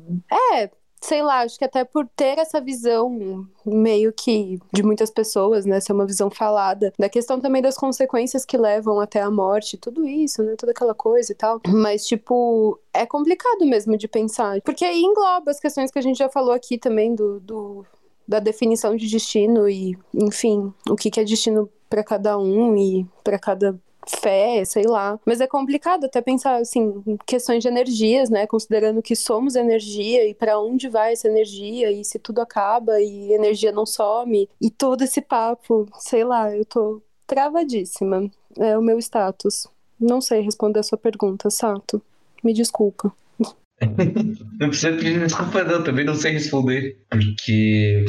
É, 0.53 0.69
sei 1.01 1.21
lá, 1.21 1.41
acho 1.41 1.57
que 1.57 1.65
até 1.65 1.83
por 1.83 2.07
ter 2.15 2.37
essa 2.37 2.59
visão 2.59 3.47
meio 3.65 4.11
que 4.11 4.59
de 4.73 4.83
muitas 4.83 5.09
pessoas, 5.09 5.65
né, 5.65 5.79
ser 5.79 5.93
uma 5.93 6.05
visão 6.05 6.29
falada, 6.29 6.93
da 6.97 7.09
questão 7.09 7.39
também 7.39 7.61
das 7.61 7.77
consequências 7.77 8.45
que 8.45 8.57
levam 8.57 8.99
até 8.99 9.21
a 9.21 9.29
morte, 9.31 9.77
tudo 9.77 10.07
isso, 10.07 10.43
né, 10.43 10.55
toda 10.57 10.71
aquela 10.71 10.93
coisa 10.93 11.31
e 11.31 11.35
tal. 11.35 11.61
Mas, 11.67 12.05
tipo, 12.05 12.79
é 12.93 13.05
complicado 13.05 13.65
mesmo 13.65 13.97
de 13.97 14.07
pensar, 14.07 14.61
porque 14.61 14.85
aí 14.85 15.01
engloba 15.01 15.51
as 15.51 15.59
questões 15.59 15.91
que 15.91 15.99
a 15.99 16.01
gente 16.01 16.17
já 16.17 16.29
falou 16.29 16.53
aqui 16.53 16.77
também 16.77 17.13
do, 17.13 17.39
do 17.39 17.85
da 18.27 18.39
definição 18.39 18.95
de 18.95 19.07
destino 19.09 19.69
e, 19.69 19.97
enfim, 20.13 20.73
o 20.89 20.95
que, 20.95 21.09
que 21.09 21.19
é 21.19 21.23
destino 21.23 21.69
para 21.89 22.03
cada 22.03 22.37
um 22.37 22.75
e 22.75 23.07
para 23.23 23.39
cada 23.39 23.79
fé, 24.07 24.63
sei 24.65 24.85
lá. 24.85 25.19
Mas 25.25 25.41
é 25.41 25.47
complicado 25.47 26.05
até 26.05 26.21
pensar, 26.21 26.57
assim, 26.57 27.03
em 27.05 27.17
questões 27.25 27.61
de 27.61 27.67
energias, 27.67 28.29
né? 28.29 28.47
Considerando 28.47 29.01
que 29.01 29.15
somos 29.15 29.55
energia 29.55 30.27
e 30.27 30.33
para 30.33 30.59
onde 30.59 30.87
vai 30.89 31.13
essa 31.13 31.27
energia 31.27 31.91
e 31.91 32.03
se 32.03 32.19
tudo 32.19 32.41
acaba 32.41 33.01
e 33.01 33.33
energia 33.33 33.71
não 33.71 33.85
some 33.85 34.49
e 34.61 34.69
todo 34.69 35.03
esse 35.03 35.21
papo, 35.21 35.87
sei 35.99 36.23
lá, 36.23 36.55
eu 36.55 36.65
tô 36.65 37.01
travadíssima. 37.25 38.29
É 38.57 38.77
o 38.77 38.81
meu 38.81 38.97
status. 38.99 39.67
Não 39.99 40.21
sei 40.21 40.41
responder 40.41 40.79
a 40.79 40.83
sua 40.83 40.97
pergunta, 40.97 41.49
Sato. 41.49 42.01
Me 42.43 42.53
desculpa. 42.53 43.11
não 44.59 44.69
precisa 44.69 44.93
pedir 44.93 45.19
desculpa, 45.19 45.63
não. 45.63 45.83
Também 45.83 46.05
não 46.05 46.15
sei 46.15 46.31
responder. 46.31 46.97
Porque. 47.09 48.05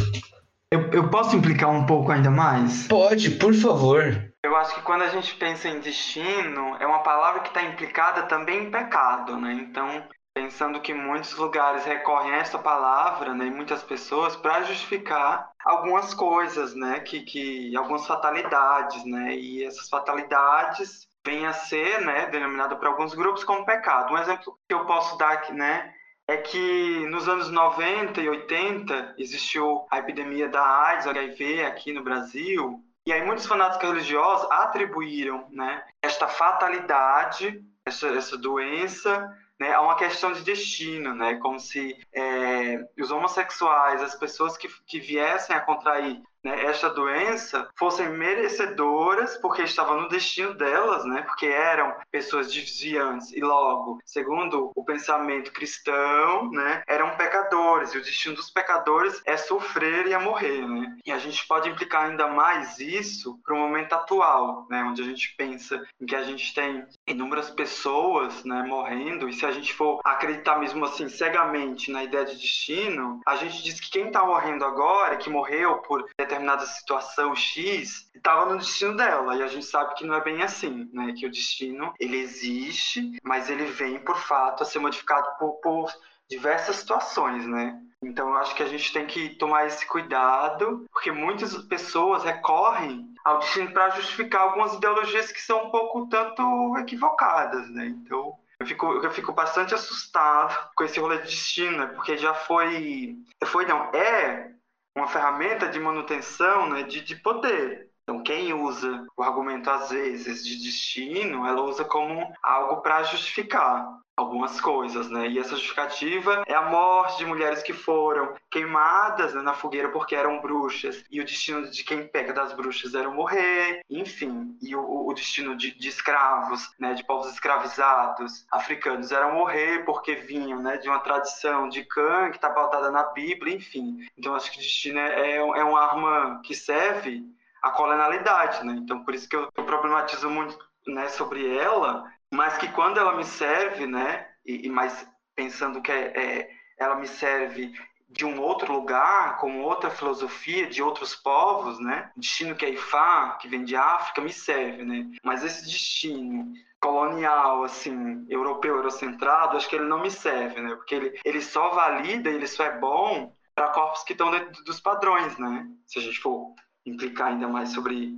Eu, 0.70 0.90
eu 0.92 1.10
posso 1.10 1.34
implicar 1.34 1.70
um 1.70 1.86
pouco 1.86 2.12
ainda 2.12 2.30
mais? 2.30 2.86
Pode, 2.88 3.30
por 3.32 3.54
favor. 3.54 4.27
Eu 4.42 4.54
acho 4.56 4.74
que 4.74 4.82
quando 4.82 5.02
a 5.02 5.08
gente 5.08 5.34
pensa 5.34 5.68
em 5.68 5.80
destino, 5.80 6.76
é 6.78 6.86
uma 6.86 7.02
palavra 7.02 7.40
que 7.40 7.48
está 7.48 7.62
implicada 7.62 8.22
também 8.24 8.64
em 8.64 8.70
pecado, 8.70 9.36
né? 9.36 9.52
Então, 9.52 10.08
pensando 10.32 10.80
que 10.80 10.94
muitos 10.94 11.34
lugares 11.36 11.84
recorrem 11.84 12.32
a 12.32 12.38
essa 12.38 12.58
palavra, 12.58 13.34
né, 13.34 13.46
e 13.46 13.50
muitas 13.50 13.82
pessoas, 13.82 14.36
para 14.36 14.62
justificar 14.62 15.50
algumas 15.64 16.14
coisas, 16.14 16.74
né, 16.76 17.00
que, 17.00 17.22
que 17.22 17.76
algumas 17.76 18.06
fatalidades, 18.06 19.04
né, 19.04 19.34
e 19.34 19.64
essas 19.64 19.88
fatalidades 19.88 21.08
vêm 21.26 21.44
a 21.44 21.52
ser, 21.52 22.00
né, 22.02 22.26
denominada 22.26 22.76
por 22.76 22.86
alguns 22.86 23.14
grupos 23.14 23.42
como 23.42 23.66
pecado. 23.66 24.14
Um 24.14 24.18
exemplo 24.18 24.56
que 24.68 24.74
eu 24.74 24.86
posso 24.86 25.18
dar 25.18 25.32
aqui, 25.32 25.52
né, 25.52 25.92
é 26.28 26.36
que 26.36 27.04
nos 27.06 27.28
anos 27.28 27.50
90 27.50 28.20
e 28.20 28.28
80 28.28 29.16
existiu 29.18 29.86
a 29.90 29.98
epidemia 29.98 30.48
da 30.48 30.62
AIDS, 30.62 31.08
HIV 31.08 31.64
aqui 31.64 31.92
no 31.92 32.04
Brasil, 32.04 32.80
E 33.08 33.12
aí 33.12 33.24
muitos 33.24 33.46
fanáticos 33.46 33.88
religiosos 33.88 34.46
atribuíram 34.50 35.48
né, 35.50 35.82
esta 36.02 36.28
fatalidade, 36.28 37.64
essa, 37.82 38.06
essa 38.08 38.36
doença, 38.36 39.34
né, 39.58 39.72
a 39.72 39.80
uma 39.80 39.96
questão 39.96 40.30
de 40.30 40.42
destino, 40.42 41.14
né, 41.14 41.36
como 41.36 41.58
se 41.58 41.98
é, 42.12 42.84
os 43.00 43.10
homossexuais, 43.10 44.02
as 44.02 44.14
pessoas 44.14 44.58
que, 44.58 44.68
que 44.86 45.00
viessem 45.00 45.56
a 45.56 45.60
contrair 45.60 46.20
né, 46.44 46.64
esta 46.64 46.88
doença 46.90 47.68
fossem 47.76 48.08
merecedoras 48.10 49.36
porque 49.38 49.62
estava 49.62 49.94
no 49.94 50.08
destino 50.08 50.54
delas, 50.54 51.04
né, 51.04 51.22
porque 51.22 51.46
eram 51.46 51.94
pessoas 52.10 52.52
desviantes. 52.52 53.32
E 53.32 53.40
logo, 53.40 53.98
segundo 54.04 54.72
o 54.74 54.84
pensamento 54.84 55.52
cristão, 55.52 56.50
né, 56.50 56.82
eram 56.86 57.16
pecadores. 57.16 57.92
E 57.92 57.98
o 57.98 58.02
destino 58.02 58.34
dos 58.34 58.50
pecadores 58.50 59.20
é 59.24 59.36
sofrer 59.36 60.06
e 60.06 60.12
é 60.12 60.18
morrer, 60.18 60.66
né? 60.66 60.96
E 61.04 61.12
a 61.12 61.18
gente 61.18 61.46
pode 61.46 61.68
implicar 61.68 62.06
ainda 62.06 62.28
mais 62.28 62.78
isso 62.78 63.38
para 63.44 63.54
o 63.54 63.58
momento 63.58 63.92
atual, 63.92 64.66
né, 64.70 64.82
onde 64.84 65.02
a 65.02 65.04
gente 65.04 65.34
pensa 65.36 65.82
em 66.00 66.06
que 66.06 66.16
a 66.16 66.22
gente 66.22 66.54
tem 66.54 66.86
inúmeras 67.06 67.50
pessoas, 67.50 68.44
né, 68.44 68.62
morrendo. 68.62 69.28
E 69.28 69.32
se 69.32 69.44
a 69.44 69.50
gente 69.50 69.74
for 69.74 70.00
acreditar 70.04 70.58
mesmo 70.58 70.84
assim 70.84 71.08
cegamente 71.08 71.90
na 71.90 72.04
ideia 72.04 72.24
de 72.24 72.36
destino, 72.36 73.20
a 73.26 73.36
gente 73.36 73.62
diz 73.62 73.80
que 73.80 73.90
quem 73.90 74.06
está 74.08 74.24
morrendo 74.24 74.64
agora, 74.64 75.16
que 75.16 75.30
morreu 75.30 75.78
por 75.78 76.04
determinada 76.28 76.66
situação 76.66 77.34
X 77.34 78.10
estava 78.14 78.52
no 78.52 78.58
destino 78.58 78.94
dela 78.96 79.34
e 79.36 79.42
a 79.42 79.46
gente 79.46 79.64
sabe 79.64 79.94
que 79.94 80.06
não 80.06 80.14
é 80.14 80.20
bem 80.22 80.42
assim, 80.42 80.88
né? 80.92 81.14
Que 81.16 81.26
o 81.26 81.30
destino 81.30 81.92
ele 81.98 82.18
existe, 82.18 83.18
mas 83.22 83.48
ele 83.48 83.64
vem 83.64 83.98
por 83.98 84.18
fato 84.18 84.62
a 84.62 84.66
ser 84.66 84.78
modificado 84.78 85.26
por, 85.38 85.54
por 85.60 85.92
diversas 86.28 86.76
situações, 86.76 87.46
né? 87.46 87.80
Então 88.02 88.28
eu 88.28 88.36
acho 88.36 88.54
que 88.54 88.62
a 88.62 88.68
gente 88.68 88.92
tem 88.92 89.06
que 89.06 89.30
tomar 89.30 89.66
esse 89.66 89.84
cuidado, 89.86 90.86
porque 90.92 91.10
muitas 91.10 91.56
pessoas 91.64 92.22
recorrem 92.22 93.12
ao 93.24 93.40
destino 93.40 93.72
para 93.72 93.90
justificar 93.90 94.42
algumas 94.42 94.74
ideologias 94.74 95.32
que 95.32 95.40
são 95.40 95.66
um 95.66 95.70
pouco 95.70 96.06
tanto 96.08 96.76
equivocadas, 96.78 97.68
né? 97.70 97.86
Então 97.86 98.36
eu 98.60 98.66
fico, 98.66 98.86
eu 98.86 99.10
fico 99.10 99.32
bastante 99.32 99.74
assustado 99.74 100.70
com 100.74 100.84
esse 100.84 101.00
rolê 101.00 101.18
de 101.18 101.28
destino, 101.28 101.78
né? 101.78 101.86
porque 101.86 102.16
já 102.16 102.34
foi, 102.34 103.16
foi 103.46 103.64
não, 103.66 103.84
é 103.94 104.52
uma 104.98 105.08
ferramenta 105.08 105.68
de 105.68 105.78
manutenção 105.78 106.68
né, 106.68 106.82
de, 106.82 107.00
de 107.00 107.16
poder. 107.16 107.87
Então, 108.08 108.22
quem 108.22 108.54
usa 108.54 109.06
o 109.14 109.22
argumento, 109.22 109.68
às 109.68 109.90
vezes, 109.90 110.42
de 110.42 110.56
destino, 110.56 111.46
ela 111.46 111.60
usa 111.60 111.84
como 111.84 112.32
algo 112.42 112.80
para 112.80 113.02
justificar 113.02 113.86
algumas 114.16 114.58
coisas, 114.62 115.10
né? 115.10 115.28
E 115.28 115.38
essa 115.38 115.50
justificativa 115.50 116.42
é 116.46 116.54
a 116.54 116.70
morte 116.70 117.18
de 117.18 117.26
mulheres 117.26 117.62
que 117.62 117.74
foram 117.74 118.34
queimadas 118.50 119.34
né, 119.34 119.42
na 119.42 119.52
fogueira 119.52 119.90
porque 119.90 120.16
eram 120.16 120.40
bruxas 120.40 121.04
e 121.10 121.20
o 121.20 121.24
destino 121.24 121.70
de 121.70 121.84
quem 121.84 122.08
pega 122.08 122.32
das 122.32 122.52
bruxas 122.54 122.94
era 122.94 123.08
morrer, 123.10 123.82
enfim, 123.88 124.56
e 124.60 124.74
o, 124.74 125.06
o 125.06 125.12
destino 125.12 125.54
de, 125.54 125.70
de, 125.78 125.88
escravos, 125.88 126.68
né, 126.80 126.94
de 126.94 127.04
povos 127.04 127.30
escravizados 127.30 128.44
africanos 128.50 129.12
era 129.12 129.32
morrer 129.32 129.84
porque 129.84 130.16
vinham, 130.16 130.60
né, 130.60 130.78
de 130.78 130.88
uma 130.88 130.98
tradição 130.98 131.68
de 131.68 131.84
Khan 131.84 132.30
que 132.30 132.36
está 132.36 132.50
pautada 132.50 132.90
na 132.90 133.04
Bíblia, 133.12 133.54
enfim. 133.54 133.98
Então 134.16 134.34
acho 134.34 134.50
que 134.50 134.58
destino 134.58 134.98
é, 134.98 135.36
é 135.36 135.64
uma 135.64 135.80
arma 135.80 136.40
que 136.42 136.54
serve 136.54 137.22
à 137.62 137.70
colonialidade, 137.70 138.64
né? 138.64 138.74
Então 138.82 139.04
por 139.04 139.14
isso 139.14 139.28
que 139.28 139.36
eu, 139.36 139.48
eu 139.56 139.64
problematizo 139.64 140.28
muito 140.30 140.58
né, 140.86 141.08
sobre 141.08 141.56
ela 141.56 142.04
mas 142.30 142.58
que 142.58 142.68
quando 142.72 142.98
ela 142.98 143.16
me 143.16 143.24
serve, 143.24 143.86
né, 143.86 144.26
e, 144.44 144.66
e 144.66 144.70
mais 144.70 145.08
pensando 145.34 145.80
que 145.80 145.90
é, 145.90 146.12
é, 146.16 146.50
ela 146.78 146.96
me 146.96 147.06
serve 147.06 147.72
de 148.08 148.24
um 148.24 148.40
outro 148.40 148.72
lugar, 148.72 149.36
com 149.38 149.60
outra 149.60 149.90
filosofia, 149.90 150.66
de 150.66 150.82
outros 150.82 151.14
povos, 151.14 151.78
né? 151.78 152.10
O 152.16 152.20
destino 152.20 152.54
que 152.56 152.64
é 152.64 152.70
Ifá, 152.70 153.36
que 153.38 153.46
vem 153.46 153.64
de 153.64 153.76
África, 153.76 154.22
me 154.22 154.32
serve, 154.32 154.82
né? 154.82 155.06
Mas 155.22 155.44
esse 155.44 155.62
destino 155.66 156.50
colonial, 156.80 157.64
assim, 157.64 158.24
europeu, 158.30 158.76
eurocentrado, 158.76 159.58
acho 159.58 159.68
que 159.68 159.76
ele 159.76 159.84
não 159.84 160.00
me 160.00 160.10
serve, 160.10 160.58
né? 160.58 160.74
Porque 160.74 160.94
ele, 160.94 161.20
ele 161.22 161.42
só 161.42 161.68
valida, 161.68 162.30
ele 162.30 162.46
só 162.46 162.64
é 162.64 162.78
bom 162.78 163.34
para 163.54 163.68
corpos 163.70 164.02
que 164.04 164.12
estão 164.12 164.30
dentro 164.30 164.64
dos 164.64 164.80
padrões, 164.80 165.36
né? 165.36 165.66
Se 165.86 165.98
a 165.98 166.02
gente 166.02 166.18
for 166.18 166.54
implicar 166.86 167.28
ainda 167.28 167.48
mais 167.48 167.70
sobre 167.70 168.14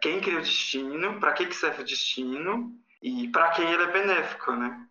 quem 0.00 0.20
cria 0.20 0.38
o 0.38 0.42
destino, 0.42 1.20
para 1.20 1.32
que, 1.32 1.46
que 1.46 1.54
serve 1.54 1.82
o 1.82 1.84
destino 1.84 2.72
e 3.02 3.28
para 3.28 3.50
quem 3.50 3.70
ele 3.70 3.82
é 3.82 3.92
benéfico, 3.92 4.52
né? 4.52 4.86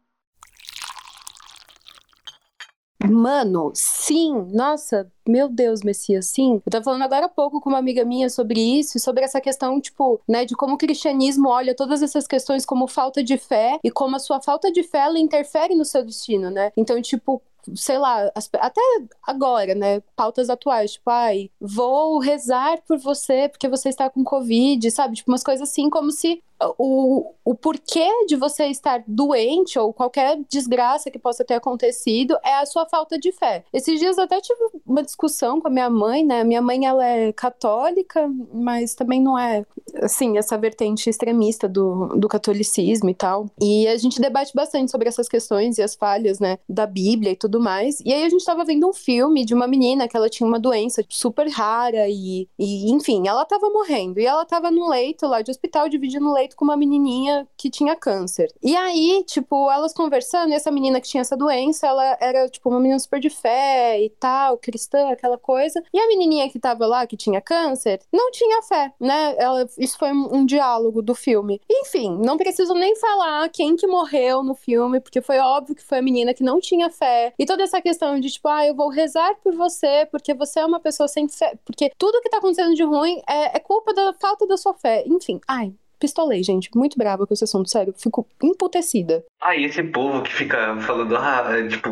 Mano, 3.09 3.71
sim, 3.75 4.33
nossa, 4.51 5.11
meu 5.27 5.47
Deus, 5.47 5.81
Messias, 5.81 6.27
sim. 6.27 6.61
Eu 6.65 6.71
tava 6.71 6.83
falando 6.83 7.03
agora 7.03 7.27
há 7.27 7.29
pouco 7.29 7.61
com 7.61 7.69
uma 7.69 7.77
amiga 7.77 8.03
minha 8.03 8.29
sobre 8.29 8.59
isso, 8.59 8.99
sobre 8.99 9.23
essa 9.23 9.39
questão, 9.39 9.79
tipo, 9.79 10.19
né, 10.27 10.45
de 10.45 10.55
como 10.55 10.75
o 10.75 10.77
cristianismo 10.77 11.49
olha 11.49 11.75
todas 11.75 12.01
essas 12.01 12.25
questões 12.25 12.65
como 12.65 12.87
falta 12.87 13.23
de 13.23 13.37
fé 13.37 13.79
e 13.83 13.91
como 13.91 14.15
a 14.15 14.19
sua 14.19 14.41
falta 14.41 14.71
de 14.71 14.81
fé 14.81 14.99
ela 14.99 15.19
interfere 15.19 15.75
no 15.75 15.85
seu 15.85 16.03
destino, 16.03 16.49
né? 16.49 16.71
Então, 16.75 16.99
tipo, 17.01 17.41
sei 17.75 17.97
lá, 17.97 18.31
até 18.59 18.81
agora, 19.23 19.73
né? 19.73 20.01
Pautas 20.15 20.49
atuais, 20.49 20.93
tipo, 20.93 21.09
ai, 21.09 21.49
vou 21.59 22.19
rezar 22.19 22.81
por 22.87 22.97
você 22.97 23.49
porque 23.49 23.67
você 23.67 23.89
está 23.89 24.09
com 24.09 24.23
Covid, 24.23 24.89
sabe? 24.91 25.15
Tipo, 25.15 25.31
umas 25.31 25.43
coisas 25.43 25.69
assim, 25.69 25.89
como 25.89 26.11
se 26.11 26.43
o, 26.77 27.33
o 27.43 27.55
porquê 27.55 28.07
de 28.27 28.35
você 28.35 28.65
estar 28.67 29.03
doente 29.07 29.77
ou 29.77 29.93
qualquer 29.93 30.39
desgraça 30.49 31.11
que 31.11 31.19
possa 31.19 31.43
ter 31.43 31.55
acontecido 31.55 32.37
é 32.43 32.55
a 32.55 32.65
sua 32.65 32.85
falta 32.85 33.17
de 33.19 33.31
fé. 33.31 33.63
Esses 33.73 33.99
dias 33.99 34.17
eu 34.17 34.23
até 34.23 34.39
tive 34.39 34.59
uma 34.85 35.03
discussão 35.03 35.59
com 35.59 35.67
a 35.67 35.71
minha 35.71 35.89
mãe, 35.89 36.25
né? 36.25 36.43
Minha 36.43 36.61
mãe, 36.61 36.85
ela 36.85 37.05
é 37.05 37.33
católica, 37.33 38.29
mas 38.53 38.95
também 38.95 39.21
não 39.21 39.37
é, 39.37 39.65
assim, 40.01 40.37
essa 40.37 40.57
vertente 40.57 41.09
extremista 41.09 41.67
do, 41.67 42.07
do 42.17 42.27
catolicismo 42.27 43.09
e 43.09 43.13
tal. 43.13 43.47
E 43.61 43.87
a 43.87 43.97
gente 43.97 44.21
debate 44.21 44.53
bastante 44.53 44.91
sobre 44.91 45.07
essas 45.07 45.27
questões 45.27 45.77
e 45.77 45.83
as 45.83 45.95
falhas, 45.95 46.39
né, 46.39 46.57
da 46.67 46.85
Bíblia 46.85 47.31
e 47.31 47.35
tudo 47.35 47.59
mais. 47.59 47.99
E 48.05 48.13
aí 48.13 48.23
a 48.23 48.29
gente 48.29 48.45
tava 48.45 48.63
vendo 48.63 48.87
um 48.87 48.93
filme 48.93 49.45
de 49.45 49.53
uma 49.53 49.67
menina 49.67 50.07
que 50.07 50.15
ela 50.15 50.29
tinha 50.29 50.47
uma 50.47 50.59
doença 50.59 51.03
super 51.09 51.47
rara 51.49 52.07
e, 52.07 52.47
e 52.57 52.91
enfim, 52.91 53.27
ela 53.27 53.45
tava 53.45 53.69
morrendo. 53.69 54.19
E 54.19 54.25
ela 54.25 54.45
tava 54.45 54.71
no 54.71 54.89
leito 54.89 55.27
lá 55.27 55.41
de 55.41 55.51
hospital, 55.51 55.89
dividindo 55.89 56.29
o 56.29 56.33
com 56.55 56.65
uma 56.65 56.77
menininha 56.77 57.47
que 57.57 57.69
tinha 57.69 57.95
câncer. 57.95 58.51
E 58.63 58.75
aí, 58.75 59.23
tipo, 59.27 59.69
elas 59.71 59.93
conversando, 59.93 60.53
essa 60.53 60.71
menina 60.71 60.99
que 61.01 61.07
tinha 61.07 61.21
essa 61.21 61.37
doença, 61.37 61.87
ela 61.87 62.17
era, 62.19 62.49
tipo, 62.49 62.69
uma 62.69 62.79
menina 62.79 62.99
super 62.99 63.19
de 63.19 63.29
fé 63.29 64.01
e 64.01 64.09
tal, 64.09 64.57
cristã, 64.57 65.09
aquela 65.09 65.37
coisa. 65.37 65.83
E 65.93 65.99
a 65.99 66.07
menininha 66.07 66.49
que 66.49 66.59
tava 66.59 66.85
lá, 66.87 67.05
que 67.05 67.17
tinha 67.17 67.41
câncer, 67.41 68.01
não 68.11 68.31
tinha 68.31 68.61
fé, 68.63 68.93
né? 68.99 69.35
Ela, 69.37 69.67
isso 69.77 69.97
foi 69.97 70.11
um, 70.11 70.37
um 70.37 70.45
diálogo 70.45 71.01
do 71.01 71.13
filme. 71.13 71.61
Enfim, 71.69 72.17
não 72.23 72.37
preciso 72.37 72.73
nem 72.73 72.95
falar 72.95 73.49
quem 73.49 73.75
que 73.75 73.87
morreu 73.87 74.43
no 74.43 74.55
filme, 74.55 74.99
porque 74.99 75.21
foi 75.21 75.37
óbvio 75.39 75.75
que 75.75 75.83
foi 75.83 75.99
a 75.99 76.01
menina 76.01 76.33
que 76.33 76.43
não 76.43 76.59
tinha 76.59 76.89
fé. 76.89 77.33
E 77.37 77.45
toda 77.45 77.63
essa 77.63 77.81
questão 77.81 78.19
de, 78.19 78.29
tipo, 78.29 78.47
ah, 78.47 78.65
eu 78.65 78.75
vou 78.75 78.89
rezar 78.89 79.35
por 79.43 79.55
você, 79.55 80.07
porque 80.11 80.33
você 80.33 80.59
é 80.59 80.65
uma 80.65 80.79
pessoa 80.79 81.07
sem 81.07 81.27
fé. 81.27 81.57
Porque 81.65 81.91
tudo 81.97 82.21
que 82.21 82.29
tá 82.29 82.37
acontecendo 82.37 82.75
de 82.75 82.83
ruim 82.83 83.21
é, 83.27 83.57
é 83.57 83.59
culpa 83.59 83.93
da 83.93 84.13
falta 84.13 84.47
da 84.47 84.57
sua 84.57 84.73
fé. 84.73 85.03
Enfim, 85.07 85.39
ai, 85.47 85.73
pistolei, 85.99 86.43
gente. 86.43 86.69
Muito 86.75 86.97
brava 86.97 87.25
com 87.25 87.33
esse 87.33 87.43
assunto, 87.43 87.69
sério. 87.69 87.93
Fico 87.97 88.27
emputecida. 88.41 89.23
Ah, 89.41 89.55
e 89.55 89.65
esse 89.65 89.83
povo 89.83 90.21
que 90.21 90.33
fica 90.33 90.79
falando, 90.81 91.15
ah, 91.17 91.45
é, 91.57 91.67
tipo, 91.67 91.89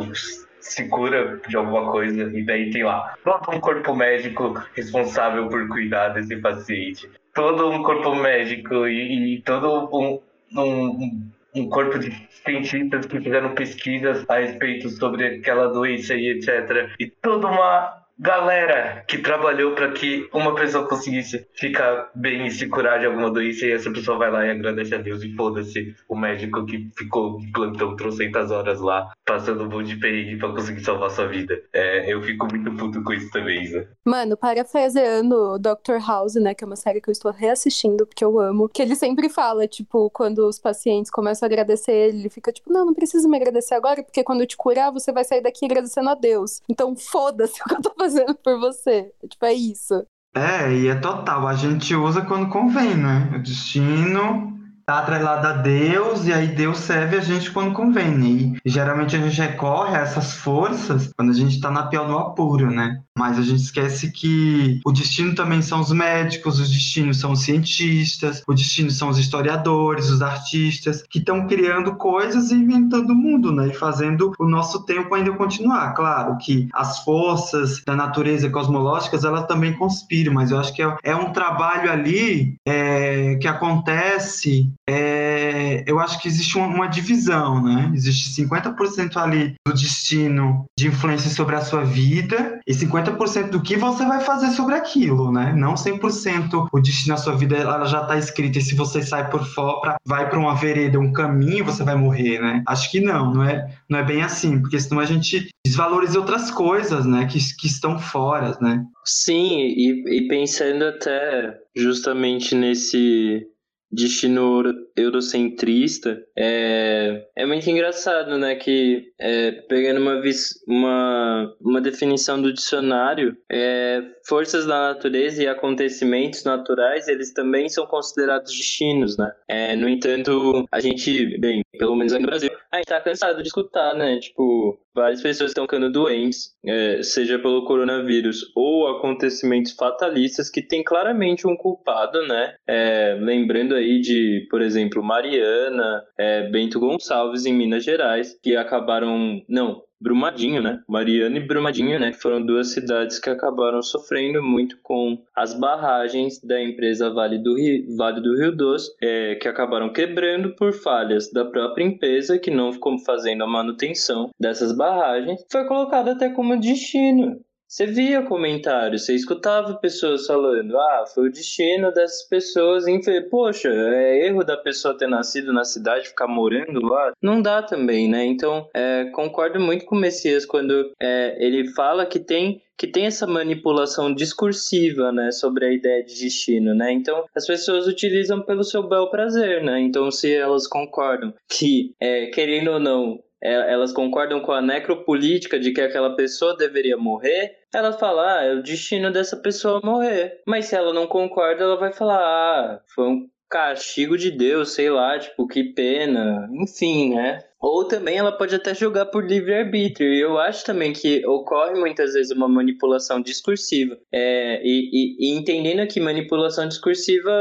se 0.63 0.87
cura 0.87 1.39
de 1.47 1.55
alguma 1.55 1.91
coisa 1.91 2.23
e 2.33 2.43
daí 2.45 2.71
tem 2.71 2.83
lá, 2.83 3.15
todo 3.23 3.55
um 3.55 3.59
corpo 3.59 3.95
médico 3.95 4.53
responsável 4.73 5.47
por 5.49 5.67
cuidar 5.67 6.09
desse 6.09 6.37
paciente. 6.37 7.09
Todo 7.33 7.69
um 7.69 7.83
corpo 7.83 8.15
médico 8.15 8.87
e, 8.87 9.35
e 9.35 9.41
todo 9.41 9.89
um, 9.93 10.19
um, 10.57 11.29
um 11.55 11.69
corpo 11.69 11.99
de 11.99 12.11
cientistas 12.29 13.05
que 13.05 13.19
fizeram 13.19 13.53
pesquisas 13.53 14.25
a 14.29 14.39
respeito 14.39 14.89
sobre 14.89 15.25
aquela 15.25 15.67
doença 15.67 16.13
e 16.13 16.29
etc. 16.29 16.91
E 16.99 17.07
toda 17.07 17.47
uma 17.47 18.02
galera 18.17 19.03
que 19.07 19.17
trabalhou 19.17 19.73
para 19.73 19.91
que 19.91 20.29
uma 20.33 20.53
pessoa 20.55 20.87
conseguisse 20.87 21.45
ficar 21.55 22.09
bem 22.15 22.47
e 22.47 22.51
se 22.51 22.67
curar 22.67 22.99
de 22.99 23.05
alguma 23.05 23.31
doença 23.31 23.65
e 23.65 23.71
essa 23.71 23.91
pessoa 23.91 24.17
vai 24.17 24.31
lá 24.31 24.45
e 24.45 24.51
agradece 24.51 24.95
a 24.95 24.99
Deus 24.99 25.23
e 25.23 25.35
foda-se 25.35 25.95
o 26.07 26.15
médico 26.15 26.65
que 26.65 26.89
ficou 26.95 27.37
de 27.39 27.51
plantão 27.51 27.95
trocentas 27.95 28.51
horas 28.51 28.79
lá 28.79 29.11
passando 29.25 29.63
um 29.63 29.69
monte 29.69 29.87
de 29.87 29.97
perrengue 29.97 30.37
pra 30.37 30.49
conseguir 30.49 30.83
salvar 30.83 31.09
sua 31.09 31.27
vida. 31.27 31.61
É, 31.71 32.11
eu 32.11 32.21
fico 32.21 32.47
muito 32.47 32.71
puto 32.75 33.03
com 33.03 33.13
isso 33.13 33.31
também, 33.31 33.63
Isa. 33.63 33.87
Mano, 34.05 34.37
parafraseando 34.37 35.57
Dr. 35.59 36.05
House, 36.05 36.35
né, 36.35 36.53
que 36.53 36.63
é 36.63 36.67
uma 36.67 36.75
série 36.75 37.01
que 37.01 37.09
eu 37.09 37.13
estou 37.13 37.31
reassistindo 37.31 38.05
porque 38.05 38.23
eu 38.23 38.39
amo, 38.39 38.69
que 38.69 38.81
ele 38.81 38.95
sempre 38.95 39.29
fala, 39.29 39.67
tipo, 39.67 40.09
quando 40.09 40.47
os 40.47 40.59
pacientes 40.59 41.11
começam 41.11 41.45
a 41.45 41.49
agradecer 41.49 41.91
ele, 41.91 42.19
ele 42.19 42.29
fica 42.29 42.51
tipo, 42.51 42.71
não, 42.71 42.85
não 42.85 42.93
precisa 42.93 43.27
me 43.27 43.37
agradecer 43.37 43.75
agora, 43.75 44.03
porque 44.03 44.23
quando 44.23 44.41
eu 44.41 44.47
te 44.47 44.57
curar, 44.57 44.91
você 44.91 45.11
vai 45.11 45.23
sair 45.23 45.41
daqui 45.41 45.65
agradecendo 45.65 46.09
a 46.09 46.15
Deus. 46.15 46.61
Então 46.69 46.95
foda-se 46.95 47.59
o 47.63 47.63
que 47.65 47.75
eu 47.75 47.81
tô 47.81 48.02
por 48.43 48.59
você. 48.59 49.11
Tipo, 49.29 49.45
é 49.45 49.53
isso. 49.53 50.05
É, 50.35 50.73
e 50.73 50.87
é 50.87 50.95
total. 50.95 51.47
A 51.47 51.53
gente 51.53 51.95
usa 51.95 52.21
quando 52.21 52.49
convém, 52.49 52.95
né? 52.95 53.31
O 53.35 53.39
destino 53.39 54.51
tá 54.85 54.99
atrelado 54.99 55.47
a 55.47 55.53
Deus 55.53 56.25
e 56.25 56.33
aí 56.33 56.47
Deus 56.47 56.77
serve 56.79 57.17
a 57.17 57.21
gente 57.21 57.51
quando 57.51 57.73
convém. 57.73 58.57
E 58.65 58.69
geralmente 58.69 59.15
a 59.15 59.19
gente 59.19 59.39
recorre 59.39 59.95
a 59.95 60.01
essas 60.01 60.33
forças 60.33 61.11
quando 61.15 61.29
a 61.29 61.33
gente 61.33 61.59
tá 61.61 61.71
na 61.71 61.87
pior 61.87 62.07
no 62.07 62.17
apuro, 62.17 62.69
né? 62.69 63.01
Mas 63.17 63.37
a 63.37 63.41
gente 63.43 63.61
esquece 63.61 64.11
que 64.11 64.81
o 64.83 64.91
destino 64.91 65.35
também 65.35 65.61
são 65.61 65.79
os 65.79 65.91
médicos, 65.91 66.59
os 66.59 66.69
destinos 66.69 67.19
são 67.19 67.33
os 67.33 67.41
cientistas, 67.41 68.41
o 68.47 68.53
destino 68.53 68.89
são 68.89 69.09
os 69.09 69.19
historiadores, 69.19 70.09
os 70.09 70.21
artistas, 70.21 71.03
que 71.09 71.19
estão 71.19 71.45
criando 71.47 71.95
coisas 71.95 72.51
e 72.51 72.55
inventando 72.55 73.11
o 73.11 73.15
mundo, 73.15 73.51
né? 73.51 73.67
E 73.67 73.73
fazendo 73.73 74.33
o 74.39 74.47
nosso 74.47 74.83
tempo 74.85 75.13
ainda 75.13 75.31
continuar. 75.33 75.93
Claro 75.93 76.37
que 76.37 76.67
as 76.73 77.03
forças 77.03 77.81
da 77.85 77.95
natureza 77.95 78.49
cosmológicas, 78.49 79.23
elas 79.23 79.45
também 79.45 79.73
conspiram, 79.73 80.33
mas 80.33 80.49
eu 80.49 80.59
acho 80.59 80.73
que 80.73 80.81
é, 80.81 80.97
é 81.03 81.15
um 81.15 81.31
trabalho 81.31 81.91
ali 81.91 82.55
é, 82.65 83.35
que 83.35 83.47
acontece. 83.47 84.71
É, 84.89 85.83
eu 85.85 85.99
acho 85.99 86.19
que 86.19 86.27
existe 86.27 86.57
uma, 86.57 86.67
uma 86.67 86.87
divisão, 86.87 87.61
né? 87.61 87.91
Existe 87.93 88.41
50% 88.41 89.17
ali 89.17 89.53
do 89.65 89.73
destino 89.73 90.65
de 90.77 90.87
influência 90.87 91.29
sobre 91.29 91.55
a 91.55 91.61
sua 91.61 91.83
vida 91.83 92.59
e 92.65 92.73
50% 92.73 93.02
do 93.11 93.61
que 93.61 93.75
você 93.75 94.05
vai 94.05 94.19
fazer 94.21 94.51
sobre 94.51 94.75
aquilo, 94.75 95.31
né? 95.31 95.53
Não 95.55 95.73
100% 95.73 96.67
o 96.71 96.79
destino 96.79 97.15
da 97.15 97.21
sua 97.21 97.35
vida 97.35 97.55
ela 97.55 97.85
já 97.85 98.01
está 98.01 98.17
escrita 98.17 98.59
e 98.59 98.61
se 98.61 98.75
você 98.75 99.01
sai 99.01 99.29
por 99.29 99.45
fora, 99.45 99.95
vai 100.05 100.29
para 100.29 100.39
uma 100.39 100.55
vereda, 100.55 100.99
um 100.99 101.11
caminho, 101.11 101.65
você 101.65 101.83
vai 101.83 101.95
morrer, 101.95 102.39
né? 102.39 102.63
Acho 102.67 102.91
que 102.91 102.99
não, 102.99 103.33
não 103.33 103.43
é, 103.43 103.67
não 103.89 103.99
é 103.99 104.03
bem 104.03 104.21
assim, 104.21 104.61
porque 104.61 104.79
senão 104.79 105.01
a 105.01 105.05
gente 105.05 105.49
desvaloriza 105.65 106.19
outras 106.19 106.51
coisas, 106.51 107.05
né, 107.05 107.25
que, 107.25 107.39
que 107.57 107.67
estão 107.67 107.97
fora, 107.97 108.57
né? 108.61 108.83
Sim, 109.05 109.59
e, 109.59 110.17
e 110.17 110.27
pensando 110.27 110.83
até 110.85 111.57
justamente 111.75 112.55
nesse 112.55 113.47
destino 113.93 114.63
eurocentrista, 114.95 116.21
é, 116.35 117.27
é 117.35 117.45
muito 117.45 117.69
engraçado, 117.69 118.37
né? 118.37 118.55
Que 118.55 119.11
é, 119.19 119.51
pegando 119.51 120.01
uma, 120.01 120.21
uma, 120.67 121.55
uma 121.61 121.81
definição 121.81 122.41
do 122.41 122.51
dicionário, 122.51 123.37
é, 123.51 124.01
forças 124.27 124.65
da 124.65 124.93
natureza 124.93 125.43
e 125.43 125.47
acontecimentos 125.47 126.43
naturais, 126.43 127.07
eles 127.07 127.33
também 127.33 127.69
são 127.69 127.85
considerados 127.85 128.51
destinos, 128.51 129.17
né? 129.17 129.31
É, 129.47 129.75
no 129.75 129.87
entanto, 129.87 130.65
a 130.71 130.79
gente, 130.79 131.37
bem, 131.39 131.63
pelo 131.77 131.95
menos 131.95 132.13
aqui 132.13 132.23
no 132.23 132.29
Brasil, 132.29 132.49
a 132.71 132.77
gente 132.77 132.87
tá 132.87 132.99
cansado 132.99 133.41
de 133.41 133.47
escutar, 133.47 133.95
né? 133.95 134.19
Tipo, 134.19 134.79
várias 134.93 135.21
pessoas 135.21 135.51
estão 135.51 135.65
ficando 135.65 135.91
doentes, 135.91 136.51
é, 136.65 137.01
seja 137.01 137.39
pelo 137.39 137.65
coronavírus 137.65 138.51
ou 138.55 138.87
acontecimentos 138.87 139.71
fatalistas 139.73 140.49
que 140.49 140.61
tem 140.61 140.83
claramente 140.83 141.47
um 141.47 141.55
culpado, 141.55 142.25
né? 142.27 142.55
É, 142.67 143.17
lembrando 143.19 143.75
aí 143.75 143.99
de, 143.99 144.47
por 144.49 144.61
exemplo, 144.61 145.03
Mariana, 145.03 146.03
é, 146.17 146.49
Bento 146.49 146.79
Gonçalves 146.79 147.45
em 147.45 147.53
Minas 147.53 147.83
Gerais, 147.83 148.37
que 148.41 148.55
acabaram, 148.55 149.41
não, 149.47 149.81
Brumadinho, 150.03 150.61
né? 150.61 150.81
Mariana 150.87 151.37
e 151.37 151.47
Brumadinho, 151.47 151.97
né? 151.97 152.11
Que 152.11 152.21
foram 152.21 152.45
duas 152.45 152.73
cidades 152.73 153.17
que 153.19 153.29
acabaram 153.29 153.81
sofrendo 153.81 154.43
muito 154.43 154.77
com 154.83 155.17
as 155.33 155.57
barragens 155.57 156.41
da 156.43 156.61
empresa 156.61 157.09
Vale 157.09 157.37
do 157.37 157.55
Rio, 157.55 157.95
vale 157.95 158.19
do 158.19 158.35
Rio 158.35 158.55
Doce, 158.55 158.91
é, 159.01 159.35
que 159.35 159.47
acabaram 159.47 159.93
quebrando 159.93 160.55
por 160.55 160.73
falhas 160.73 161.31
da 161.31 161.45
própria 161.45 161.85
empresa 161.85 162.37
que 162.37 162.51
não 162.51 162.73
ficou 162.73 162.99
fazendo 162.99 163.43
a 163.43 163.47
manutenção 163.47 164.29
dessas 164.39 164.75
barragens. 164.75 165.41
Foi 165.49 165.65
colocado 165.65 166.09
até 166.09 166.29
como 166.29 166.59
destino. 166.59 167.39
Você 167.73 167.87
via 167.87 168.21
comentários, 168.21 169.03
você 169.03 169.15
escutava 169.15 169.73
pessoas 169.73 170.27
falando, 170.27 170.77
ah, 170.77 171.05
foi 171.11 171.27
o 171.27 171.31
destino 171.31 171.91
dessas 171.91 172.21
pessoas, 172.21 172.85
poxa, 173.31 173.67
é 173.67 174.27
erro 174.27 174.43
da 174.43 174.55
pessoa 174.55 174.95
ter 174.95 175.07
nascido 175.07 175.51
na 175.51 175.63
cidade, 175.63 176.09
ficar 176.09 176.27
morando 176.27 176.85
lá. 176.85 177.13
Não 177.19 177.41
dá 177.41 177.63
também, 177.63 178.07
né? 178.07 178.25
Então, 178.25 178.69
é, 178.75 179.05
concordo 179.05 179.59
muito 179.59 179.85
com 179.85 179.95
o 179.95 179.99
Messias 179.99 180.45
quando 180.45 180.91
é, 181.01 181.35
ele 181.43 181.67
fala 181.73 182.05
que 182.05 182.19
tem 182.19 182.61
que 182.77 182.85
tem 182.85 183.07
essa 183.07 183.25
manipulação 183.25 184.13
discursiva, 184.13 185.11
né, 185.11 185.31
sobre 185.31 185.65
a 185.65 185.71
ideia 185.71 186.03
de 186.03 186.19
destino, 186.19 186.75
né? 186.75 186.91
Então, 186.91 187.23
as 187.33 187.47
pessoas 187.47 187.87
utilizam 187.87 188.41
pelo 188.41 188.63
seu 188.63 188.83
bel 188.83 189.09
prazer, 189.09 189.63
né? 189.63 189.79
Então, 189.79 190.11
se 190.11 190.31
elas 190.31 190.67
concordam 190.67 191.33
que, 191.49 191.95
é, 191.99 192.27
querendo 192.27 192.71
ou 192.71 192.79
não, 192.79 193.19
é, 193.43 193.73
elas 193.73 193.91
concordam 193.91 194.39
com 194.39 194.51
a 194.51 194.61
necropolítica 194.61 195.59
de 195.59 195.73
que 195.73 195.81
aquela 195.81 196.15
pessoa 196.15 196.55
deveria 196.55 196.95
morrer, 196.95 197.62
ela 197.73 197.93
fala, 197.93 198.39
ah, 198.39 198.43
é 198.43 198.53
o 198.53 198.63
destino 198.63 199.11
dessa 199.11 199.37
pessoa 199.37 199.81
morrer. 199.83 200.41
Mas 200.47 200.65
se 200.65 200.75
ela 200.75 200.93
não 200.93 201.07
concorda, 201.07 201.63
ela 201.63 201.77
vai 201.77 201.91
falar, 201.91 202.19
ah, 202.19 202.81
foi 202.93 203.07
um 203.07 203.27
castigo 203.49 204.17
de 204.17 204.31
Deus, 204.31 204.73
sei 204.73 204.89
lá, 204.89 205.19
tipo, 205.19 205.47
que 205.47 205.63
pena. 205.63 206.49
Enfim, 206.53 207.13
né? 207.13 207.39
Ou 207.61 207.87
também 207.87 208.17
ela 208.17 208.31
pode 208.31 208.53
até 208.55 208.75
jogar 208.75 209.05
por 209.05 209.23
livre-arbítrio. 209.23 210.11
E 210.11 210.19
eu 210.19 210.37
acho 210.37 210.65
também 210.65 210.91
que 210.91 211.25
ocorre 211.25 211.79
muitas 211.79 212.13
vezes 212.13 212.35
uma 212.35 212.47
manipulação 212.47 213.21
discursiva. 213.21 213.97
É, 214.11 214.59
e, 214.63 214.89
e, 214.91 215.17
e, 215.19 215.37
entendendo 215.37 215.87
que 215.87 215.99
manipulação 215.99 216.67
discursiva 216.67 217.31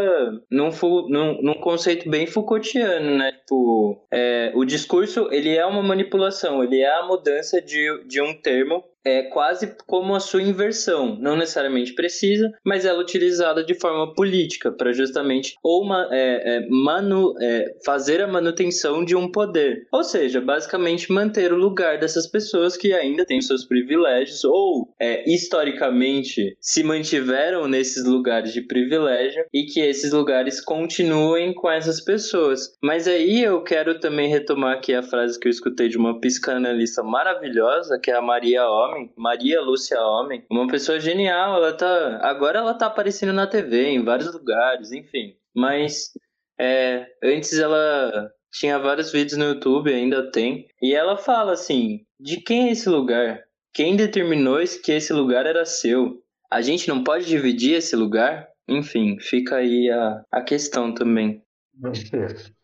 num, 0.51 0.69
num, 1.09 1.43
num 1.43 1.55
conceito 1.55 2.09
bem 2.09 2.27
Foucaultiano, 2.27 3.17
né? 3.17 3.33
Tipo, 3.33 4.07
é, 4.13 4.53
o 4.55 4.65
discurso, 4.65 5.29
ele 5.33 5.57
é 5.57 5.65
uma 5.67 5.83
manipulação, 5.83 6.63
ele 6.63 6.79
é 6.79 6.95
a 6.95 7.07
mudança 7.07 7.61
de, 7.61 8.05
de 8.07 8.21
um 8.21 8.33
termo 8.35 8.85
é 9.05 9.23
quase 9.23 9.75
como 9.87 10.15
a 10.15 10.21
sua 10.21 10.43
inversão. 10.43 11.17
Não 11.21 11.37
necessariamente 11.37 11.95
precisa, 11.95 12.53
mas 12.65 12.85
ela 12.85 12.99
é 12.99 13.03
utilizada 13.03 13.65
de 13.65 13.75
forma 13.75 14.15
política 14.15 14.71
para 14.71 14.93
justamente 14.93 15.55
ou 15.63 15.83
uma, 15.83 16.09
é, 16.11 16.57
é, 16.57 16.69
manu, 16.69 17.35
é, 17.41 17.75
fazer 17.85 18.21
a 18.21 18.29
manutenção 18.29 19.05
de 19.05 19.17
um 19.17 19.31
poder. 19.31 19.87
Ou 19.93 20.05
seja, 20.05 20.41
basicamente 20.41 21.13
manter 21.13 21.53
o 21.53 21.57
lugar 21.57 21.99
dessas 21.99 22.27
pessoas 22.27 22.77
que 22.77 22.93
ainda 22.93 23.25
têm 23.25 23.41
seus 23.41 23.65
privilégios 23.65 24.45
ou 24.45 24.89
é, 25.01 25.29
historicamente 25.31 26.57
se 26.61 26.83
mantiveram 26.83 27.67
nesses 27.67 28.05
lugares 28.05 28.53
de 28.53 28.63
privilégio 28.63 29.45
e 29.53 29.65
que 29.65 29.81
esses 29.81 30.13
lugares 30.13 30.61
continuem 30.61 31.53
com 31.53 31.71
essas 31.71 32.01
pessoas. 32.01 32.77
Mas 32.83 33.09
aí 33.09 33.43
eu 33.43 33.63
quero 33.63 33.99
também 33.99 34.29
retomar 34.29 34.77
aqui 34.77 34.95
a 34.95 35.03
frase 35.03 35.39
que 35.39 35.49
eu 35.49 35.51
escutei 35.51 35.89
de 35.89 35.99
uma 35.99 36.21
psicanalista 36.21 37.03
maravilhosa, 37.03 37.99
que 38.01 38.11
é 38.11 38.15
a 38.15 38.23
Maria 38.23 38.67
Homem 38.69 38.92
Homem, 38.93 39.13
Maria 39.17 39.61
Lúcia 39.61 40.01
Homem, 40.01 40.45
uma 40.51 40.67
pessoa 40.69 41.01
genial, 41.01 41.57
ela 41.57 41.73
tá, 41.73 42.21
agora 42.23 42.59
ela 42.59 42.75
tá 42.75 42.87
aparecendo 42.87 43.33
na 43.33 43.47
TV 43.47 43.89
em 43.89 44.05
vários 44.05 44.33
lugares, 44.33 44.93
enfim. 44.93 45.35
Mas 45.55 46.13
é, 46.61 47.07
antes 47.23 47.59
ela 47.59 48.31
tinha 48.53 48.79
vários 48.79 49.11
vídeos 49.11 49.39
no 49.39 49.47
YouTube, 49.47 49.93
ainda 49.93 50.31
tem, 50.31 50.69
e 50.81 50.95
ela 50.95 51.17
fala 51.17 51.53
assim: 51.53 52.05
"De 52.21 52.37
quem 52.37 52.69
é 52.69 52.73
esse 52.73 52.89
lugar? 52.89 53.43
Quem 53.73 53.97
determinou 53.97 54.59
que 54.85 54.93
esse 54.93 55.13
lugar 55.13 55.47
era 55.47 55.65
seu? 55.65 56.23
A 56.51 56.61
gente 56.61 56.89
não 56.89 57.03
pode 57.03 57.27
dividir 57.27 57.77
esse 57.77 57.97
lugar?" 57.97 58.49
Enfim, 58.69 59.19
fica 59.19 59.57
aí 59.57 59.91
a, 59.91 60.25
a 60.31 60.41
questão 60.43 60.95
também 60.95 61.43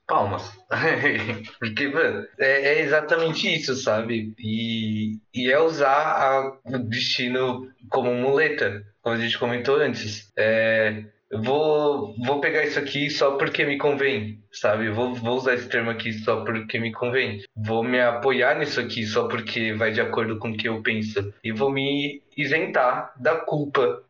palmas. 0.09 0.51
Porque, 1.61 1.87
mano, 1.89 2.27
é, 2.39 2.75
é, 2.75 2.81
exatamente 2.81 3.55
isso, 3.55 3.77
sabe? 3.77 4.35
E, 4.39 5.19
e 5.33 5.51
é 5.53 5.61
usar 5.61 5.93
a, 5.93 6.59
o 6.65 6.79
destino 6.79 7.71
como 7.89 8.13
muleta, 8.15 8.85
como 9.01 9.15
a 9.15 9.21
gente 9.21 9.39
comentou 9.39 9.77
antes. 9.77 10.33
É, 10.37 11.05
vou, 11.33 12.15
vou 12.25 12.41
pegar 12.41 12.65
isso 12.65 12.79
aqui 12.79 13.11
só 13.11 13.37
porque 13.37 13.65
me 13.65 13.79
convém, 13.79 14.43
sabe? 14.53 14.91
Vou, 14.91 15.15
vou 15.15 15.37
usar 15.37 15.55
esse 15.55 15.69
termo 15.69 15.91
aqui 15.91 16.13
só 16.13 16.45
porque 16.45 16.79
me 16.79 16.93
convém. 16.93 17.41
Vou 17.55 17.83
me 17.83 18.01
apoiar 18.01 18.59
nisso 18.59 18.81
aqui 18.81 19.05
só 19.07 19.29
porque 19.29 19.73
vai 19.75 19.91
de 19.93 20.01
acordo 20.01 20.39
com 20.39 20.51
o 20.51 20.57
que 20.57 20.69
eu 20.69 20.83
penso. 20.83 21.33
E 21.45 21.53
vou 21.53 21.71
me 21.71 22.23
isentar 22.37 23.13
da 23.19 23.37
culpa. 23.37 24.03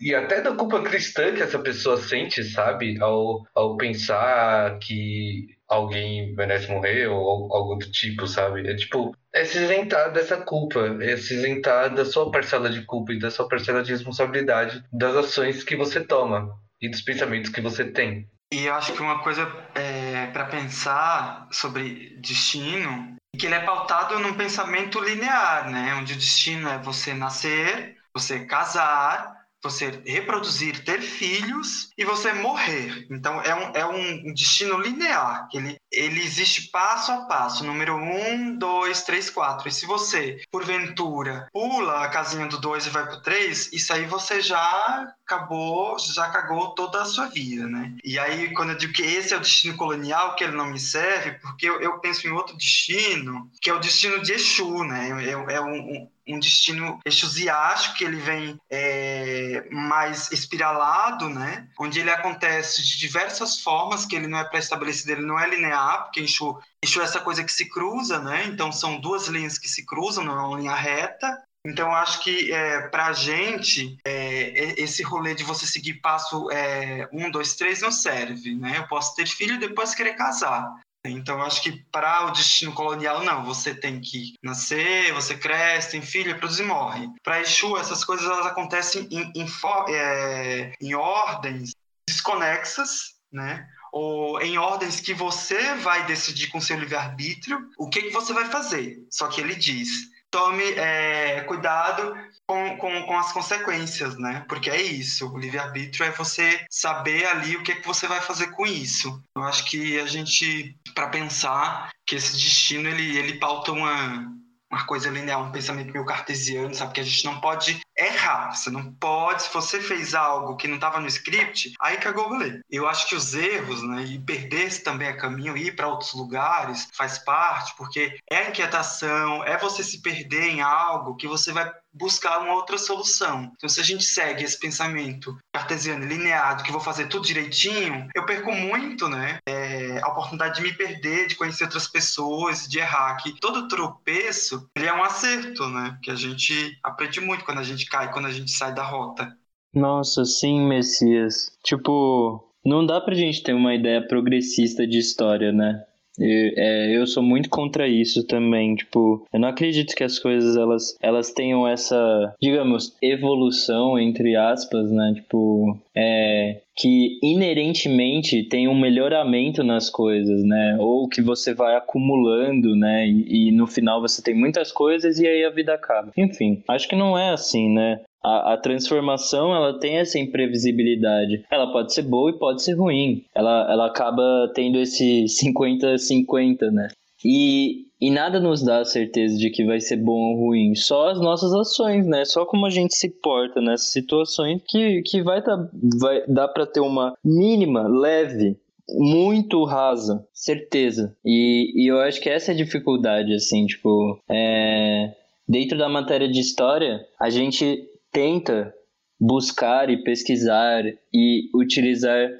E 0.00 0.14
até 0.14 0.40
da 0.40 0.52
culpa 0.54 0.82
cristã 0.82 1.32
que 1.34 1.42
essa 1.42 1.58
pessoa 1.58 1.96
sente, 1.96 2.42
sabe? 2.44 3.00
Ao, 3.00 3.46
ao 3.54 3.76
pensar 3.76 4.78
que 4.78 5.48
alguém 5.72 6.34
merece 6.34 6.70
morrer 6.70 7.06
ou 7.08 7.54
algo 7.54 7.76
do 7.76 7.90
tipo, 7.90 8.26
sabe? 8.26 8.68
É 8.68 8.76
tipo, 8.76 9.16
é 9.32 9.44
se 9.44 9.58
isentar 9.58 10.12
dessa 10.12 10.36
culpa, 10.36 10.98
é 11.00 11.16
se 11.16 11.34
isentar 11.34 11.94
da 11.94 12.04
sua 12.04 12.30
parcela 12.30 12.68
de 12.68 12.82
culpa 12.82 13.12
e 13.12 13.18
da 13.18 13.30
sua 13.30 13.48
parcela 13.48 13.82
de 13.82 13.92
responsabilidade 13.92 14.84
das 14.92 15.16
ações 15.16 15.64
que 15.64 15.76
você 15.76 16.00
toma 16.04 16.48
e 16.80 16.88
dos 16.88 17.02
pensamentos 17.02 17.50
que 17.50 17.60
você 17.60 17.84
tem. 17.84 18.28
E 18.52 18.66
eu 18.66 18.74
acho 18.74 18.92
que 18.92 19.00
uma 19.00 19.20
coisa 19.20 19.50
é, 19.74 20.26
para 20.26 20.44
pensar 20.44 21.48
sobre 21.50 22.18
destino 22.20 23.16
é 23.34 23.38
que 23.38 23.46
ele 23.46 23.54
é 23.54 23.60
pautado 23.60 24.18
num 24.18 24.34
pensamento 24.34 25.00
linear, 25.00 25.70
né? 25.70 25.94
Onde 25.94 26.12
o 26.12 26.16
destino 26.16 26.68
é 26.68 26.76
você 26.76 27.14
nascer, 27.14 27.96
você 28.14 28.44
casar, 28.44 29.41
você 29.62 30.02
reproduzir, 30.04 30.84
ter 30.84 31.00
filhos 31.00 31.90
e 31.96 32.04
você 32.04 32.32
morrer. 32.32 33.06
Então 33.10 33.40
é 33.42 33.54
um, 33.54 33.72
é 33.74 33.86
um 33.86 34.34
destino 34.34 34.78
linear, 34.78 35.48
que 35.48 35.58
ele, 35.58 35.76
ele 35.90 36.22
existe 36.22 36.70
passo 36.70 37.12
a 37.12 37.26
passo, 37.26 37.64
número 37.64 37.96
um, 37.96 38.56
dois, 38.56 39.02
três, 39.02 39.30
quatro. 39.30 39.68
E 39.68 39.72
se 39.72 39.86
você, 39.86 40.42
porventura, 40.50 41.48
pula 41.52 42.04
a 42.04 42.08
casinha 42.08 42.46
do 42.46 42.58
dois 42.58 42.86
e 42.86 42.90
vai 42.90 43.06
pro 43.06 43.22
três, 43.22 43.72
isso 43.72 43.92
aí 43.92 44.04
você 44.06 44.40
já 44.40 45.12
acabou, 45.24 45.98
já 45.98 46.28
cagou 46.30 46.74
toda 46.74 47.02
a 47.02 47.04
sua 47.04 47.26
vida, 47.26 47.66
né? 47.66 47.94
E 48.04 48.18
aí, 48.18 48.52
quando 48.52 48.70
eu 48.70 48.76
digo 48.76 48.92
que 48.92 49.02
esse 49.02 49.32
é 49.32 49.36
o 49.36 49.40
destino 49.40 49.76
colonial, 49.76 50.34
que 50.34 50.44
ele 50.44 50.56
não 50.56 50.66
me 50.66 50.78
serve, 50.78 51.32
porque 51.40 51.68
eu, 51.68 51.80
eu 51.80 51.98
penso 52.00 52.26
em 52.26 52.30
outro 52.30 52.56
destino, 52.56 53.50
que 53.60 53.70
é 53.70 53.74
o 53.74 53.80
destino 53.80 54.22
de 54.22 54.32
Exu, 54.32 54.84
né? 54.84 55.10
É, 55.24 55.54
é 55.54 55.60
um, 55.60 55.74
um 55.74 56.08
destino 56.38 56.98
exusiástico, 57.04 57.96
que 57.96 58.04
ele 58.04 58.16
vem 58.16 58.58
é, 58.70 59.68
mais 59.70 60.30
espiralado, 60.32 61.28
né? 61.28 61.68
Onde 61.78 62.00
ele 62.00 62.10
acontece 62.10 62.82
de 62.82 62.98
diversas 62.98 63.60
formas, 63.60 64.06
que 64.06 64.16
ele 64.16 64.26
não 64.26 64.38
é 64.38 64.44
pré-estabelecido, 64.44 65.12
ele 65.12 65.26
não 65.26 65.38
é 65.38 65.48
linear, 65.48 66.04
porque 66.04 66.20
Exu, 66.20 66.58
Exu 66.82 67.00
é 67.00 67.04
essa 67.04 67.20
coisa 67.20 67.44
que 67.44 67.52
se 67.52 67.68
cruza, 67.68 68.18
né? 68.20 68.44
Então 68.46 68.70
são 68.70 69.00
duas 69.00 69.26
linhas 69.28 69.58
que 69.58 69.68
se 69.68 69.84
cruzam, 69.84 70.24
não 70.24 70.38
é 70.38 70.46
uma 70.46 70.58
linha 70.58 70.74
reta. 70.74 71.42
Então, 71.64 71.94
acho 71.94 72.24
que 72.24 72.52
é, 72.52 72.88
para 72.88 73.06
a 73.06 73.12
gente, 73.12 73.96
é, 74.04 74.80
esse 74.82 75.02
rolê 75.04 75.32
de 75.32 75.44
você 75.44 75.64
seguir 75.64 75.94
passo 76.00 76.50
é, 76.50 77.08
um, 77.12 77.30
dois, 77.30 77.54
três 77.54 77.80
não 77.80 77.92
serve, 77.92 78.56
né? 78.56 78.78
Eu 78.78 78.88
posso 78.88 79.14
ter 79.14 79.28
filho 79.28 79.54
e 79.54 79.60
depois 79.60 79.94
querer 79.94 80.14
casar. 80.14 80.68
Então, 81.04 81.42
acho 81.42 81.62
que 81.62 81.84
para 81.90 82.26
o 82.26 82.30
destino 82.30 82.72
colonial, 82.72 83.24
não. 83.24 83.44
Você 83.44 83.74
tem 83.74 84.00
que 84.00 84.34
nascer, 84.42 85.12
você 85.12 85.36
cresce, 85.36 85.92
tem 85.92 86.02
filho, 86.02 86.38
produz 86.38 86.60
e 86.60 86.62
morre. 86.62 87.08
Para 87.24 87.40
Exu, 87.40 87.76
essas 87.76 88.04
coisas 88.04 88.24
elas 88.24 88.46
acontecem 88.46 89.08
em, 89.10 89.32
em, 89.34 89.46
é, 89.88 90.72
em 90.80 90.94
ordens 90.94 91.74
desconexas, 92.08 93.16
né? 93.32 93.66
ou 93.92 94.40
em 94.40 94.56
ordens 94.56 95.00
que 95.00 95.12
você 95.12 95.74
vai 95.74 96.06
decidir 96.06 96.48
com 96.48 96.60
seu 96.60 96.78
livre-arbítrio 96.78 97.68
o 97.76 97.88
que, 97.88 98.02
que 98.02 98.10
você 98.10 98.32
vai 98.32 98.46
fazer. 98.46 99.06
Só 99.10 99.28
que 99.28 99.40
ele 99.40 99.54
diz: 99.54 99.88
tome 100.30 100.64
é, 100.72 101.42
cuidado 101.42 102.16
com, 102.52 102.76
com, 102.76 103.02
com, 103.06 103.18
as 103.18 103.32
consequências, 103.32 104.18
né? 104.18 104.44
Porque 104.46 104.68
é 104.68 104.80
isso, 104.80 105.26
o 105.32 105.38
livre-arbítrio 105.38 106.04
é 106.04 106.10
você 106.10 106.64
saber 106.70 107.24
ali 107.26 107.56
o 107.56 107.62
que, 107.62 107.72
é 107.72 107.76
que 107.76 107.86
você 107.86 108.06
vai 108.06 108.20
fazer 108.20 108.48
com 108.48 108.66
isso. 108.66 109.22
Eu 109.34 109.42
acho 109.44 109.64
que 109.64 109.98
a 109.98 110.06
gente, 110.06 110.76
para 110.94 111.08
pensar 111.08 111.90
que 112.06 112.14
esse 112.14 112.32
destino, 112.32 112.88
ele, 112.88 113.16
ele 113.16 113.38
pauta 113.38 113.72
uma, 113.72 114.30
uma 114.70 114.84
coisa 114.84 115.08
linear, 115.08 115.42
um 115.42 115.50
pensamento 115.50 115.92
meio 115.92 116.04
cartesiano, 116.04 116.74
sabe? 116.74 116.92
Que 116.92 117.00
a 117.00 117.04
gente 117.04 117.24
não 117.24 117.40
pode 117.40 117.80
errar. 117.96 118.54
Você 118.54 118.70
não 118.70 118.92
pode, 118.94 119.44
se 119.44 119.52
você 119.52 119.80
fez 119.80 120.14
algo 120.14 120.56
que 120.56 120.68
não 120.68 120.76
estava 120.76 121.00
no 121.00 121.06
script, 121.06 121.72
aí 121.80 121.96
cagou 121.96 122.26
o 122.26 122.28
rolê. 122.30 122.60
Eu 122.70 122.88
acho 122.88 123.08
que 123.08 123.14
os 123.14 123.34
erros, 123.34 123.82
né, 123.82 124.02
e 124.02 124.18
perder-se 124.18 124.82
também 124.82 125.08
é 125.08 125.12
caminho, 125.12 125.56
ir 125.56 125.76
para 125.76 125.88
outros 125.88 126.12
lugares, 126.14 126.88
faz 126.94 127.18
parte, 127.18 127.74
porque 127.76 128.18
é 128.30 128.48
inquietação, 128.48 129.44
é 129.44 129.56
você 129.56 129.82
se 129.82 130.02
perder 130.02 130.50
em 130.50 130.60
algo 130.60 131.16
que 131.16 131.26
você 131.26 131.52
vai 131.52 131.70
buscar 131.92 132.38
uma 132.40 132.54
outra 132.54 132.78
solução. 132.78 133.52
Então, 133.56 133.68
se 133.68 133.80
a 133.80 133.84
gente 133.84 134.04
segue 134.04 134.44
esse 134.44 134.58
pensamento 134.58 135.36
cartesiano, 135.52 136.04
lineado, 136.04 136.62
que 136.62 136.72
vou 136.72 136.80
fazer 136.80 137.06
tudo 137.06 137.26
direitinho, 137.26 138.08
eu 138.14 138.24
perco 138.24 138.52
muito, 138.52 139.08
né? 139.08 139.38
É, 139.46 140.00
a 140.02 140.08
oportunidade 140.08 140.56
de 140.56 140.62
me 140.62 140.72
perder, 140.72 141.26
de 141.26 141.34
conhecer 141.34 141.64
outras 141.64 141.86
pessoas, 141.86 142.66
de 142.68 142.78
errar. 142.78 143.16
Que 143.16 143.38
todo 143.38 143.68
tropeço, 143.68 144.68
ele 144.74 144.86
é 144.86 144.94
um 144.94 145.02
acerto, 145.02 145.68
né? 145.68 145.98
Que 146.02 146.10
a 146.10 146.16
gente 146.16 146.78
aprende 146.82 147.20
muito 147.20 147.44
quando 147.44 147.58
a 147.58 147.64
gente 147.64 147.86
cai, 147.86 148.12
quando 148.12 148.26
a 148.26 148.32
gente 148.32 148.50
sai 148.50 148.74
da 148.74 148.82
rota. 148.82 149.36
Nossa, 149.74 150.24
sim, 150.24 150.60
Messias. 150.66 151.50
Tipo, 151.64 152.52
não 152.64 152.84
dá 152.84 153.00
pra 153.00 153.14
gente 153.14 153.42
ter 153.42 153.54
uma 153.54 153.74
ideia 153.74 154.06
progressista 154.06 154.86
de 154.86 154.98
história, 154.98 155.50
né? 155.50 155.82
Eu, 156.18 156.52
é, 156.56 156.96
eu 156.96 157.06
sou 157.06 157.22
muito 157.22 157.48
contra 157.48 157.88
isso 157.88 158.26
também, 158.26 158.74
tipo, 158.74 159.26
eu 159.32 159.40
não 159.40 159.48
acredito 159.48 159.94
que 159.94 160.04
as 160.04 160.18
coisas 160.18 160.56
elas, 160.56 160.96
elas 161.00 161.32
tenham 161.32 161.66
essa, 161.66 162.34
digamos, 162.40 162.96
evolução 163.00 163.98
entre 163.98 164.36
aspas, 164.36 164.90
né? 164.90 165.12
Tipo, 165.14 165.78
é, 165.94 166.60
que 166.76 167.18
inerentemente 167.22 168.42
tem 168.44 168.68
um 168.68 168.78
melhoramento 168.78 169.62
nas 169.62 169.88
coisas, 169.88 170.42
né? 170.44 170.76
Ou 170.78 171.08
que 171.08 171.22
você 171.22 171.54
vai 171.54 171.76
acumulando, 171.76 172.74
né? 172.76 173.06
E, 173.06 173.48
e, 173.48 173.52
no 173.52 173.66
final 173.66 174.00
você 174.00 174.22
tem 174.22 174.34
muitas 174.34 174.70
coisas 174.72 175.18
e 175.18 175.26
aí 175.26 175.44
a 175.44 175.50
vida 175.50 175.74
acaba. 175.74 176.12
Enfim, 176.16 176.62
acho 176.68 176.88
que 176.88 176.96
não 176.96 177.16
é 177.16 177.30
assim, 177.30 177.72
né? 177.72 178.00
A, 178.22 178.54
a, 178.54 178.56
transformação 178.56 179.54
ela 179.54 179.78
tem 179.78 179.98
essa 179.98 180.18
imprevisibilidade. 180.18 181.44
Ela 181.50 181.72
pode 181.72 181.92
ser 181.92 182.02
boa 182.02 182.30
e 182.30 182.38
pode 182.38 182.62
ser 182.62 182.74
ruim. 182.74 183.24
Ela, 183.34 183.70
ela 183.70 183.86
acaba 183.86 184.50
tendo 184.54 184.78
esse 184.78 185.24
50-50, 185.24 186.70
né? 186.70 186.88
E, 187.24 187.86
e 188.00 188.10
nada 188.10 188.40
nos 188.40 188.62
dá 188.62 188.80
a 188.80 188.84
certeza 188.84 189.36
de 189.36 189.50
que 189.50 189.64
vai 189.64 189.80
ser 189.80 189.96
bom 189.96 190.32
ou 190.32 190.46
ruim. 190.46 190.74
Só 190.74 191.10
as 191.10 191.20
nossas 191.20 191.52
ações, 191.52 192.06
né? 192.06 192.24
Só 192.24 192.44
como 192.44 192.66
a 192.66 192.70
gente 192.70 192.94
se 192.94 193.08
porta 193.08 193.60
nessas 193.60 193.88
situações 193.88 194.60
que, 194.66 195.02
que 195.02 195.22
vai, 195.22 195.42
tá, 195.42 195.68
vai 196.00 196.24
dar 196.26 196.48
para 196.48 196.66
ter 196.66 196.80
uma 196.80 197.14
mínima, 197.24 197.88
leve 197.88 198.56
muito 198.88 199.64
rasa, 199.64 200.26
certeza. 200.32 201.16
E, 201.24 201.72
e 201.76 201.90
eu 201.90 201.98
acho 202.00 202.20
que 202.20 202.28
essa 202.28 202.50
é 202.50 202.54
a 202.54 202.56
dificuldade, 202.56 203.32
assim, 203.34 203.66
tipo, 203.66 204.20
é... 204.28 205.12
dentro 205.48 205.78
da 205.78 205.88
matéria 205.88 206.28
de 206.28 206.40
história, 206.40 207.00
a 207.18 207.30
gente 207.30 207.88
tenta 208.12 208.72
buscar 209.20 209.88
e 209.90 210.02
pesquisar 210.02 210.84
e 211.12 211.48
utilizar 211.54 212.30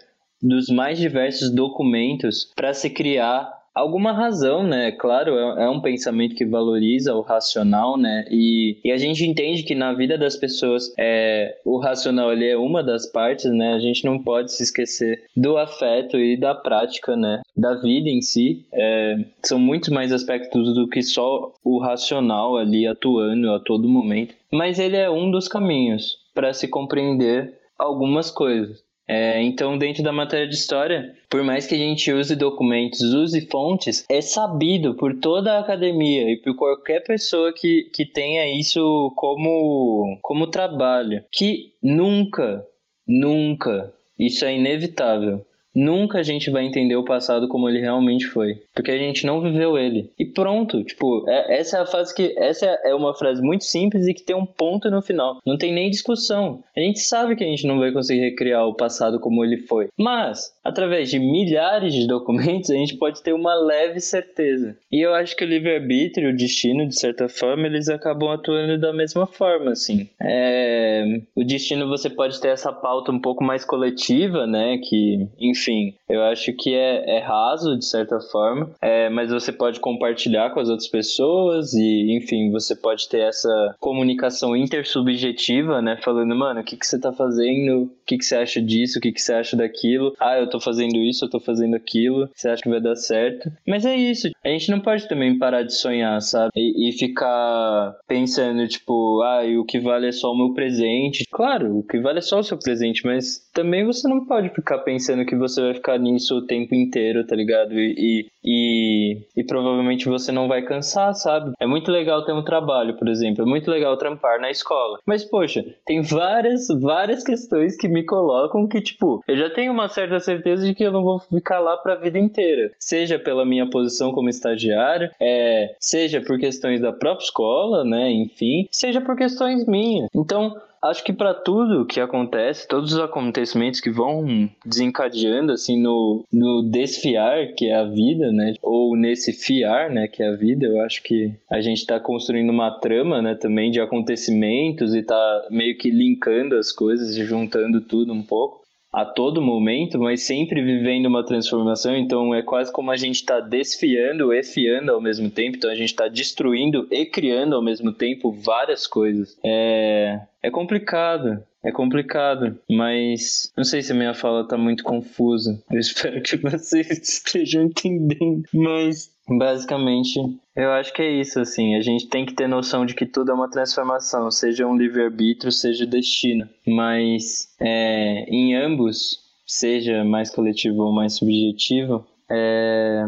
dos 0.41 0.69
mais 0.69 0.99
diversos 0.99 1.51
documentos 1.55 2.51
para 2.57 2.75
se 2.75 2.91
criar 2.91 3.62
alguma 3.75 4.13
razão, 4.13 4.63
né? 4.63 4.93
Claro, 4.93 5.37
é, 5.37 5.65
é, 5.65 5.69
um 5.69 5.81
pensamento 5.81 6.35
que 6.35 6.45
valoriza 6.45 7.15
o 7.15 7.23
racional, 7.23 7.97
né? 7.97 8.25
E, 8.31 8.79
e 8.85 8.93
a 8.93 8.97
gente 8.97 9.25
entende 9.25 9.63
que 9.63 9.75
na 9.75 9.93
vida 9.93 10.19
das 10.19 10.37
pessoas 10.37 10.93
é, 10.99 11.57
o 11.65 11.79
racional 11.79 12.33
ele 12.33 12.49
é 12.49 12.57
uma 12.57 12.83
das 12.83 13.11
partes, 13.11 13.51
né? 13.51 13.73
A 13.75 13.79
gente 13.79 14.05
não 14.05 14.19
pode 14.19 14.53
se 14.53 14.63
esquecer 14.63 15.25
do 15.37 15.57
afeto 15.57 16.19
e 16.19 16.37
da 16.37 16.55
prática, 16.55 17.17
né? 17.17 17.41
Da 17.57 17.75
vida 17.75 18.09
em 18.09 18.21
si. 18.21 18.65
É, 18.73 19.17
são 19.43 19.59
muitos 19.59 19.89
mais 19.89 20.13
aspectos 20.13 20.75
do 20.75 20.89
que 20.89 21.03
só 21.03 21.53
o 21.65 21.79
racional 21.79 22.57
ali 22.57 22.87
atuando 22.87 23.51
a 23.53 23.61
todo 23.61 23.89
momento. 23.89 24.35
Mas 24.53 24.79
ele 24.79 24.97
é 24.97 25.11
um 25.11 25.31
dos 25.31 25.49
caminhos 25.49 26.19
para 26.35 26.53
se 26.53 26.69
compreender 26.69 27.55
algumas 27.79 28.31
coisas. 28.31 28.82
É, 29.09 29.43
então, 29.43 29.77
dentro 29.77 30.03
da 30.03 30.13
matéria 30.13 30.49
de 30.49 30.55
história, 30.55 31.15
por 31.29 31.43
mais 31.43 31.67
que 31.67 31.75
a 31.75 31.79
gente 31.79 32.13
use 32.13 32.37
documentos, 32.37 33.01
use 33.01 33.49
fontes, 33.49 34.07
é 34.09 34.21
sabido 34.21 34.95
por 34.95 35.19
toda 35.19 35.55
a 35.55 35.61
academia 35.61 36.31
e 36.31 36.37
por 36.37 36.55
qualquer 36.55 37.03
pessoa 37.03 37.53
que, 37.53 37.91
que 37.93 38.07
tenha 38.07 38.47
isso 38.59 39.13
como, 39.17 40.19
como 40.23 40.47
trabalho, 40.47 41.25
que 41.33 41.75
nunca, 41.83 42.65
nunca, 43.07 43.93
isso 44.19 44.45
é 44.45 44.55
inevitável, 44.55 45.45
nunca 45.75 46.19
a 46.19 46.23
gente 46.23 46.51
vai 46.51 46.65
entender 46.65 46.97
o 46.97 47.05
passado 47.05 47.49
como 47.49 47.69
ele 47.69 47.81
realmente 47.81 48.27
foi, 48.27 48.63
porque 48.75 48.91
a 48.91 48.99
gente 48.99 49.27
não 49.27 49.41
viveu 49.41 49.79
ele. 49.79 50.11
E 50.19 50.25
pronto, 50.25 50.83
tipo, 50.85 51.29
é, 51.29 51.59
essa 51.59 51.79
é 51.79 51.81
a 51.81 51.87
fase 51.87 52.15
que 52.15 52.35
essa 52.37 52.67
é 52.85 52.95
uma 52.95 53.15
frase 53.15 53.43
muito 53.43 53.65
simples 53.65 54.07
e 54.07 54.15
que 54.15 54.23
tem 54.23 54.37
um 54.37 54.47
ponto 54.47 54.91
no 54.91 55.03
final. 55.03 55.39
Não 55.47 55.57
tem 55.57 55.73
nem 55.73 55.91
discussão. 55.91 56.63
A 56.77 56.81
gente 56.81 57.01
sabe 57.01 57.37
que 57.37 57.45
a 57.45 57.47
gente 57.47 57.67
não 57.67 57.79
vai 57.79 57.93
conseguir 57.93 58.21
recriar 58.21 58.67
o 58.67 58.75
passado 58.75 59.21
como 59.21 59.45
ele 59.45 59.59
foi, 59.59 59.89
mas 59.97 60.53
através 60.63 61.11
de 61.11 61.19
milhares 61.19 61.93
de 61.95 62.07
documentos 62.07 62.71
a 62.71 62.75
gente 62.75 62.97
pode 62.97 63.23
ter 63.23 63.33
uma 63.33 63.55
leve 63.55 64.01
certeza. 64.01 64.77
E 64.91 65.01
eu 65.01 65.15
acho 65.15 65.37
que 65.37 65.45
o 65.45 65.49
livre-arbítrio, 65.49 66.31
o 66.31 66.37
destino, 66.37 66.87
de 66.87 66.99
certa 66.99 67.29
forma, 67.29 67.67
eles 67.67 67.89
acabam 67.89 68.31
atuando 68.31 68.79
da 68.79 68.93
mesma 68.93 69.27
forma, 69.27 69.73
assim. 69.73 70.09
É... 70.21 71.05
O 71.35 71.45
destino 71.45 71.89
você 71.89 72.09
pode 72.09 72.41
ter 72.41 72.49
essa 72.49 72.73
pauta 72.73 73.11
um 73.11 73.21
pouco 73.21 73.43
mais 73.43 73.65
coletiva, 73.65 74.47
né, 74.47 74.79
que, 74.79 75.27
enfim, 75.39 75.95
eu 76.09 76.23
acho 76.23 76.53
que 76.53 76.75
é, 76.75 77.17
é 77.17 77.19
raso 77.21 77.77
de 77.79 77.85
certa 77.85 78.21
forma, 78.21 78.71
é, 78.81 79.09
mas 79.09 79.31
você 79.31 79.53
pode 79.53 79.81
compartilhar 79.81 80.51
com 80.51 80.61
as 80.61 80.69
outras 80.69 80.89
pessoas 80.89 81.73
e, 81.73 82.17
enfim, 82.17 82.51
você 82.51 82.77
pode 82.77 83.09
ter 83.09 83.21
essa 83.21 83.75
comunicação 83.81 84.57
intersubjetiva, 84.57 85.81
né? 85.81 85.99
Falando, 86.03 86.35
mano, 86.35 86.61
o 86.61 86.65
que, 86.65 86.77
que 86.77 86.87
você 86.87 86.99
tá 86.99 87.13
fazendo? 87.13 87.85
O 87.85 87.91
que, 88.07 88.19
que 88.19 88.25
você 88.25 88.37
acha 88.37 88.61
disso? 88.61 88.99
O 88.99 89.03
que, 89.03 89.13
que 89.13 89.21
você 89.21 89.33
acha 89.33 89.57
daquilo? 89.57 90.15
Ah, 90.21 90.39
eu 90.39 90.49
tô 90.53 90.61
fazendo 90.61 90.97
isso, 90.99 91.25
eu 91.25 91.31
tô 91.31 91.41
fazendo 91.41 91.75
aquilo. 91.75 92.31
Você 92.35 92.49
acha 92.49 92.63
que 92.63 92.69
vai 92.69 92.81
dar 92.81 92.97
certo? 92.97 93.51
Mas 93.67 93.85
é 93.85 93.97
isso. 93.97 94.29
A 94.45 94.49
gente 94.49 94.71
não 94.71 94.81
pode 94.81 95.07
também 95.07 95.39
parar 95.39 95.63
de 95.63 95.73
sonhar, 95.73 96.21
sabe? 96.21 96.51
E, 96.57 96.89
e 96.89 96.93
ficar 96.93 97.97
pensando, 98.09 98.67
tipo, 98.67 99.23
ah, 99.23 99.43
o 99.59 99.65
que 99.65 99.79
vale 99.79 100.09
é 100.09 100.13
só 100.13 100.33
o 100.33 100.37
meu 100.37 100.53
presente. 100.53 101.25
Claro, 101.31 101.79
o 101.79 101.83
que 101.85 102.01
vale 102.01 102.19
é 102.19 102.23
só 102.23 102.41
o 102.41 102.43
seu 102.43 102.59
presente, 102.59 103.07
mas 103.07 103.49
também 103.55 103.85
você 103.87 104.09
não 104.09 104.27
pode 104.27 104.49
ficar 104.49 104.79
pensando 104.79 105.25
que 105.25 105.37
você 105.37 105.61
vai 105.61 105.75
ficar 105.75 105.97
nisso 105.97 106.37
o 106.37 106.47
tempo 106.47 106.75
inteiro, 106.75 107.25
tá 107.25 107.37
ligado? 107.37 107.73
E, 107.79 108.27
e, 108.45 109.19
e 109.37 109.45
provavelmente 109.45 110.09
você 110.09 110.33
não 110.33 110.49
vai 110.49 110.63
cansar, 110.63 111.15
sabe? 111.15 111.53
É 111.61 111.67
muito 111.67 111.91
legal 111.93 112.25
ter 112.25 112.33
um 112.33 112.43
trabalho, 112.43 112.97
por 112.97 113.09
exemplo, 113.09 113.45
é 113.45 113.47
muito 113.47 113.71
legal 113.71 113.97
trampar 113.97 114.41
na 114.41 114.51
escola. 114.51 114.99
Mas, 115.07 115.25
poxa, 115.25 115.65
tem 115.87 116.03
várias, 116.03 116.67
várias 116.81 117.23
questões 117.23 117.77
que 117.77 117.87
me 117.87 118.05
colocam 118.05 118.67
que, 118.67 118.81
tipo, 118.81 119.23
eu 119.29 119.37
já 119.37 119.49
tenho 119.51 119.73
uma 119.73 119.89
certa 119.89 120.19
certeza 120.19 120.67
de 120.67 120.75
que 120.75 120.83
eu 120.83 120.91
não 120.91 121.05
vou 121.05 121.21
ficar 121.21 121.61
lá 121.61 121.77
pra 121.77 121.95
vida 121.95 122.19
inteira. 122.19 122.73
Seja 122.81 123.21
pela 123.21 123.45
minha 123.45 123.71
posição 123.71 124.11
como 124.11 124.32
estagiário, 124.33 125.11
é, 125.21 125.75
seja 125.79 126.21
por 126.21 126.39
questões 126.39 126.81
da 126.81 126.93
própria 126.93 127.25
escola, 127.25 127.85
né? 127.85 128.11
Enfim, 128.11 128.69
seja 128.71 129.01
por 129.01 129.17
questões 129.17 129.67
minhas. 129.67 130.09
Então, 130.15 130.57
acho 130.83 131.05
que 131.05 131.13
para 131.13 131.33
tudo 131.33 131.87
que 131.87 132.01
acontece, 132.01 132.67
todos 132.67 132.93
os 132.93 132.99
acontecimentos 132.99 133.81
que 133.81 133.91
vão 133.91 134.51
desencadeando 134.67 135.53
assim 135.53 135.81
no, 135.81 136.25
no 136.33 136.63
desfiar, 136.63 137.53
que 137.57 137.67
é 137.67 137.77
a 137.77 137.85
vida, 137.85 138.33
né? 138.33 138.55
Ou 138.61 138.97
nesse 138.97 139.33
fiar, 139.33 139.91
né, 139.91 140.09
que 140.09 140.23
é 140.23 140.29
a 140.29 140.37
vida, 140.37 140.67
eu 140.67 140.83
acho 140.83 141.03
que 141.03 141.33
a 141.49 141.61
gente 141.61 141.79
está 141.79 142.01
construindo 142.01 142.51
uma 142.51 142.71
trama, 142.71 143.23
né, 143.23 143.35
também 143.35 143.71
de 143.71 143.81
acontecimentos 143.81 144.95
e 144.95 145.03
tá 145.03 145.47
meio 145.51 145.79
que 145.79 145.91
linkando 145.91 146.57
as 146.57 146.73
coisas 146.73 147.17
e 147.17 147.25
juntando 147.25 147.81
tudo 147.81 148.13
um 148.13 148.23
pouco 148.23 148.62
a 148.93 149.05
todo 149.05 149.41
momento, 149.41 149.99
mas 149.99 150.23
sempre 150.23 150.63
vivendo 150.63 151.07
uma 151.07 151.25
transformação. 151.25 151.97
Então 151.97 152.35
é 152.35 152.43
quase 152.43 152.71
como 152.71 152.91
a 152.91 152.97
gente 152.97 153.17
está 153.17 153.41
desfiando 153.41 154.33
e 154.33 154.43
fiando 154.43 154.93
ao 154.93 155.01
mesmo 155.01 155.31
tempo. 155.31 155.57
Então 155.57 155.71
a 155.71 155.75
gente 155.75 155.89
está 155.89 156.09
destruindo 156.09 156.87
e 156.91 157.07
criando 157.07 157.57
ao 157.57 157.63
mesmo 157.63 157.93
tempo 157.93 158.31
várias 158.31 158.87
coisas. 158.87 159.39
É, 159.43 160.21
é 160.43 160.51
complicado. 160.51 161.43
É 161.65 161.71
complicado, 161.71 162.59
mas 162.69 163.53
não 163.57 163.63
sei 163.63 163.83
se 163.83 163.93
a 163.93 163.95
minha 163.95 164.15
fala 164.15 164.47
tá 164.47 164.59
muito 164.59 164.83
confusa. 164.83 165.63
Eu 165.71 165.79
espero 165.81 166.21
que 166.21 166.37
vocês 166.37 166.91
estejam 166.91 167.63
entendendo. 167.63 168.43
Mas 168.53 169.12
basicamente, 169.29 170.19
eu 170.55 170.71
acho 170.73 170.93
que 170.93 171.03
é 171.03 171.11
isso 171.11 171.41
assim. 171.41 171.75
A 171.75 171.81
gente 171.81 172.09
tem 172.09 172.27
que 172.27 172.35
ter 172.35 172.49
noção 172.49 172.85
de 172.85 172.95
que 172.95 173.07
tudo 173.07 173.31
é 173.31 173.35
uma 173.35 173.51
transformação, 173.51 174.31
seja 174.31 174.67
um 174.67 174.77
livre-arbítrio, 174.77 175.53
seja 175.53 175.87
destino. 175.87 176.49
Mas 176.67 177.55
é, 177.61 178.25
em 178.29 178.55
ambos, 178.55 179.19
seja 179.47 180.05
mais 180.05 180.31
coletivo 180.31 180.83
ou 180.83 180.93
mais 180.93 181.15
subjetivo, 181.15 182.07
é, 182.31 183.05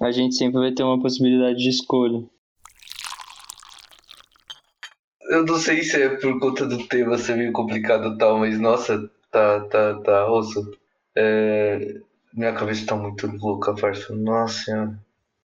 a 0.00 0.10
gente 0.10 0.34
sempre 0.34 0.58
vai 0.58 0.72
ter 0.72 0.82
uma 0.82 1.00
possibilidade 1.00 1.58
de 1.58 1.68
escolha. 1.68 2.24
Eu 5.30 5.46
não 5.46 5.56
sei 5.56 5.82
se 5.82 6.02
é 6.02 6.08
por 6.10 6.38
conta 6.40 6.66
do 6.66 6.86
tema 6.88 7.16
ser 7.16 7.36
meio 7.36 7.52
complicado 7.52 8.14
e 8.14 8.18
tal, 8.18 8.38
mas 8.38 8.58
nossa, 8.60 9.10
tá, 9.30 9.60
tá, 9.60 9.94
tá, 10.00 10.30
osso. 10.30 10.60
É... 11.16 12.00
Minha 12.34 12.52
cabeça 12.52 12.86
tá 12.86 12.96
muito 12.96 13.26
louca, 13.26 13.74
parça. 13.74 14.14
Nossa 14.14 14.64
senhora. 14.64 14.98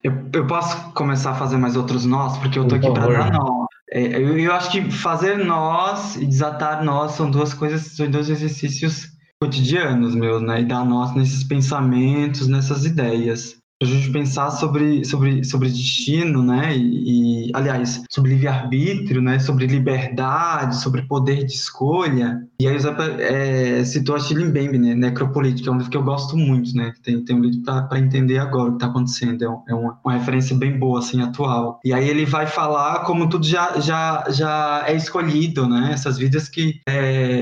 Eu, 0.04 0.12
eu 0.34 0.46
posso 0.46 0.92
começar 0.92 1.30
a 1.30 1.34
fazer 1.34 1.56
mais 1.56 1.76
outros 1.76 2.04
nós, 2.04 2.36
porque 2.38 2.58
eu 2.58 2.68
tô 2.68 2.74
aqui 2.74 2.92
para 2.92 3.06
dar 3.06 3.32
nó. 3.32 3.66
É, 3.90 4.16
eu, 4.16 4.38
eu 4.38 4.52
acho 4.52 4.70
que 4.70 4.90
fazer 4.90 5.38
nós 5.38 6.16
e 6.16 6.26
desatar 6.26 6.84
nós 6.84 7.12
são 7.12 7.30
duas 7.30 7.54
coisas, 7.54 7.82
são 7.96 8.10
dois 8.10 8.28
exercícios 8.28 9.08
cotidianos 9.40 10.14
meus, 10.14 10.42
né? 10.42 10.60
E 10.60 10.64
dar 10.64 10.84
nós 10.84 11.14
nesses 11.14 11.42
pensamentos, 11.42 12.46
nessas 12.46 12.84
ideias 12.84 13.56
a 13.84 13.96
gente 13.96 14.10
pensar 14.10 14.50
sobre, 14.50 15.04
sobre, 15.04 15.44
sobre 15.44 15.68
destino, 15.68 16.42
né? 16.42 16.76
E, 16.76 17.48
e 17.48 17.50
aliás, 17.54 18.02
sobre 18.10 18.32
livre-arbítrio, 18.32 19.20
né? 19.20 19.38
Sobre 19.38 19.66
liberdade, 19.66 20.80
sobre 20.80 21.02
poder 21.02 21.44
de 21.44 21.52
escolha. 21.52 22.42
E 22.58 22.68
aí 22.68 22.76
o 22.76 22.80
Zé 22.80 22.94
é, 23.18 23.84
citou 23.84 24.14
a 24.14 24.18
Chile 24.18 24.44
Mbembe, 24.44 24.78
né? 24.78 24.94
Necropolítica, 24.94 25.68
é 25.68 25.72
um 25.72 25.76
livro 25.76 25.90
que 25.90 25.96
eu 25.96 26.02
gosto 26.02 26.36
muito, 26.36 26.74
né? 26.76 26.92
Tem, 27.02 27.24
tem 27.24 27.36
um 27.36 27.40
livro 27.40 27.62
para 27.62 27.98
entender 27.98 28.38
agora 28.38 28.68
o 28.68 28.70
que 28.70 28.76
está 28.76 28.86
acontecendo. 28.86 29.44
É, 29.44 29.48
um, 29.48 29.62
é 29.68 29.74
uma, 29.74 29.98
uma, 30.04 30.12
referência 30.14 30.56
bem 30.56 30.78
boa, 30.78 31.00
assim, 31.00 31.20
atual. 31.20 31.80
E 31.84 31.92
aí 31.92 32.08
ele 32.08 32.24
vai 32.24 32.46
falar 32.46 33.00
como 33.00 33.28
tudo 33.28 33.46
já, 33.46 33.80
já, 33.80 34.24
já 34.30 34.84
é 34.86 34.94
escolhido, 34.94 35.68
né? 35.68 35.90
Essas 35.92 36.18
vidas 36.18 36.48
que 36.48 36.80
é, 36.86 37.33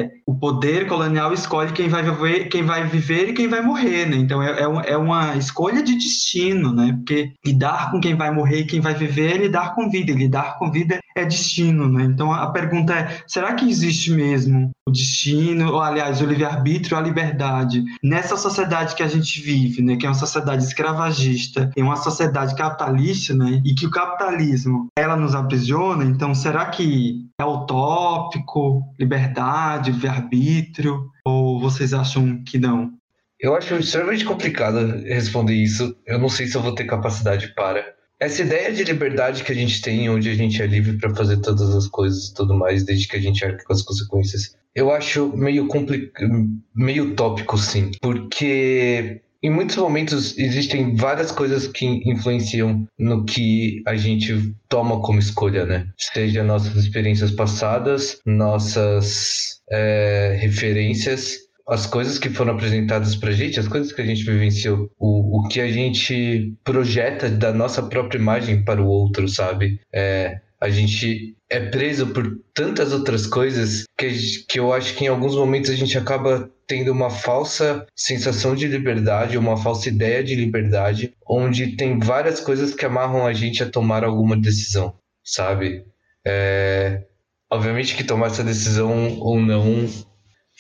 poder 0.42 0.88
colonial 0.88 1.32
escolhe 1.32 1.70
quem 1.70 1.88
vai 1.88 2.02
viver, 2.02 2.48
quem 2.48 2.64
vai 2.64 2.84
viver 2.84 3.28
e 3.28 3.32
quem 3.32 3.46
vai 3.46 3.62
morrer, 3.62 4.06
né? 4.06 4.16
Então 4.16 4.42
é, 4.42 4.50
é, 4.50 4.92
é 4.92 4.96
uma 4.96 5.36
escolha 5.36 5.80
de 5.84 5.94
destino 5.94 6.72
né? 6.74 6.94
Porque 6.94 7.32
lidar 7.46 7.92
com 7.92 8.00
quem 8.00 8.16
vai 8.16 8.32
morrer 8.32 8.62
e 8.62 8.66
quem 8.66 8.80
vai 8.80 8.92
viver 8.92 9.34
é 9.34 9.38
lidar 9.38 9.72
com 9.72 9.88
vida, 9.88 10.10
e 10.10 10.14
lidar 10.16 10.58
com 10.58 10.68
vida 10.68 10.98
é 11.14 11.24
destino, 11.24 11.88
né? 11.88 12.02
Então 12.04 12.32
a 12.32 12.50
pergunta 12.50 12.92
é: 12.92 13.22
será 13.24 13.54
que 13.54 13.70
existe 13.70 14.10
mesmo 14.10 14.72
o 14.88 14.90
destino, 14.90 15.72
ou 15.72 15.80
aliás, 15.80 16.20
o 16.20 16.26
livre-arbítrio, 16.26 16.96
a 16.96 17.00
liberdade, 17.00 17.84
nessa 18.02 18.36
sociedade 18.36 18.94
que 18.94 19.02
a 19.02 19.08
gente 19.08 19.40
vive, 19.40 19.80
né? 19.80 19.96
Que 19.96 20.06
é 20.06 20.08
uma 20.08 20.14
sociedade 20.14 20.64
escravagista, 20.64 21.70
e 21.76 21.82
uma 21.82 21.96
sociedade 21.96 22.54
capitalista, 22.56 23.34
né? 23.34 23.62
E 23.64 23.74
que 23.74 23.86
o 23.86 23.90
capitalismo 23.90 24.88
ela 24.96 25.16
nos 25.16 25.34
aprisiona, 25.34 26.04
então 26.04 26.34
será 26.34 26.66
que 26.66 27.26
é 27.40 27.44
utópico, 27.44 28.82
liberdade, 28.98 29.92
livre-arbítrio, 29.92 31.10
ou 31.24 31.60
vocês 31.60 31.94
acham 31.94 32.42
que 32.44 32.58
não? 32.58 32.92
Eu 33.38 33.56
acho 33.56 33.74
extremamente 33.74 34.24
complicado 34.24 34.78
responder 35.04 35.54
isso. 35.54 35.96
Eu 36.06 36.18
não 36.18 36.28
sei 36.28 36.46
se 36.46 36.56
eu 36.56 36.62
vou 36.62 36.74
ter 36.74 36.84
capacidade 36.84 37.52
para. 37.54 37.84
Essa 38.22 38.42
ideia 38.42 38.72
de 38.72 38.84
liberdade 38.84 39.42
que 39.42 39.50
a 39.50 39.54
gente 39.54 39.82
tem, 39.82 40.08
onde 40.08 40.30
a 40.30 40.34
gente 40.34 40.62
é 40.62 40.66
livre 40.66 40.96
para 40.96 41.12
fazer 41.12 41.38
todas 41.38 41.74
as 41.74 41.88
coisas 41.88 42.28
e 42.28 42.34
tudo 42.34 42.54
mais, 42.54 42.84
desde 42.84 43.08
que 43.08 43.16
a 43.16 43.20
gente 43.20 43.44
arque 43.44 43.64
com 43.64 43.72
as 43.72 43.82
consequências, 43.82 44.54
eu 44.76 44.92
acho 44.92 45.36
meio 45.36 45.66
complicado, 45.66 46.46
meio 46.72 47.16
tópico, 47.16 47.58
sim. 47.58 47.90
Porque 48.00 49.22
em 49.42 49.50
muitos 49.50 49.74
momentos 49.76 50.38
existem 50.38 50.94
várias 50.94 51.32
coisas 51.32 51.66
que 51.66 51.84
influenciam 52.08 52.86
no 52.96 53.24
que 53.24 53.82
a 53.88 53.96
gente 53.96 54.54
toma 54.68 55.02
como 55.02 55.18
escolha, 55.18 55.66
né? 55.66 55.88
Seja 55.98 56.44
nossas 56.44 56.76
experiências 56.76 57.32
passadas, 57.32 58.20
nossas 58.24 59.60
é, 59.68 60.38
referências 60.40 61.38
as 61.66 61.86
coisas 61.86 62.18
que 62.18 62.30
foram 62.30 62.54
apresentadas 62.54 63.14
pra 63.16 63.32
gente, 63.32 63.60
as 63.60 63.68
coisas 63.68 63.92
que 63.92 64.00
a 64.00 64.06
gente 64.06 64.24
vivenciou, 64.24 64.90
o, 64.98 65.40
o 65.40 65.48
que 65.48 65.60
a 65.60 65.70
gente 65.70 66.54
projeta 66.64 67.28
da 67.28 67.52
nossa 67.52 67.82
própria 67.82 68.18
imagem 68.18 68.64
para 68.64 68.82
o 68.82 68.86
outro, 68.86 69.28
sabe? 69.28 69.80
É, 69.92 70.40
a 70.60 70.70
gente 70.70 71.36
é 71.50 71.60
preso 71.60 72.06
por 72.08 72.38
tantas 72.54 72.92
outras 72.92 73.26
coisas 73.26 73.84
que, 73.98 74.08
que 74.48 74.58
eu 74.58 74.72
acho 74.72 74.94
que 74.94 75.04
em 75.04 75.08
alguns 75.08 75.34
momentos 75.34 75.70
a 75.70 75.74
gente 75.74 75.98
acaba 75.98 76.50
tendo 76.66 76.90
uma 76.90 77.10
falsa 77.10 77.86
sensação 77.94 78.54
de 78.54 78.66
liberdade, 78.66 79.36
uma 79.36 79.56
falsa 79.56 79.88
ideia 79.88 80.22
de 80.24 80.34
liberdade, 80.34 81.12
onde 81.28 81.76
tem 81.76 81.98
várias 81.98 82.40
coisas 82.40 82.74
que 82.74 82.86
amarram 82.86 83.26
a 83.26 83.32
gente 83.32 83.62
a 83.62 83.68
tomar 83.68 84.04
alguma 84.04 84.36
decisão, 84.36 84.94
sabe? 85.22 85.84
É, 86.24 87.02
obviamente 87.50 87.96
que 87.96 88.04
tomar 88.04 88.28
essa 88.28 88.44
decisão 88.44 89.18
ou 89.18 89.38
não 89.40 89.86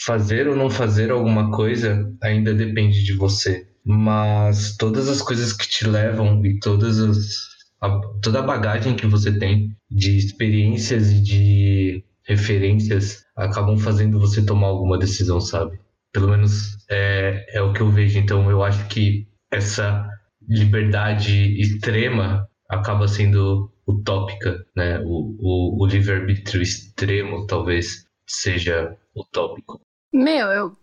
fazer 0.04 0.48
ou 0.48 0.56
não 0.56 0.70
fazer 0.70 1.10
alguma 1.10 1.50
coisa 1.50 2.10
ainda 2.22 2.54
depende 2.54 3.02
de 3.04 3.14
você. 3.14 3.66
Mas 3.84 4.76
todas 4.76 5.08
as 5.08 5.20
coisas 5.20 5.52
que 5.52 5.68
te 5.68 5.86
levam 5.86 6.44
e 6.44 6.58
todas 6.60 6.98
as, 7.00 7.18
a, 7.80 8.00
toda 8.22 8.40
a 8.40 8.42
bagagem 8.42 8.94
que 8.94 9.06
você 9.06 9.36
tem 9.38 9.76
de 9.90 10.16
experiências 10.16 11.10
e 11.10 11.20
de 11.20 12.04
referências 12.24 13.24
acabam 13.36 13.76
fazendo 13.78 14.20
você 14.20 14.44
tomar 14.44 14.68
alguma 14.68 14.98
decisão, 14.98 15.40
sabe? 15.40 15.80
Pelo 16.12 16.28
menos 16.28 16.76
é, 16.90 17.44
é 17.56 17.62
o 17.62 17.72
que 17.72 17.80
eu 17.80 17.90
vejo. 17.90 18.18
Então 18.18 18.50
eu 18.50 18.62
acho 18.62 18.86
que 18.88 19.26
essa 19.50 20.08
liberdade 20.48 21.60
extrema 21.60 22.48
acaba 22.68 23.08
sendo 23.08 23.70
utópica, 23.86 24.64
né? 24.76 25.00
O, 25.00 25.36
o, 25.40 25.82
o 25.82 25.86
livre-arbítrio 25.86 26.62
extremo 26.62 27.46
talvez 27.46 28.06
seja 28.26 28.96
utópico. 29.14 29.80
Meu, 30.12 30.48
eu 30.48 30.76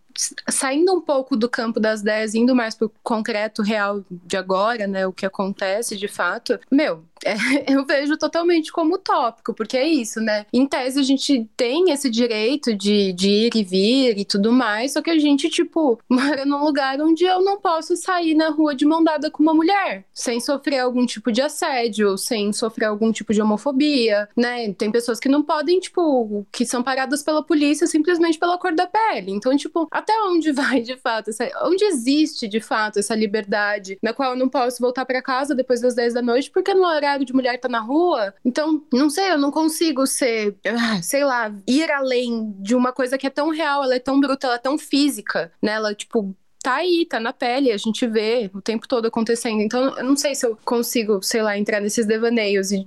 saindo 0.49 0.93
um 0.93 0.99
pouco 1.01 1.37
do 1.37 1.49
campo 1.49 1.79
das 1.79 2.01
ideias, 2.01 2.35
indo 2.35 2.55
mais 2.55 2.75
pro 2.75 2.91
concreto 3.03 3.61
real 3.61 4.03
de 4.09 4.35
agora, 4.35 4.85
né, 4.87 5.07
o 5.07 5.13
que 5.13 5.25
acontece 5.25 5.95
de 5.95 6.07
fato, 6.07 6.59
meu, 6.69 7.05
é, 7.25 7.35
eu 7.73 7.85
vejo 7.85 8.17
totalmente 8.17 8.71
como 8.71 8.95
utópico, 8.95 9.53
porque 9.53 9.77
é 9.77 9.87
isso, 9.87 10.19
né? 10.19 10.45
Em 10.53 10.65
tese 10.67 10.99
a 10.99 11.03
gente 11.03 11.47
tem 11.55 11.91
esse 11.91 12.09
direito 12.09 12.73
de, 12.73 13.13
de 13.13 13.29
ir 13.29 13.55
e 13.55 13.63
vir 13.63 14.17
e 14.17 14.25
tudo 14.25 14.51
mais, 14.51 14.93
só 14.93 15.01
que 15.01 15.09
a 15.09 15.19
gente, 15.19 15.49
tipo, 15.49 15.99
mora 16.09 16.45
num 16.45 16.63
lugar 16.63 16.99
onde 17.01 17.25
eu 17.25 17.41
não 17.41 17.59
posso 17.59 17.95
sair 17.95 18.33
na 18.33 18.49
rua 18.49 18.75
de 18.75 18.85
mão 18.85 19.03
dada 19.03 19.29
com 19.29 19.43
uma 19.43 19.53
mulher, 19.53 20.05
sem 20.13 20.39
sofrer 20.39 20.79
algum 20.79 21.05
tipo 21.05 21.31
de 21.31 21.41
assédio, 21.41 22.17
sem 22.17 22.53
sofrer 22.53 22.85
algum 22.85 23.11
tipo 23.11 23.33
de 23.33 23.41
homofobia, 23.41 24.27
né? 24.35 24.71
Tem 24.73 24.91
pessoas 24.91 25.19
que 25.19 25.29
não 25.29 25.43
podem, 25.43 25.79
tipo, 25.79 26.45
que 26.51 26.65
são 26.65 26.83
paradas 26.83 27.23
pela 27.23 27.43
polícia 27.43 27.87
simplesmente 27.87 28.39
pela 28.39 28.57
cor 28.57 28.73
da 28.73 28.87
pele. 28.87 29.31
Então, 29.31 29.55
tipo, 29.55 29.87
até 29.91 30.13
onde 30.23 30.51
vai 30.53 30.81
de 30.81 30.97
fato, 30.97 31.29
essa, 31.29 31.49
onde 31.63 31.83
existe 31.85 32.47
de 32.47 32.59
fato 32.59 32.99
essa 32.99 33.15
liberdade 33.15 33.97
na 34.01 34.13
qual 34.13 34.31
eu 34.31 34.37
não 34.37 34.49
posso 34.49 34.81
voltar 34.81 35.05
para 35.05 35.21
casa 35.21 35.55
depois 35.55 35.81
das 35.81 35.95
10 35.95 36.13
da 36.13 36.21
noite 36.21 36.51
porque 36.51 36.73
no 36.73 36.85
horário 36.85 37.08
de 37.17 37.33
mulher 37.33 37.59
tá 37.59 37.67
na 37.67 37.79
rua. 37.79 38.33
Então, 38.45 38.83
não 38.93 39.09
sei, 39.09 39.31
eu 39.31 39.37
não 39.37 39.51
consigo 39.51 40.05
ser, 40.05 40.55
ah, 40.65 41.01
sei 41.01 41.23
lá, 41.23 41.53
ir 41.67 41.91
além 41.91 42.53
de 42.59 42.75
uma 42.75 42.91
coisa 42.91 43.17
que 43.17 43.27
é 43.27 43.29
tão 43.29 43.49
real, 43.49 43.83
ela 43.83 43.95
é 43.95 43.99
tão 43.99 44.19
bruta, 44.19 44.47
ela 44.47 44.55
é 44.55 44.59
tão 44.59 44.77
física, 44.77 45.51
né? 45.61 45.73
Ela, 45.73 45.93
tipo, 45.93 46.35
tá 46.61 46.75
aí, 46.75 47.05
tá 47.05 47.19
na 47.19 47.33
pele, 47.33 47.71
a 47.71 47.77
gente 47.77 48.05
vê 48.05 48.49
o 48.53 48.61
tempo 48.61 48.87
todo 48.87 49.07
acontecendo. 49.07 49.61
Então, 49.61 49.97
eu 49.97 50.03
não 50.03 50.15
sei 50.15 50.35
se 50.35 50.45
eu 50.45 50.57
consigo, 50.63 51.21
sei 51.23 51.41
lá, 51.41 51.57
entrar 51.57 51.79
nesses 51.79 52.05
devaneios 52.05 52.71
e 52.71 52.85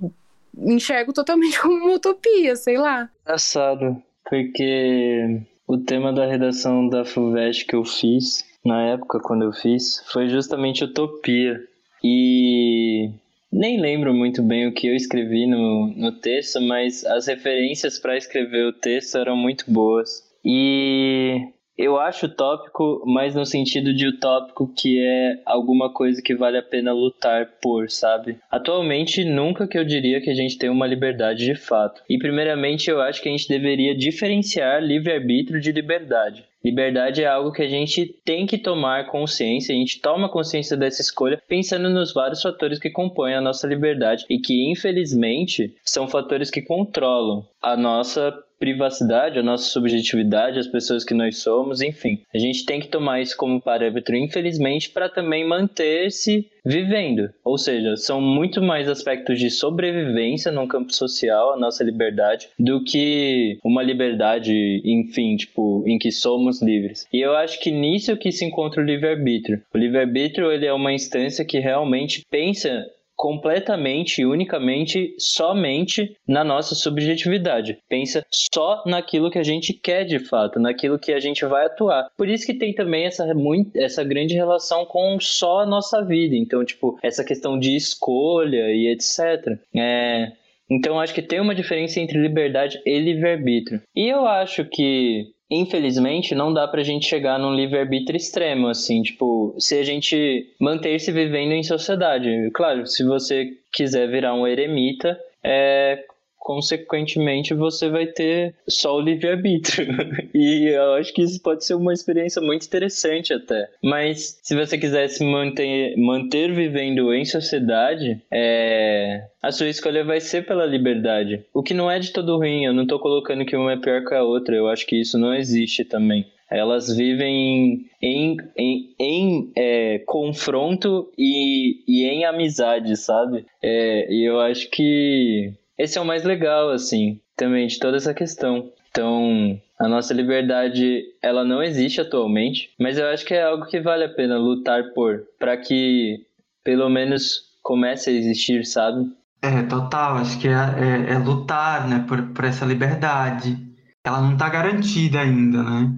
enxergo 0.57 1.13
totalmente 1.13 1.59
como 1.61 1.75
uma 1.75 1.95
utopia, 1.95 2.55
sei 2.55 2.77
lá. 2.77 3.09
Engraçado, 3.23 4.01
porque 4.29 5.41
o 5.67 5.77
tema 5.77 6.13
da 6.13 6.25
redação 6.25 6.87
da 6.87 7.03
FUVEST 7.03 7.65
que 7.65 7.75
eu 7.75 7.83
fiz, 7.83 8.45
na 8.63 8.81
época 8.83 9.19
quando 9.19 9.43
eu 9.43 9.51
fiz, 9.51 10.03
foi 10.11 10.27
justamente 10.27 10.83
utopia. 10.83 11.59
E 12.03 13.09
nem 13.53 13.79
lembro 13.79 14.13
muito 14.13 14.41
bem 14.41 14.67
o 14.67 14.73
que 14.73 14.87
eu 14.87 14.95
escrevi 14.95 15.45
no, 15.45 15.93
no 15.95 16.11
texto, 16.19 16.59
mas 16.59 17.05
as 17.05 17.27
referências 17.27 17.99
para 17.99 18.17
escrever 18.17 18.65
o 18.65 18.73
texto 18.73 19.17
eram 19.17 19.37
muito 19.37 19.71
boas. 19.71 20.23
E 20.43 21.39
eu 21.77 21.99
acho 21.99 22.27
utópico, 22.27 23.03
mas 23.05 23.35
no 23.35 23.45
sentido 23.45 23.93
de 23.93 24.07
utópico 24.07 24.71
que 24.75 24.99
é 24.99 25.41
alguma 25.45 25.91
coisa 25.91 26.21
que 26.21 26.35
vale 26.35 26.57
a 26.57 26.63
pena 26.63 26.93
lutar 26.93 27.47
por, 27.61 27.89
sabe? 27.89 28.37
Atualmente, 28.49 29.25
nunca 29.25 29.67
que 29.67 29.77
eu 29.77 29.83
diria 29.83 30.21
que 30.21 30.29
a 30.29 30.35
gente 30.35 30.57
tem 30.57 30.69
uma 30.69 30.87
liberdade 30.87 31.45
de 31.45 31.55
fato. 31.55 32.01
E 32.09 32.17
primeiramente, 32.17 32.89
eu 32.89 33.01
acho 33.01 33.21
que 33.21 33.29
a 33.29 33.31
gente 33.31 33.47
deveria 33.47 33.95
diferenciar 33.95 34.81
livre-arbítrio 34.81 35.59
de 35.59 35.71
liberdade. 35.71 36.45
Liberdade 36.63 37.21
é 37.21 37.27
algo 37.27 37.51
que 37.51 37.61
a 37.61 37.67
gente 37.67 38.05
tem 38.23 38.45
que 38.45 38.57
tomar 38.57 39.07
consciência, 39.07 39.75
a 39.75 39.77
gente 39.77 39.99
toma 39.99 40.29
consciência 40.29 40.77
dessa 40.77 41.01
escolha 41.01 41.41
pensando 41.45 41.89
nos 41.89 42.13
vários 42.13 42.41
fatores 42.41 42.79
que 42.79 42.89
compõem 42.89 43.33
a 43.33 43.41
nossa 43.41 43.67
liberdade 43.67 44.25
e 44.29 44.39
que, 44.39 44.71
infelizmente, 44.71 45.75
são 45.83 46.07
fatores 46.07 46.49
que 46.49 46.61
controlam 46.61 47.45
a 47.61 47.75
nossa 47.75 48.33
privacidade, 48.59 49.39
a 49.39 49.43
nossa 49.43 49.69
subjetividade, 49.69 50.59
as 50.59 50.67
pessoas 50.67 51.03
que 51.03 51.13
nós 51.13 51.37
somos, 51.37 51.81
enfim. 51.81 52.19
A 52.33 52.37
gente 52.37 52.65
tem 52.65 52.79
que 52.79 52.87
tomar 52.87 53.21
isso 53.21 53.35
como 53.37 53.61
parâmetro, 53.61 54.15
infelizmente, 54.15 54.89
para 54.89 55.09
também 55.09 55.47
manter-se 55.47 56.47
vivendo. 56.65 57.29
Ou 57.43 57.57
seja, 57.57 57.97
são 57.97 58.21
muito 58.21 58.61
mais 58.61 58.87
aspectos 58.87 59.39
de 59.39 59.49
sobrevivência 59.49 60.51
no 60.51 60.67
campo 60.67 60.93
social, 60.93 61.53
a 61.53 61.57
nossa 61.57 61.83
liberdade, 61.83 62.47
do 62.57 62.83
que 62.83 63.57
uma 63.63 63.83
liberdade, 63.83 64.81
enfim, 64.85 65.35
tipo, 65.35 65.83
em 65.85 65.97
que 65.97 66.11
somos 66.11 66.61
livres. 66.61 67.05
E 67.11 67.19
eu 67.19 67.35
acho 67.35 67.59
que 67.59 67.71
nisso 67.71 68.15
que 68.17 68.31
se 68.31 68.45
encontra 68.45 68.81
o 68.81 68.85
livre-arbítrio. 68.85 69.61
O 69.73 69.77
livre-arbítrio, 69.77 70.51
ele 70.51 70.65
é 70.65 70.73
uma 70.73 70.93
instância 70.93 71.45
que 71.45 71.59
realmente 71.59 72.23
pensa 72.29 72.85
completamente 73.23 74.21
e 74.21 74.25
unicamente 74.25 75.15
somente 75.17 76.13
na 76.27 76.43
nossa 76.43 76.75
subjetividade. 76.75 77.77
Pensa 77.87 78.25
só 78.29 78.83
naquilo 78.85 79.31
que 79.31 79.39
a 79.39 79.43
gente 79.43 79.71
quer 79.71 80.03
de 80.03 80.19
fato, 80.19 80.59
naquilo 80.59 80.99
que 80.99 81.13
a 81.13 81.21
gente 81.21 81.45
vai 81.45 81.67
atuar. 81.67 82.09
Por 82.17 82.27
isso 82.27 82.45
que 82.45 82.53
tem 82.53 82.73
também 82.73 83.05
essa, 83.05 83.33
muito, 83.33 83.79
essa 83.79 84.03
grande 84.03 84.35
relação 84.35 84.85
com 84.85 85.17
só 85.21 85.61
a 85.61 85.65
nossa 85.65 86.03
vida. 86.03 86.35
Então, 86.35 86.65
tipo, 86.65 86.99
essa 87.01 87.23
questão 87.23 87.57
de 87.57 87.77
escolha 87.77 88.69
e 88.73 88.91
etc. 88.91 89.57
É, 89.73 90.33
então, 90.69 90.99
acho 90.99 91.13
que 91.13 91.21
tem 91.21 91.39
uma 91.39 91.55
diferença 91.55 92.01
entre 92.01 92.19
liberdade 92.19 92.81
e 92.85 92.99
livre-arbítrio. 92.99 93.81
E 93.95 94.05
eu 94.05 94.27
acho 94.27 94.65
que 94.65 95.27
infelizmente, 95.53 96.35
não 96.35 96.53
dá 96.53 96.67
pra 96.67 96.83
gente 96.83 97.05
chegar 97.05 97.39
num 97.39 97.53
livre-arbítrio 97.53 98.17
extremo, 98.17 98.67
assim, 98.67 99.01
tipo, 99.01 99.55
se 99.57 99.77
a 99.77 99.83
gente 99.83 100.47
manter-se 100.59 101.11
vivendo 101.11 101.53
em 101.53 101.63
sociedade. 101.63 102.29
Claro, 102.53 102.85
se 102.85 103.03
você 103.03 103.51
quiser 103.71 104.09
virar 104.09 104.33
um 104.33 104.47
eremita, 104.47 105.17
é, 105.43 106.03
consequentemente 106.43 107.53
você 107.53 107.89
vai 107.89 108.05
ter 108.05 108.53
só 108.67 108.97
o 108.97 109.01
livre-arbítrio. 109.01 109.87
e 110.35 110.67
eu 110.75 110.95
acho 110.95 111.13
que 111.13 111.21
isso 111.21 111.41
pode 111.41 111.63
ser 111.63 111.73
uma 111.73 111.93
experiência 111.93 112.41
muito 112.41 112.65
interessante 112.65 113.33
até. 113.33 113.69
Mas 113.81 114.39
se 114.43 114.53
você 114.53 114.77
quiser 114.77 115.07
se 115.07 115.23
manter, 115.23 115.95
manter 115.97 116.53
vivendo 116.53 117.13
em 117.13 117.23
sociedade, 117.23 118.21
é, 118.29 119.23
a 119.41 119.51
sua 119.53 119.69
escolha 119.69 120.03
vai 120.03 120.19
ser 120.19 120.45
pela 120.45 120.65
liberdade. 120.65 121.45
O 121.53 121.63
que 121.63 121.73
não 121.73 121.89
é 121.89 121.97
de 121.97 122.11
todo 122.11 122.37
ruim, 122.37 122.65
eu 122.65 122.73
não 122.73 122.85
tô 122.85 122.99
colocando 122.99 123.45
que 123.45 123.55
uma 123.55 123.71
é 123.71 123.77
pior 123.77 124.03
que 124.03 124.13
a 124.13 124.23
outra, 124.23 124.53
eu 124.53 124.67
acho 124.67 124.85
que 124.85 124.99
isso 124.99 125.17
não 125.17 125.33
existe 125.33 125.85
também 125.85 126.25
elas 126.49 126.95
vivem 126.95 127.89
em, 127.99 128.37
em, 128.55 128.95
em 128.99 129.51
é, 129.57 129.97
confronto 130.05 131.11
e, 131.17 131.83
e 131.87 132.05
em 132.05 132.25
amizade, 132.25 132.95
sabe? 132.95 133.43
É, 133.59 134.13
e 134.13 134.23
eu 134.23 134.39
acho 134.39 134.69
que 134.69 135.51
esse 135.77 135.97
é 135.97 136.01
o 136.01 136.05
mais 136.05 136.23
legal, 136.23 136.69
assim, 136.69 137.19
também 137.35 137.67
de 137.67 137.79
toda 137.79 137.97
essa 137.97 138.13
questão. 138.13 138.71
Então, 138.89 139.59
a 139.79 139.87
nossa 139.87 140.13
liberdade, 140.13 141.03
ela 141.21 141.43
não 141.43 141.63
existe 141.63 141.99
atualmente, 141.99 142.69
mas 142.79 142.97
eu 142.97 143.07
acho 143.07 143.25
que 143.25 143.33
é 143.33 143.43
algo 143.43 143.65
que 143.65 143.81
vale 143.81 144.03
a 144.03 144.09
pena 144.09 144.37
lutar 144.37 144.93
por, 144.93 145.23
para 145.39 145.57
que 145.57 146.25
pelo 146.63 146.87
menos 146.89 147.53
comece 147.61 148.09
a 148.09 148.13
existir, 148.13 148.65
sabe? 148.65 149.11
É, 149.41 149.63
total, 149.63 150.17
acho 150.17 150.39
que 150.39 150.47
é, 150.47 150.51
é, 150.51 151.13
é 151.13 151.17
lutar, 151.17 151.87
né, 151.87 152.05
por, 152.07 152.21
por 152.33 152.45
essa 152.45 152.65
liberdade. 152.65 153.57
Ela 154.05 154.21
não 154.21 154.33
está 154.33 154.47
garantida 154.47 155.19
ainda, 155.19 155.63
né? 155.63 155.91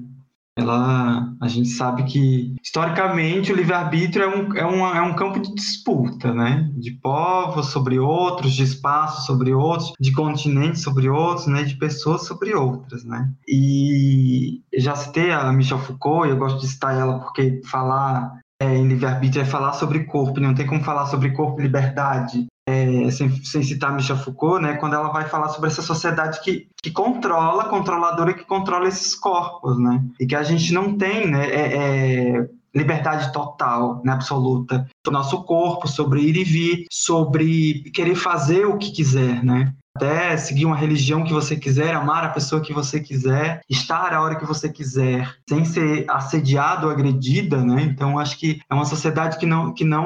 Ela 0.58 1.34
a 1.42 1.48
gente 1.48 1.70
sabe 1.70 2.04
que 2.04 2.56
historicamente 2.64 3.52
o 3.52 3.56
livre-arbítrio 3.56 4.24
é 4.24 4.28
um, 4.28 4.56
é, 4.56 4.66
um, 4.66 4.86
é 4.88 5.02
um 5.02 5.14
campo 5.14 5.40
de 5.40 5.54
disputa, 5.54 6.34
né? 6.34 6.70
De 6.76 6.92
povos 6.92 7.68
sobre 7.68 8.00
outros, 8.00 8.54
de 8.54 8.64
espaços 8.64 9.26
sobre 9.26 9.54
outros, 9.54 9.92
de 10.00 10.12
continentes 10.14 10.82
sobre 10.82 11.10
outros, 11.10 11.48
né? 11.48 11.64
De 11.64 11.76
pessoas 11.76 12.26
sobre 12.26 12.54
outras, 12.54 13.04
né? 13.04 13.32
E 13.48 14.62
já 14.78 14.96
citei 14.96 15.32
a 15.32 15.52
Michel 15.52 15.80
Foucault, 15.80 16.30
eu 16.30 16.38
gosto 16.38 16.62
de 16.62 16.68
citar 16.68 16.98
ela 16.98 17.20
porque 17.20 17.62
falar 17.66 18.40
é, 18.62 18.78
em 18.78 18.88
livre-arbítrio 18.88 19.42
é 19.42 19.46
falar 19.46 19.74
sobre 19.74 20.06
corpo, 20.06 20.40
não 20.40 20.56
tem 20.56 20.66
como 20.66 20.84
falar 20.84 21.08
sobre 21.08 21.32
corpo 21.32 21.60
e 21.60 21.64
liberdade 21.64 22.48
é, 22.68 23.12
sem, 23.12 23.30
sem, 23.44 23.62
citar 23.62 23.94
Michel 23.94 24.18
Foucault, 24.18 24.62
né, 24.62 24.76
quando 24.76 24.96
ela 24.96 25.10
vai 25.10 25.26
falar 25.26 25.50
sobre 25.50 25.70
essa 25.70 25.82
sociedade 25.82 26.42
que, 26.42 26.68
que 26.82 26.92
controla, 26.92 27.70
controladora 27.70 28.34
que 28.34 28.44
controla 28.44 28.88
esses 28.88 29.14
corpos, 29.14 29.78
né, 29.78 30.04
e 30.20 30.26
que 30.26 30.36
a 30.36 30.44
gente 30.44 30.74
não 30.74 30.98
tem, 30.98 31.30
né, 31.30 31.48
é, 31.48 31.78
é, 31.78 32.50
liberdade 32.74 33.32
total, 33.32 34.02
né, 34.04 34.14
absoluta, 34.14 34.88
do 35.04 35.12
nosso 35.12 35.44
corpo, 35.44 35.88
sobre 35.88 36.22
ir 36.22 36.38
e 36.38 36.44
vir, 36.44 36.86
sobre 36.92 37.92
querer 37.94 38.16
fazer 38.16 38.66
o 38.66 38.78
que 38.78 38.92
quiser, 38.92 39.44
né, 39.44 39.74
até 39.96 40.36
seguir 40.36 40.66
uma 40.66 40.76
religião 40.76 41.24
que 41.24 41.34
você 41.34 41.56
quiser, 41.56 41.94
amar 41.94 42.24
a 42.26 42.30
pessoa 42.30 42.62
que 42.62 42.74
você 42.74 43.00
quiser, 43.00 43.62
estar 43.70 44.14
a 44.14 44.22
hora 44.22 44.36
que 44.36 44.46
você 44.46 44.68
quiser, 44.70 45.34
sem 45.48 45.64
ser 45.64 46.06
assediado 46.10 46.88
ou 46.88 46.92
agredida, 46.92 47.64
né? 47.64 47.84
Então 47.84 48.20
acho 48.20 48.38
que 48.38 48.60
é 48.70 48.74
uma 48.74 48.86
sociedade 48.86 49.38
que 49.38 49.46
não 49.46 49.74
que 49.74 49.86
não 49.86 50.06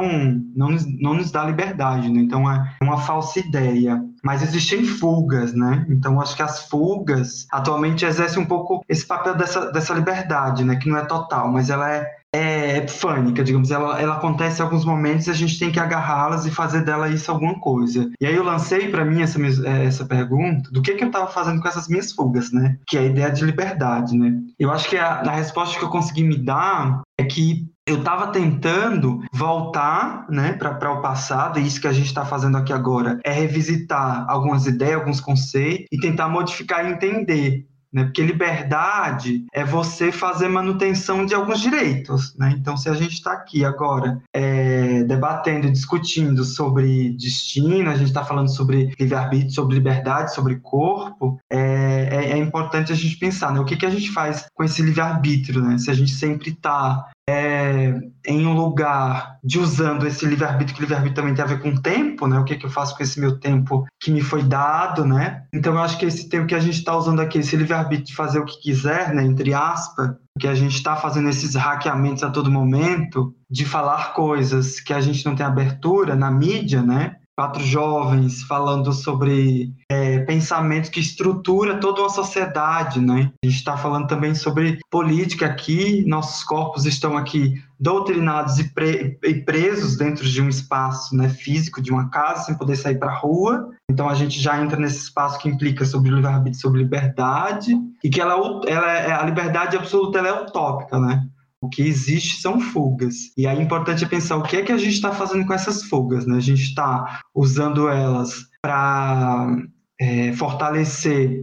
não, 0.56 0.70
não 1.00 1.14
nos 1.16 1.32
dá 1.32 1.44
liberdade, 1.44 2.10
né? 2.10 2.22
Então 2.22 2.50
é 2.50 2.78
uma 2.82 2.98
falsa 2.98 3.40
ideia. 3.40 4.00
Mas 4.24 4.44
existem 4.44 4.84
fugas, 4.84 5.54
né? 5.54 5.86
Então 5.90 6.20
acho 6.20 6.36
que 6.36 6.44
as 6.44 6.68
fugas 6.68 7.48
atualmente 7.52 8.06
exercem 8.06 8.44
um 8.44 8.46
pouco 8.46 8.84
esse 8.88 9.06
papel 9.06 9.36
dessa, 9.36 9.72
dessa 9.72 9.94
liberdade, 9.94 10.64
né? 10.64 10.76
Que 10.76 10.90
não 10.90 10.98
é 10.98 11.06
total, 11.06 11.52
mas 11.52 11.70
ela 11.70 11.90
é 11.90 12.19
é 12.34 12.78
epifânica, 12.78 13.44
digamos, 13.44 13.72
ela, 13.72 14.00
ela 14.00 14.16
acontece 14.16 14.62
em 14.62 14.64
alguns 14.64 14.86
momentos 14.86 15.28
e 15.28 15.32
a 15.32 15.34
gente 15.34 15.58
tem 15.58 15.72
que 15.72 15.80
agarrá-las 15.80 16.46
e 16.46 16.52
fazer 16.52 16.84
dela 16.84 17.10
isso 17.10 17.32
alguma 17.32 17.60
coisa. 17.60 18.10
E 18.22 18.26
aí 18.26 18.36
eu 18.36 18.44
lancei 18.44 18.90
para 18.90 19.04
mim 19.04 19.22
essa, 19.22 19.40
é, 19.68 19.86
essa 19.86 20.06
pergunta 20.06 20.70
do 20.72 20.82
que, 20.82 20.94
que 20.94 21.04
eu 21.04 21.08
estava 21.08 21.28
fazendo 21.28 21.62
com 21.62 21.68
essas 21.68 21.88
minhas 21.88 22.12
fugas, 22.12 22.52
né? 22.52 22.78
Que 22.88 22.98
é 22.98 23.02
a 23.02 23.06
ideia 23.06 23.32
de 23.32 23.44
liberdade, 23.44 24.18
né? 24.18 24.34
Eu 24.60 24.72
acho 24.72 24.90
que 24.90 24.98
a, 24.98 25.22
a 25.22 25.32
resposta 25.32 25.78
que 25.78 25.84
eu 25.84 25.90
consegui 25.90 26.24
me 26.24 26.38
dar 26.38 27.02
é 27.18 27.24
que 27.24 27.68
eu 27.90 28.00
estava 28.00 28.28
tentando 28.28 29.20
voltar 29.34 30.28
né, 30.30 30.54
para 30.54 30.94
o 30.94 31.02
passado, 31.02 31.60
e 31.60 31.66
isso 31.66 31.82
que 31.82 31.88
a 31.88 31.92
gente 31.92 32.06
está 32.06 32.24
fazendo 32.24 32.56
aqui 32.56 32.72
agora 32.72 33.20
é 33.26 33.32
revisitar 33.32 34.26
algumas 34.30 34.68
ideias, 34.68 35.00
alguns 35.00 35.20
conceitos 35.20 35.88
e 35.92 36.00
tentar 36.00 36.30
modificar 36.30 36.86
e 36.86 36.94
entender 36.94 37.66
né? 37.92 38.04
Porque 38.04 38.22
liberdade 38.22 39.46
é 39.52 39.64
você 39.64 40.12
fazer 40.12 40.48
manutenção 40.48 41.26
de 41.26 41.34
alguns 41.34 41.60
direitos. 41.60 42.36
Né? 42.36 42.56
Então, 42.58 42.78
se 42.78 42.88
a 42.88 42.94
gente 42.94 43.14
está 43.14 43.34
aqui 43.34 43.66
agora 43.66 44.22
é, 44.34 45.04
debatendo, 45.04 45.72
discutindo 45.72 46.44
sobre 46.44 47.12
destino, 47.14 47.90
a 47.90 47.96
gente 47.96 48.08
está 48.08 48.24
falando 48.24 48.50
sobre 48.50 48.94
livre-arbítrio, 49.00 49.52
sobre 49.52 49.76
liberdade, 49.76 50.34
sobre 50.34 50.58
corpo, 50.58 51.40
é, 51.52 52.10
é, 52.12 52.32
é, 52.32 52.38
importante 52.38 52.92
a 52.92 52.96
gente 52.96 53.18
pensar 53.18 53.52
né? 53.54 53.60
o 53.60 53.66
que, 53.66 53.76
que 53.76 53.86
a 53.86 53.90
gente 53.90 54.12
faz 54.12 54.46
com 54.54 54.64
esse 54.64 54.82
livre-arbítrio. 54.82 55.62
Né? 55.62 55.78
Se 55.78 55.90
a 55.90 55.94
gente 55.94 56.12
sempre 56.12 56.52
está 56.52 57.10
é, 57.30 57.94
em 58.26 58.48
um 58.48 58.54
lugar 58.54 59.38
de 59.44 59.60
usando 59.60 60.08
esse 60.08 60.26
livre-arbítrio, 60.26 60.76
que 60.76 60.82
livre-arbítrio 60.82 61.16
também 61.16 61.36
tem 61.36 61.44
a 61.44 61.48
ver 61.48 61.62
com 61.62 61.76
tempo, 61.76 62.26
né? 62.28 62.40
O 62.40 62.44
que, 62.44 62.56
que 62.56 62.66
eu 62.66 62.72
faço 62.72 62.98
com 62.98 63.04
esse 63.04 63.20
meu 63.20 63.40
tempo 63.40 63.86
que 64.02 64.10
me 64.10 64.22
foi 64.22 64.42
dado, 64.42 65.06
né? 65.06 65.44
Então 65.54 65.74
eu 65.74 65.80
acho 65.80 66.00
que 66.00 66.06
esse 66.06 66.28
tempo 66.28 66.48
que 66.48 66.56
a 66.56 66.60
gente 66.60 66.80
está 66.80 66.98
usando 66.98 67.20
aqui, 67.20 67.38
esse 67.38 67.56
livre-arbítrio 67.56 68.08
de 68.08 68.16
fazer 68.16 68.40
o 68.40 68.46
que 68.46 68.60
quiser, 68.60 69.14
né? 69.14 69.24
Entre 69.24 69.54
aspas, 69.54 70.16
que 70.40 70.48
a 70.48 70.56
gente 70.56 70.74
está 70.74 70.96
fazendo 70.96 71.30
esses 71.30 71.54
hackeamentos 71.54 72.24
a 72.24 72.32
todo 72.32 72.50
momento, 72.50 73.36
de 73.50 73.64
falar 73.64 74.14
coisas 74.14 74.80
que 74.80 74.94
a 74.94 75.02
gente 75.02 75.24
não 75.26 75.36
tem 75.36 75.46
abertura 75.46 76.16
na 76.16 76.32
mídia, 76.32 76.82
né? 76.82 77.18
Quatro 77.40 77.64
jovens 77.64 78.44
falando 78.44 78.92
sobre 78.92 79.74
é, 79.90 80.20
pensamentos 80.20 80.90
que 80.90 81.00
estrutura 81.00 81.80
toda 81.80 82.02
uma 82.02 82.10
sociedade, 82.10 83.00
né? 83.00 83.32
A 83.42 83.48
gente 83.48 83.56
está 83.56 83.78
falando 83.78 84.08
também 84.08 84.36
sobre 84.36 84.78
política 84.92 85.46
aqui, 85.46 86.04
nossos 86.06 86.44
corpos 86.44 86.86
estão 86.86 87.16
aqui 87.16 87.54
doutrinados 87.80 88.60
e, 88.60 88.66
pre 88.74 89.18
e, 89.24 89.36
presos 89.36 89.96
dentro 89.96 90.28
de 90.28 90.42
um 90.42 90.50
espaço 90.50 91.16
né, 91.16 91.30
físico, 91.30 91.82
de 91.82 91.94
uma 91.94 92.10
casa, 92.10 92.44
sem 92.44 92.58
poder 92.58 92.76
sair 92.76 93.00
para 93.00 93.10
a 93.10 93.18
rua. 93.18 93.70
Então 93.90 94.10
a 94.10 94.16
gente 94.16 94.38
já 94.38 94.62
entra 94.62 94.78
nesse 94.78 95.04
espaço 95.04 95.40
que 95.40 95.48
implica 95.48 95.86
sobre 95.86 96.12
livre-arbítrio, 96.12 96.62
sobre 96.62 96.82
liberdade, 96.82 97.74
e 98.04 98.10
que 98.10 98.20
ela, 98.20 98.36
ela 98.68 98.92
é, 98.92 99.14
a 99.14 99.24
liberdade 99.24 99.78
absoluta 99.78 100.20
ela 100.20 100.28
é 100.28 100.42
utópica, 100.42 101.00
né? 101.00 101.26
O 101.62 101.70
que 101.70 101.82
existe 101.82 102.42
são 102.42 102.60
fugas. 102.60 103.16
E 103.38 103.46
aí 103.46 103.58
é 103.58 103.62
importante 103.62 104.06
pensar 104.06 104.38
o 104.38 104.44
que 104.44 104.58
é 104.58 104.62
que 104.62 104.72
a 104.72 104.78
gente 104.78 104.94
está 104.94 105.12
fazendo 105.12 105.46
com 105.46 105.54
essas 105.54 105.84
fugas. 105.84 106.26
Né? 106.26 106.38
A 106.38 106.42
gente 106.42 106.64
está 106.64 107.22
usando 107.36 107.90
elas 107.90 108.46
para 108.62 109.58
é, 110.00 110.32
fortalecer 110.34 111.42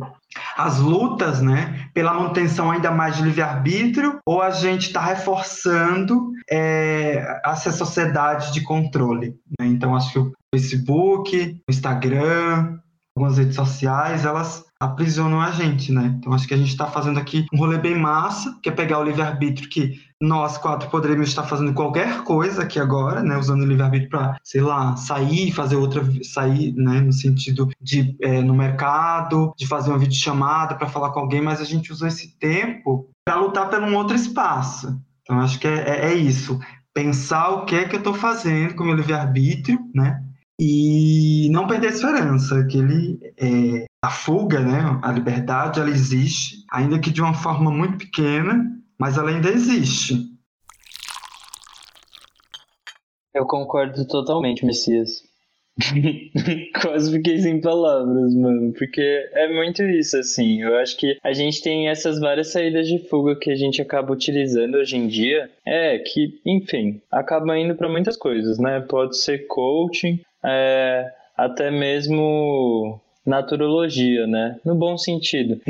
as 0.56 0.78
lutas 0.78 1.40
né, 1.40 1.88
pela 1.94 2.14
manutenção 2.14 2.70
ainda 2.70 2.90
mais 2.90 3.16
de 3.16 3.22
livre-arbítrio, 3.22 4.18
ou 4.26 4.42
a 4.42 4.50
gente 4.50 4.88
está 4.88 5.00
reforçando 5.00 6.30
é, 6.50 7.40
essa 7.44 7.70
sociedade 7.72 8.52
de 8.52 8.62
controle. 8.62 9.34
Né? 9.58 9.66
Então, 9.66 9.94
acho 9.94 10.12
que 10.12 10.18
o 10.18 10.32
Facebook, 10.54 11.60
o 11.68 11.70
Instagram, 11.70 12.78
algumas 13.16 13.38
redes 13.38 13.56
sociais, 13.56 14.24
elas 14.24 14.64
aprisionam 14.78 15.40
a 15.40 15.50
gente, 15.50 15.90
né? 15.90 16.14
Então 16.18 16.32
acho 16.34 16.46
que 16.46 16.52
a 16.52 16.56
gente 16.56 16.68
está 16.68 16.86
fazendo 16.86 17.18
aqui 17.18 17.46
um 17.52 17.58
rolê 17.58 17.78
bem 17.78 17.98
massa, 17.98 18.58
que 18.62 18.68
é 18.68 18.72
pegar 18.72 18.98
o 18.98 19.04
livre-arbítrio 19.04 19.70
que 19.70 19.94
nós 20.20 20.56
quatro 20.56 20.88
poderíamos 20.88 21.28
estar 21.28 21.42
fazendo 21.44 21.74
qualquer 21.74 22.22
coisa 22.22 22.62
aqui 22.62 22.78
agora, 22.78 23.22
né? 23.22 23.36
Usando 23.36 23.62
o 23.62 23.66
livre-arbítrio 23.66 24.10
para, 24.10 24.36
sei 24.42 24.60
lá, 24.60 24.96
sair, 24.96 25.52
fazer 25.52 25.76
outra, 25.76 26.02
sair, 26.22 26.72
né? 26.74 27.00
No 27.00 27.12
sentido 27.12 27.68
de 27.80 28.16
é, 28.22 28.40
no 28.40 28.54
mercado, 28.54 29.52
de 29.56 29.66
fazer 29.66 29.90
uma 29.90 29.98
videochamada 29.98 30.74
para 30.74 30.88
falar 30.88 31.10
com 31.10 31.20
alguém, 31.20 31.42
mas 31.42 31.60
a 31.60 31.64
gente 31.64 31.92
usou 31.92 32.08
esse 32.08 32.36
tempo 32.38 33.10
para 33.24 33.40
lutar 33.40 33.68
por 33.68 33.82
um 33.82 33.94
outro 33.94 34.16
espaço. 34.16 34.98
Então 35.22 35.38
acho 35.40 35.58
que 35.58 35.66
é, 35.66 35.84
é, 35.88 36.12
é 36.12 36.14
isso. 36.14 36.58
Pensar 36.94 37.50
o 37.50 37.66
que 37.66 37.74
é 37.74 37.84
que 37.86 37.96
eu 37.96 37.98
estou 37.98 38.14
fazendo 38.14 38.74
com 38.74 38.84
o 38.84 38.86
meu 38.86 38.96
livre-arbítrio, 38.96 39.78
né? 39.94 40.22
e 40.58 41.48
não 41.50 41.66
perder 41.66 41.88
a 41.88 41.90
esperança, 41.90 42.64
que 42.64 42.78
ele 42.78 43.18
é, 43.36 43.84
a 44.02 44.10
fuga, 44.10 44.60
né, 44.60 44.98
a 45.02 45.12
liberdade, 45.12 45.80
ela 45.80 45.90
existe, 45.90 46.64
ainda 46.70 46.98
que 46.98 47.10
de 47.10 47.20
uma 47.20 47.34
forma 47.34 47.70
muito 47.70 47.98
pequena, 47.98 48.64
mas 48.99 49.18
ela 49.18 49.30
ainda 49.30 49.51
existe. 49.51 50.36
Eu 53.34 53.47
concordo 53.47 54.07
totalmente, 54.07 54.64
Messias. 54.64 55.22
Quase 56.80 57.12
fiquei 57.12 57.38
sem 57.38 57.61
palavras, 57.61 58.34
mano, 58.34 58.72
porque 58.72 59.03
é 59.34 59.53
muito 59.55 59.82
isso, 59.82 60.16
assim. 60.16 60.62
Eu 60.62 60.76
acho 60.76 60.97
que 60.97 61.18
a 61.22 61.34
gente 61.34 61.62
tem 61.62 61.88
essas 61.88 62.18
várias 62.18 62.51
saídas 62.51 62.88
de 62.88 62.99
fuga 62.99 63.36
que 63.36 63.51
a 63.51 63.57
gente 63.57 63.82
acaba 63.82 64.12
utilizando 64.12 64.76
hoje 64.76 64.97
em 64.97 65.07
dia. 65.07 65.51
É 65.66 65.99
que, 65.99 66.40
enfim, 66.47 67.01
acaba 67.11 67.59
indo 67.59 67.74
para 67.74 67.90
muitas 67.90 68.16
coisas, 68.16 68.59
né? 68.59 68.80
Pode 68.80 69.18
ser 69.18 69.47
coaching, 69.47 70.20
é, 70.42 71.12
até 71.36 71.70
mesmo 71.70 72.99
naturologia, 73.26 74.26
né? 74.26 74.59
No 74.64 74.74
bom 74.74 74.97
sentido. 74.97 75.61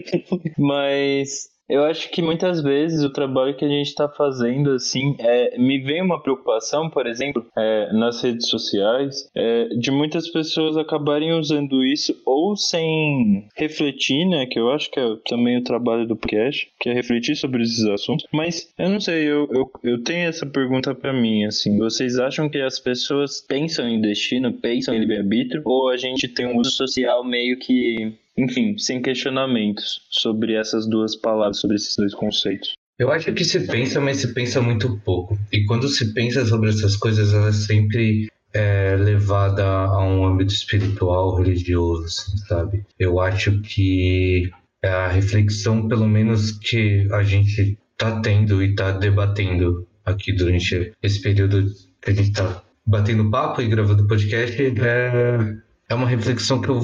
Mas 0.58 1.48
eu 1.68 1.84
acho 1.84 2.10
que 2.10 2.22
muitas 2.22 2.62
vezes 2.62 3.02
o 3.02 3.12
trabalho 3.12 3.56
que 3.56 3.64
a 3.64 3.68
gente 3.68 3.88
está 3.88 4.08
fazendo, 4.08 4.72
assim, 4.72 5.16
é, 5.18 5.58
me 5.58 5.78
vem 5.78 6.02
uma 6.02 6.22
preocupação, 6.22 6.88
por 6.88 7.06
exemplo, 7.06 7.46
é, 7.56 7.92
nas 7.92 8.22
redes 8.22 8.48
sociais, 8.48 9.28
é, 9.34 9.68
de 9.68 9.90
muitas 9.90 10.28
pessoas 10.28 10.76
acabarem 10.76 11.32
usando 11.32 11.84
isso 11.84 12.16
ou 12.24 12.56
sem 12.56 13.48
refletir, 13.56 14.26
né? 14.26 14.46
Que 14.46 14.58
eu 14.58 14.70
acho 14.70 14.90
que 14.90 15.00
é 15.00 15.16
também 15.26 15.58
o 15.58 15.64
trabalho 15.64 16.06
do 16.06 16.16
podcast, 16.16 16.68
que 16.80 16.88
é 16.88 16.92
refletir 16.92 17.36
sobre 17.36 17.62
esses 17.62 17.84
assuntos. 17.86 18.26
Mas 18.32 18.72
eu 18.78 18.88
não 18.88 19.00
sei, 19.00 19.24
eu, 19.24 19.48
eu, 19.50 19.70
eu 19.82 20.02
tenho 20.02 20.28
essa 20.28 20.46
pergunta 20.46 20.94
para 20.94 21.12
mim, 21.12 21.44
assim, 21.44 21.76
vocês 21.78 22.18
acham 22.18 22.48
que 22.48 22.60
as 22.60 22.78
pessoas 22.78 23.40
pensam 23.40 23.88
em 23.88 24.00
destino, 24.00 24.52
pensam 24.52 24.94
em 24.94 25.00
livre-arbítrio, 25.00 25.62
ou 25.64 25.88
a 25.88 25.96
gente 25.96 26.28
tem 26.28 26.46
um 26.46 26.58
uso 26.58 26.70
social 26.70 27.24
meio 27.24 27.58
que 27.58 28.14
enfim, 28.36 28.76
sem 28.78 29.00
questionamentos 29.00 30.02
sobre 30.10 30.54
essas 30.54 30.88
duas 30.88 31.16
palavras, 31.16 31.58
sobre 31.58 31.76
esses 31.76 31.96
dois 31.96 32.14
conceitos. 32.14 32.74
Eu 32.98 33.10
acho 33.10 33.32
que 33.32 33.44
se 33.44 33.66
pensa, 33.66 34.00
mas 34.00 34.18
se 34.18 34.32
pensa 34.32 34.60
muito 34.60 34.98
pouco. 35.00 35.38
E 35.52 35.64
quando 35.64 35.88
se 35.88 36.14
pensa 36.14 36.46
sobre 36.46 36.70
essas 36.70 36.96
coisas, 36.96 37.32
ela 37.34 37.48
é 37.48 37.52
sempre 37.52 38.28
é 38.54 38.96
levada 38.96 39.64
a 39.64 40.02
um 40.02 40.24
âmbito 40.24 40.52
espiritual, 40.52 41.36
religioso, 41.36 42.04
assim, 42.04 42.36
sabe? 42.48 42.86
Eu 42.98 43.20
acho 43.20 43.60
que 43.60 44.50
a 44.82 45.08
reflexão, 45.08 45.88
pelo 45.88 46.08
menos 46.08 46.52
que 46.52 47.06
a 47.12 47.22
gente 47.22 47.78
está 47.92 48.20
tendo 48.20 48.62
e 48.62 48.70
está 48.70 48.92
debatendo 48.92 49.86
aqui 50.04 50.32
durante 50.32 50.92
esse 51.02 51.20
período 51.20 51.66
que 52.00 52.10
a 52.10 52.14
gente 52.14 52.30
está 52.30 52.62
batendo 52.86 53.30
papo 53.30 53.60
e 53.60 53.68
gravando 53.68 54.06
podcast, 54.06 54.62
é, 54.62 55.56
é 55.88 55.94
uma 55.94 56.08
reflexão 56.08 56.60
que 56.60 56.68
eu 56.68 56.80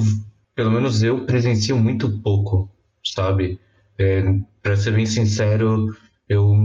pelo 0.55 0.71
menos 0.71 1.03
eu 1.03 1.25
presencio 1.25 1.77
muito 1.77 2.21
pouco, 2.21 2.69
sabe? 3.03 3.59
É, 3.97 4.23
para 4.61 4.75
ser 4.75 4.91
bem 4.91 5.05
sincero, 5.05 5.95
eu 6.27 6.55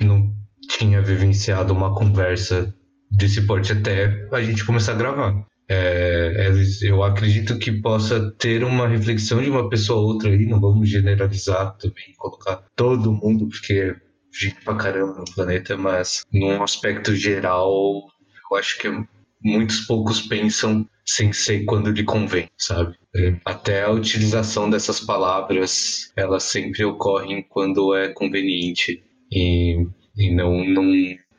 não 0.00 0.32
tinha 0.78 1.02
vivenciado 1.02 1.72
uma 1.72 1.94
conversa 1.94 2.74
desse 3.10 3.42
porte 3.46 3.72
até 3.72 4.26
a 4.32 4.42
gente 4.42 4.64
começar 4.64 4.92
a 4.92 4.96
gravar. 4.96 5.46
É, 5.68 6.48
é, 6.48 6.52
eu 6.82 7.02
acredito 7.02 7.58
que 7.58 7.72
possa 7.72 8.30
ter 8.32 8.64
uma 8.64 8.88
reflexão 8.88 9.42
de 9.42 9.48
uma 9.50 9.68
pessoa 9.68 10.00
ou 10.00 10.08
outra 10.08 10.30
aí, 10.30 10.44
não 10.46 10.60
vamos 10.60 10.88
generalizar 10.88 11.76
também, 11.78 12.14
colocar 12.16 12.64
todo 12.76 13.12
mundo, 13.12 13.48
porque 13.48 13.72
é 13.74 13.96
gente 14.32 14.62
pra 14.64 14.74
caramba 14.74 15.18
no 15.18 15.34
planeta, 15.34 15.76
mas 15.76 16.24
num 16.32 16.62
aspecto 16.62 17.14
geral, 17.14 17.70
eu 18.50 18.56
acho 18.56 18.78
que 18.78 18.88
muitos 19.44 19.80
poucos 19.80 20.20
pensam 20.20 20.88
sem 21.04 21.32
ser 21.32 21.64
quando 21.64 21.90
lhe 21.90 22.04
convém, 22.04 22.48
sabe? 22.56 22.96
É, 23.14 23.36
até 23.44 23.82
a 23.82 23.90
utilização 23.90 24.70
dessas 24.70 25.00
palavras, 25.00 26.12
elas 26.16 26.44
sempre 26.44 26.84
ocorrem 26.84 27.44
quando 27.48 27.94
é 27.94 28.08
conveniente 28.08 29.02
e, 29.30 29.86
e 30.16 30.34
não, 30.34 30.64
não 30.64 30.84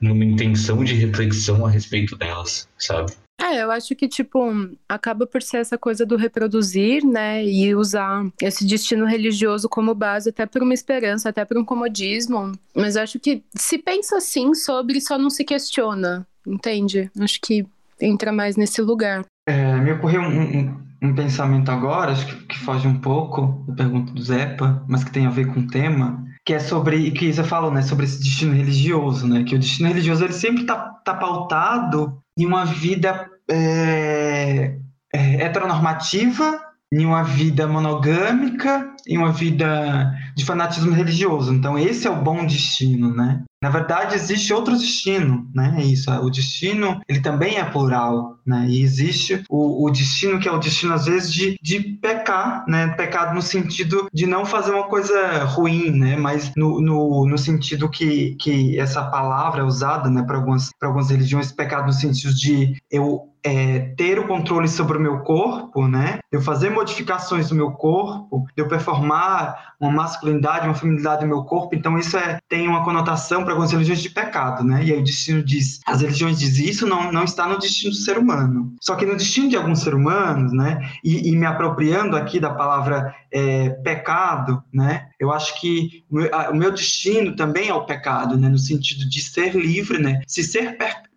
numa 0.01 0.26
intenção 0.26 0.84
de 0.84 0.93
reflexão 0.93 1.66
a 1.66 1.70
respeito 1.70 2.18
delas, 2.18 2.68
sabe? 2.78 3.14
É, 3.39 3.64
eu 3.64 3.72
acho 3.72 3.95
que, 3.95 4.08
tipo, 4.08 4.39
acaba 4.88 5.26
por 5.26 5.41
ser 5.41 5.58
essa 5.58 5.78
coisa 5.78 6.06
do 6.06 6.16
reproduzir, 6.16 7.06
né? 7.06 7.43
E 7.43 7.74
usar 7.74 8.26
esse 8.41 8.66
destino 8.66 9.06
religioso 9.06 9.68
como 9.68 9.95
base 9.95 10.30
até 10.30 10.45
por 10.45 10.62
uma 10.62 10.74
esperança, 10.74 11.30
até 11.30 11.43
por 11.43 11.58
um 11.58 11.66
comodismo. 11.66 12.51
Mas 12.76 12.95
acho 12.95 13.20
que 13.20 13.43
se 13.56 13.78
pensa 13.78 14.18
assim 14.18 14.54
sobre, 14.54 15.01
só 15.01 15.18
não 15.18 15.30
se 15.30 15.43
questiona, 15.43 16.28
entende? 16.45 17.10
Acho 17.20 17.39
que 17.41 17.66
entra 18.00 18.32
mais 18.32 18.56
nesse 18.56 18.82
lugar. 18.82 19.26
É, 19.48 19.76
me 19.78 19.91
ocorreu 19.91 20.22
um, 20.22 20.41
um, 20.41 20.82
um, 21.02 21.16
pensamento 21.16 21.70
agora, 21.70 22.12
acho 22.12 22.26
que, 22.26 22.36
que, 22.48 22.60
foge 22.60 22.88
um 22.88 23.00
pouco 23.00 23.64
da 23.68 23.76
pergunta 23.76 24.14
do 24.14 24.22
Zepa, 24.22 24.84
mas 24.88 25.04
que 25.04 25.12
tem 25.12 25.26
a 25.26 25.30
ver 25.30 25.48
com 25.48 25.60
o 25.60 25.68
tema, 25.68 26.24
que 26.46 26.54
é 26.54 26.60
sobre, 26.60 27.12
que 27.12 27.32
você 27.32 27.44
falou, 27.44 27.72
né, 27.72 27.82
sobre 27.82 28.06
esse 28.06 28.20
destino 28.20 28.54
religioso, 28.54 29.28
né, 29.28 29.44
que 29.44 29.56
o 29.56 29.60
destino 29.60 29.89
religioso 29.89 30.24
ele 30.24 30.34
sempre 30.34 30.62
está 30.62 30.78
tá 31.04 31.14
pautado 31.14 32.18
em 32.38 32.46
uma 32.46 32.66
vida 32.66 33.30
é, 33.50 34.78
é, 35.14 35.46
heteronormativa, 35.46 36.60
em 36.91 37.06
uma 37.06 37.24
vida 37.24 37.68
monogâmica, 37.68 38.94
em 39.08 39.18
uma 39.18 39.32
vida 39.32 40.14
de 40.36 40.46
fanatismo 40.46 40.94
religioso. 40.94 41.54
Então 41.54 41.78
esse 41.78 42.08
é 42.08 42.10
o 42.10 42.22
bom 42.22 42.46
destino, 42.46 43.14
né? 43.14 43.44
Na 43.64 43.70
verdade, 43.70 44.16
existe 44.16 44.53
outro 44.53 44.78
destino, 44.78 45.49
né? 45.55 45.76
É 45.78 45.84
isso. 45.84 46.11
O 46.11 46.30
destino, 46.30 46.99
ele 47.07 47.22
também 47.22 47.55
é 47.55 47.64
plural, 47.64 48.38
né? 48.45 48.66
E 48.68 48.84
existe 48.84 49.41
o, 49.49 49.86
o 49.86 49.89
destino 49.89 50.38
que 50.38 50.49
é 50.49 50.51
o 50.51 50.57
destino, 50.57 50.93
às 50.93 51.05
vezes, 51.05 51.32
de, 51.32 51.57
de 51.61 51.80
pecar, 51.80 52.66
né? 52.68 52.89
Pecado 52.89 53.34
no 53.34 53.41
sentido 53.41 54.09
de 54.14 54.26
não 54.26 54.45
fazer 54.45 54.72
uma 54.72 54.89
coisa 54.89 55.45
ruim, 55.45 55.91
né? 55.91 56.18
Mas 56.18 56.51
no, 56.57 56.82
no, 56.82 57.26
no 57.26 57.38
sentido 57.38 57.89
que, 57.89 58.36
que 58.36 58.78
essa 58.78 59.01
palavra 59.05 59.61
é 59.61 59.64
usada, 59.64 60.09
né? 60.09 60.24
Para 60.24 60.36
algumas, 60.36 60.70
algumas 60.82 61.09
religiões, 61.09 61.53
pecado 61.53 61.86
no 61.86 61.93
sentido 61.93 62.36
de 62.36 62.76
eu 62.91 63.34
é, 63.43 63.80
ter 63.97 64.18
o 64.18 64.28
controle 64.28 64.68
sobre 64.68 64.97
o 64.97 65.01
meu 65.01 65.20
corpo, 65.20 65.88
né? 65.88 66.20
Eu 66.32 66.41
fazer 66.41 66.70
modificações 66.70 67.51
no 67.51 67.57
meu 67.57 67.72
corpo, 67.72 68.45
eu 68.55 68.68
performar 68.68 69.74
uma 69.80 69.91
masculinidade, 69.91 70.66
uma 70.66 70.74
feminilidade 70.74 71.24
no 71.24 71.28
meu 71.28 71.43
corpo. 71.43 71.76
Então 71.76 71.97
isso 71.97 72.18
é, 72.18 72.39
tem 72.47 72.68
uma 72.68 72.86
conotação 72.86 73.43
para 73.43 73.53
algumas 73.54 73.72
religiões 73.72 74.01
de 74.01 74.10
pecado, 74.10 74.64
né? 74.64 74.84
E 74.84 74.91
aí 74.91 74.99
o 74.99 75.04
destino 75.04 75.43
diz, 75.43 75.80
as 75.86 76.01
religiões 76.01 76.39
dizem 76.39 76.70
isso 76.70 76.86
não 76.86 77.12
não 77.12 77.24
está 77.24 77.47
no 77.47 77.58
destino 77.58 77.91
do 77.91 77.97
ser 77.97 78.18
humano. 78.18 78.76
Só 78.82 78.95
que 78.95 79.06
no 79.06 79.16
destino 79.16 79.49
de 79.49 79.56
alguns 79.56 79.80
seres 79.80 79.97
humanos, 79.97 80.51
né? 80.54 80.89
E, 81.04 81.30
e 81.30 81.36
me 81.36 81.45
apropriando 81.45 82.16
aqui 82.16 82.39
da 82.39 82.49
palavra 82.49 83.14
é, 83.32 83.70
pecado, 83.70 84.64
né? 84.74 85.08
Eu 85.20 85.32
acho 85.32 85.60
que 85.60 86.04
o 86.10 86.16
meu, 86.16 86.30
o 86.51 86.56
meu 86.56 86.72
destino 86.72 87.36
também 87.36 87.70
é 87.70 87.74
o 87.74 87.86
pecado, 87.86 88.38
né? 88.38 88.49
No 88.49 88.58
sentido 88.58 89.08
de 89.08 89.22
ser 89.22 89.56
livre, 89.56 89.99
né? 89.99 90.22
Se 90.28 90.43
ser 90.43 90.78
pecado 90.78 91.12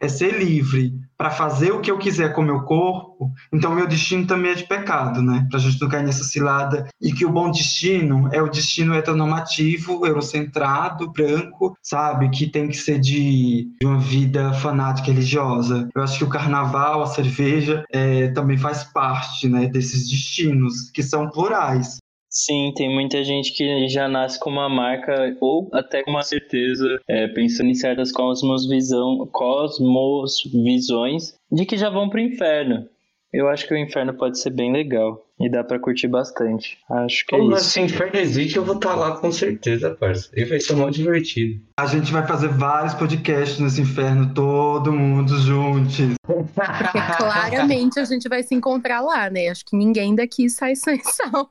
é 0.00 0.08
ser 0.08 0.38
livre 0.38 0.94
para 1.18 1.30
fazer 1.30 1.72
o 1.72 1.80
que 1.80 1.90
eu 1.90 1.98
quiser 1.98 2.32
com 2.32 2.42
meu 2.42 2.62
corpo, 2.62 3.32
então 3.52 3.74
meu 3.74 3.86
destino 3.86 4.26
também 4.26 4.52
é 4.52 4.54
de 4.54 4.66
pecado, 4.66 5.22
né? 5.22 5.46
Para 5.48 5.58
a 5.58 5.62
gente 5.62 5.80
não 5.80 5.88
cair 5.88 6.04
nessa 6.04 6.24
cilada. 6.24 6.86
E 7.00 7.12
que 7.12 7.24
o 7.24 7.32
bom 7.32 7.50
destino 7.50 8.28
é 8.32 8.42
o 8.42 8.50
destino 8.50 8.94
heteronormativo, 8.94 10.06
eurocentrado, 10.06 11.10
branco, 11.10 11.76
sabe? 11.82 12.28
Que 12.28 12.46
tem 12.46 12.68
que 12.68 12.76
ser 12.76 13.00
de, 13.00 13.68
de 13.80 13.86
uma 13.86 13.98
vida 13.98 14.52
fanática 14.54 15.10
religiosa. 15.10 15.88
Eu 15.94 16.02
acho 16.02 16.18
que 16.18 16.24
o 16.24 16.28
carnaval, 16.28 17.02
a 17.02 17.06
cerveja, 17.06 17.84
é, 17.90 18.28
também 18.28 18.58
faz 18.58 18.84
parte 18.84 19.48
né, 19.48 19.66
desses 19.66 20.08
destinos, 20.08 20.90
que 20.90 21.02
são 21.02 21.30
plurais. 21.30 21.96
Sim, 22.38 22.70
tem 22.76 22.94
muita 22.94 23.24
gente 23.24 23.54
que 23.54 23.88
já 23.88 24.06
nasce 24.06 24.38
com 24.38 24.50
uma 24.50 24.68
marca 24.68 25.34
ou 25.40 25.70
até 25.72 26.02
com 26.02 26.10
uma 26.10 26.22
certeza, 26.22 27.00
é, 27.08 27.26
pensando 27.28 27.70
em 27.70 27.74
certas 27.74 28.12
cosmosvisão, 28.12 29.26
cosmosvisões 29.32 31.34
de 31.50 31.64
que 31.64 31.78
já 31.78 31.88
vão 31.88 32.10
pro 32.10 32.20
inferno. 32.20 32.86
Eu 33.32 33.48
acho 33.48 33.66
que 33.66 33.72
o 33.72 33.78
inferno 33.78 34.12
pode 34.12 34.38
ser 34.38 34.50
bem 34.50 34.70
legal. 34.70 35.25
E 35.38 35.50
dá 35.50 35.62
pra 35.62 35.78
curtir 35.78 36.08
bastante. 36.08 36.78
Acho 36.90 37.26
que 37.26 37.34
é 37.34 37.38
Como 37.38 37.54
isso. 37.54 37.64
se 37.70 37.80
o 37.80 37.84
inferno 37.84 38.18
existe, 38.18 38.56
eu 38.56 38.64
vou 38.64 38.76
estar 38.76 38.94
lá 38.94 39.18
com 39.18 39.30
certeza, 39.30 39.94
parça. 39.94 40.30
E 40.34 40.44
vai 40.46 40.58
ser 40.58 40.74
muito 40.74 40.94
divertido. 40.94 41.60
A 41.78 41.84
gente 41.84 42.10
vai 42.10 42.26
fazer 42.26 42.48
vários 42.48 42.94
podcasts 42.94 43.58
nesse 43.58 43.82
inferno, 43.82 44.32
todo 44.32 44.90
mundo 44.90 45.36
juntos. 45.40 46.14
Porque 46.24 47.16
claramente 47.18 48.00
a 48.00 48.04
gente 48.04 48.26
vai 48.30 48.42
se 48.42 48.54
encontrar 48.54 49.02
lá, 49.02 49.28
né? 49.28 49.48
Acho 49.48 49.62
que 49.66 49.76
ninguém 49.76 50.14
daqui 50.14 50.48
sai 50.48 50.74
sem 50.80 50.98
salvo. 51.04 51.50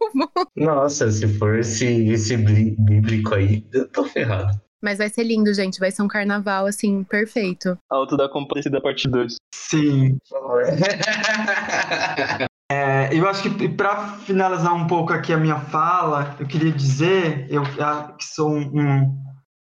Nossa, 0.56 1.12
se 1.12 1.28
for 1.38 1.60
esse, 1.60 1.86
esse 2.10 2.36
bí- 2.38 2.76
bíblico 2.80 3.36
aí, 3.36 3.64
eu 3.72 3.88
tô 3.88 4.04
ferrado. 4.06 4.60
Mas 4.82 4.98
vai 4.98 5.10
ser 5.10 5.24
lindo, 5.24 5.54
gente. 5.54 5.80
Vai 5.80 5.92
ser 5.92 6.02
um 6.02 6.08
carnaval, 6.08 6.66
assim, 6.66 7.04
perfeito. 7.04 7.78
Alto 7.90 8.18
da 8.18 8.28
Compadecida 8.28 8.82
parte 8.82 9.08
2. 9.08 9.36
Sim. 9.54 10.18
É, 12.72 13.16
eu 13.16 13.28
acho 13.30 13.44
que 13.44 13.70
para 13.70 14.18
finalizar 14.20 14.74
um 14.74 14.88
pouco 14.88 15.14
aqui 15.14 15.32
a 15.32 15.38
minha 15.38 15.60
fala, 15.60 16.36
eu 16.40 16.48
queria 16.48 16.72
dizer, 16.72 17.46
eu 17.50 17.62
ah, 17.80 18.14
que 18.18 18.26
sou 18.26 18.52
um, 18.52 18.82
um, 18.82 19.24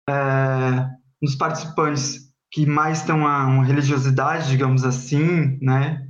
é, 0.08 0.86
um 1.22 1.26
dos 1.26 1.34
participantes 1.34 2.30
que 2.52 2.66
mais 2.66 3.02
tem 3.02 3.14
uma, 3.14 3.46
uma 3.46 3.64
religiosidade, 3.64 4.50
digamos 4.50 4.84
assim, 4.84 5.58
né? 5.62 6.02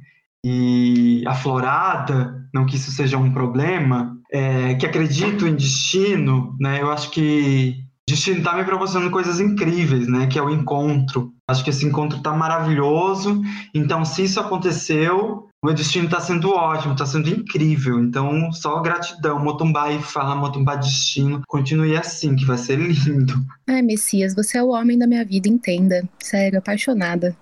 E 0.45 1.23
aflorada, 1.27 2.49
não 2.53 2.67
que 2.67 2.77
isso 2.77 2.91
seja 2.91 3.19
um 3.19 3.31
problema, 3.31 4.17
é, 4.33 4.75
que 4.75 4.87
acredito 4.87 5.47
em 5.47 5.55
destino, 5.55 6.57
né? 6.59 6.81
Eu 6.81 6.91
acho 6.91 7.11
que 7.11 7.85
destino 8.09 8.39
está 8.39 8.55
me 8.57 8.65
proporcionando 8.65 9.11
coisas 9.11 9.39
incríveis, 9.39 10.09
né? 10.09 10.27
Que 10.27 10.39
é 10.39 10.43
o 10.43 10.51
encontro. 10.51 11.33
Acho 11.49 11.63
que 11.63 11.71
esse 11.71 11.85
encontro 11.85 12.19
está 12.19 12.33
maravilhoso. 12.33 13.43
Então, 13.75 14.05
se 14.05 14.25
isso 14.25 14.41
aconteceu, 14.41 15.50
meu 15.63 15.75
destino 15.75 16.07
está 16.07 16.19
sendo 16.21 16.51
ótimo, 16.53 16.95
está 16.95 17.05
sendo 17.05 17.29
incrível. 17.29 18.01
Então, 18.01 18.51
só 18.51 18.81
gratidão. 18.81 19.39
Motumbá 19.39 19.93
e 19.93 20.01
fala, 20.01 20.35
Motumbá 20.35 20.77
destino. 20.77 21.43
Continue 21.47 21.97
assim, 21.97 22.35
que 22.35 22.47
vai 22.47 22.57
ser 22.57 22.77
lindo. 22.79 23.35
Ai, 23.69 23.83
Messias, 23.83 24.35
você 24.35 24.57
é 24.57 24.63
o 24.63 24.69
homem 24.69 24.97
da 24.97 25.07
minha 25.07 25.25
vida, 25.25 25.49
entenda. 25.49 26.03
Sério, 26.19 26.59
apaixonada. 26.59 27.37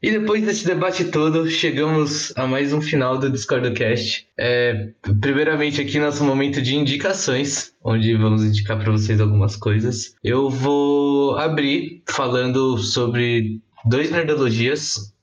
E 0.00 0.12
depois 0.12 0.44
desse 0.44 0.64
debate 0.64 1.06
todo, 1.06 1.48
chegamos 1.50 2.32
a 2.36 2.46
mais 2.46 2.72
um 2.72 2.80
final 2.80 3.18
do 3.18 3.30
DiscordoCast. 3.30 4.28
É, 4.38 4.90
primeiramente 5.20 5.80
aqui 5.80 5.98
nosso 5.98 6.22
momento 6.22 6.62
de 6.62 6.76
indicações, 6.76 7.72
onde 7.82 8.14
vamos 8.16 8.44
indicar 8.44 8.78
para 8.78 8.92
vocês 8.92 9.20
algumas 9.20 9.56
coisas. 9.56 10.14
Eu 10.22 10.50
vou 10.50 11.36
abrir 11.36 12.02
falando 12.06 12.78
sobre 12.78 13.60
dois 13.86 14.10
nerdologias 14.12 15.16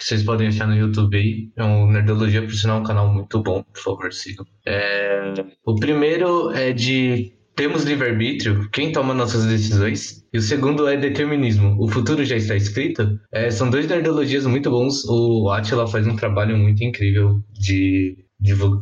que 0.00 0.06
vocês 0.06 0.22
podem 0.22 0.48
achar 0.48 0.66
no 0.66 0.74
YouTube 0.74 1.16
aí. 1.16 1.50
É 1.54 1.62
um 1.62 1.86
Nerdologia, 1.86 2.42
por 2.42 2.54
sinal, 2.54 2.80
um 2.80 2.84
canal 2.84 3.12
muito 3.12 3.42
bom, 3.42 3.62
por 3.62 3.82
favor, 3.82 4.12
sigam. 4.12 4.46
É, 4.66 5.34
o 5.64 5.76
primeiro 5.76 6.50
é 6.52 6.72
de 6.72 7.32
temos 7.54 7.84
livre-arbítrio, 7.84 8.70
quem 8.70 8.90
toma 8.90 9.12
nossas 9.12 9.44
decisões. 9.44 10.24
E 10.32 10.38
o 10.38 10.40
segundo 10.40 10.88
é 10.88 10.96
determinismo, 10.96 11.76
o 11.78 11.86
futuro 11.88 12.24
já 12.24 12.36
está 12.36 12.56
escrito. 12.56 13.20
É, 13.30 13.50
são 13.50 13.68
dois 13.68 13.86
nerdologias 13.86 14.46
muito 14.46 14.70
bons. 14.70 15.04
O 15.04 15.50
Atila 15.50 15.86
faz 15.86 16.06
um 16.06 16.16
trabalho 16.16 16.56
muito 16.56 16.82
incrível 16.82 17.44
de, 17.52 18.16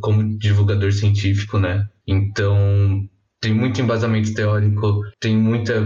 como 0.01 0.39
divulgador 0.39 0.93
científico, 0.93 1.59
né? 1.59 1.89
Então, 2.07 3.05
tem 3.41 3.53
muito 3.53 3.81
embasamento 3.81 4.33
teórico, 4.33 5.01
tem 5.19 5.37
muita 5.37 5.85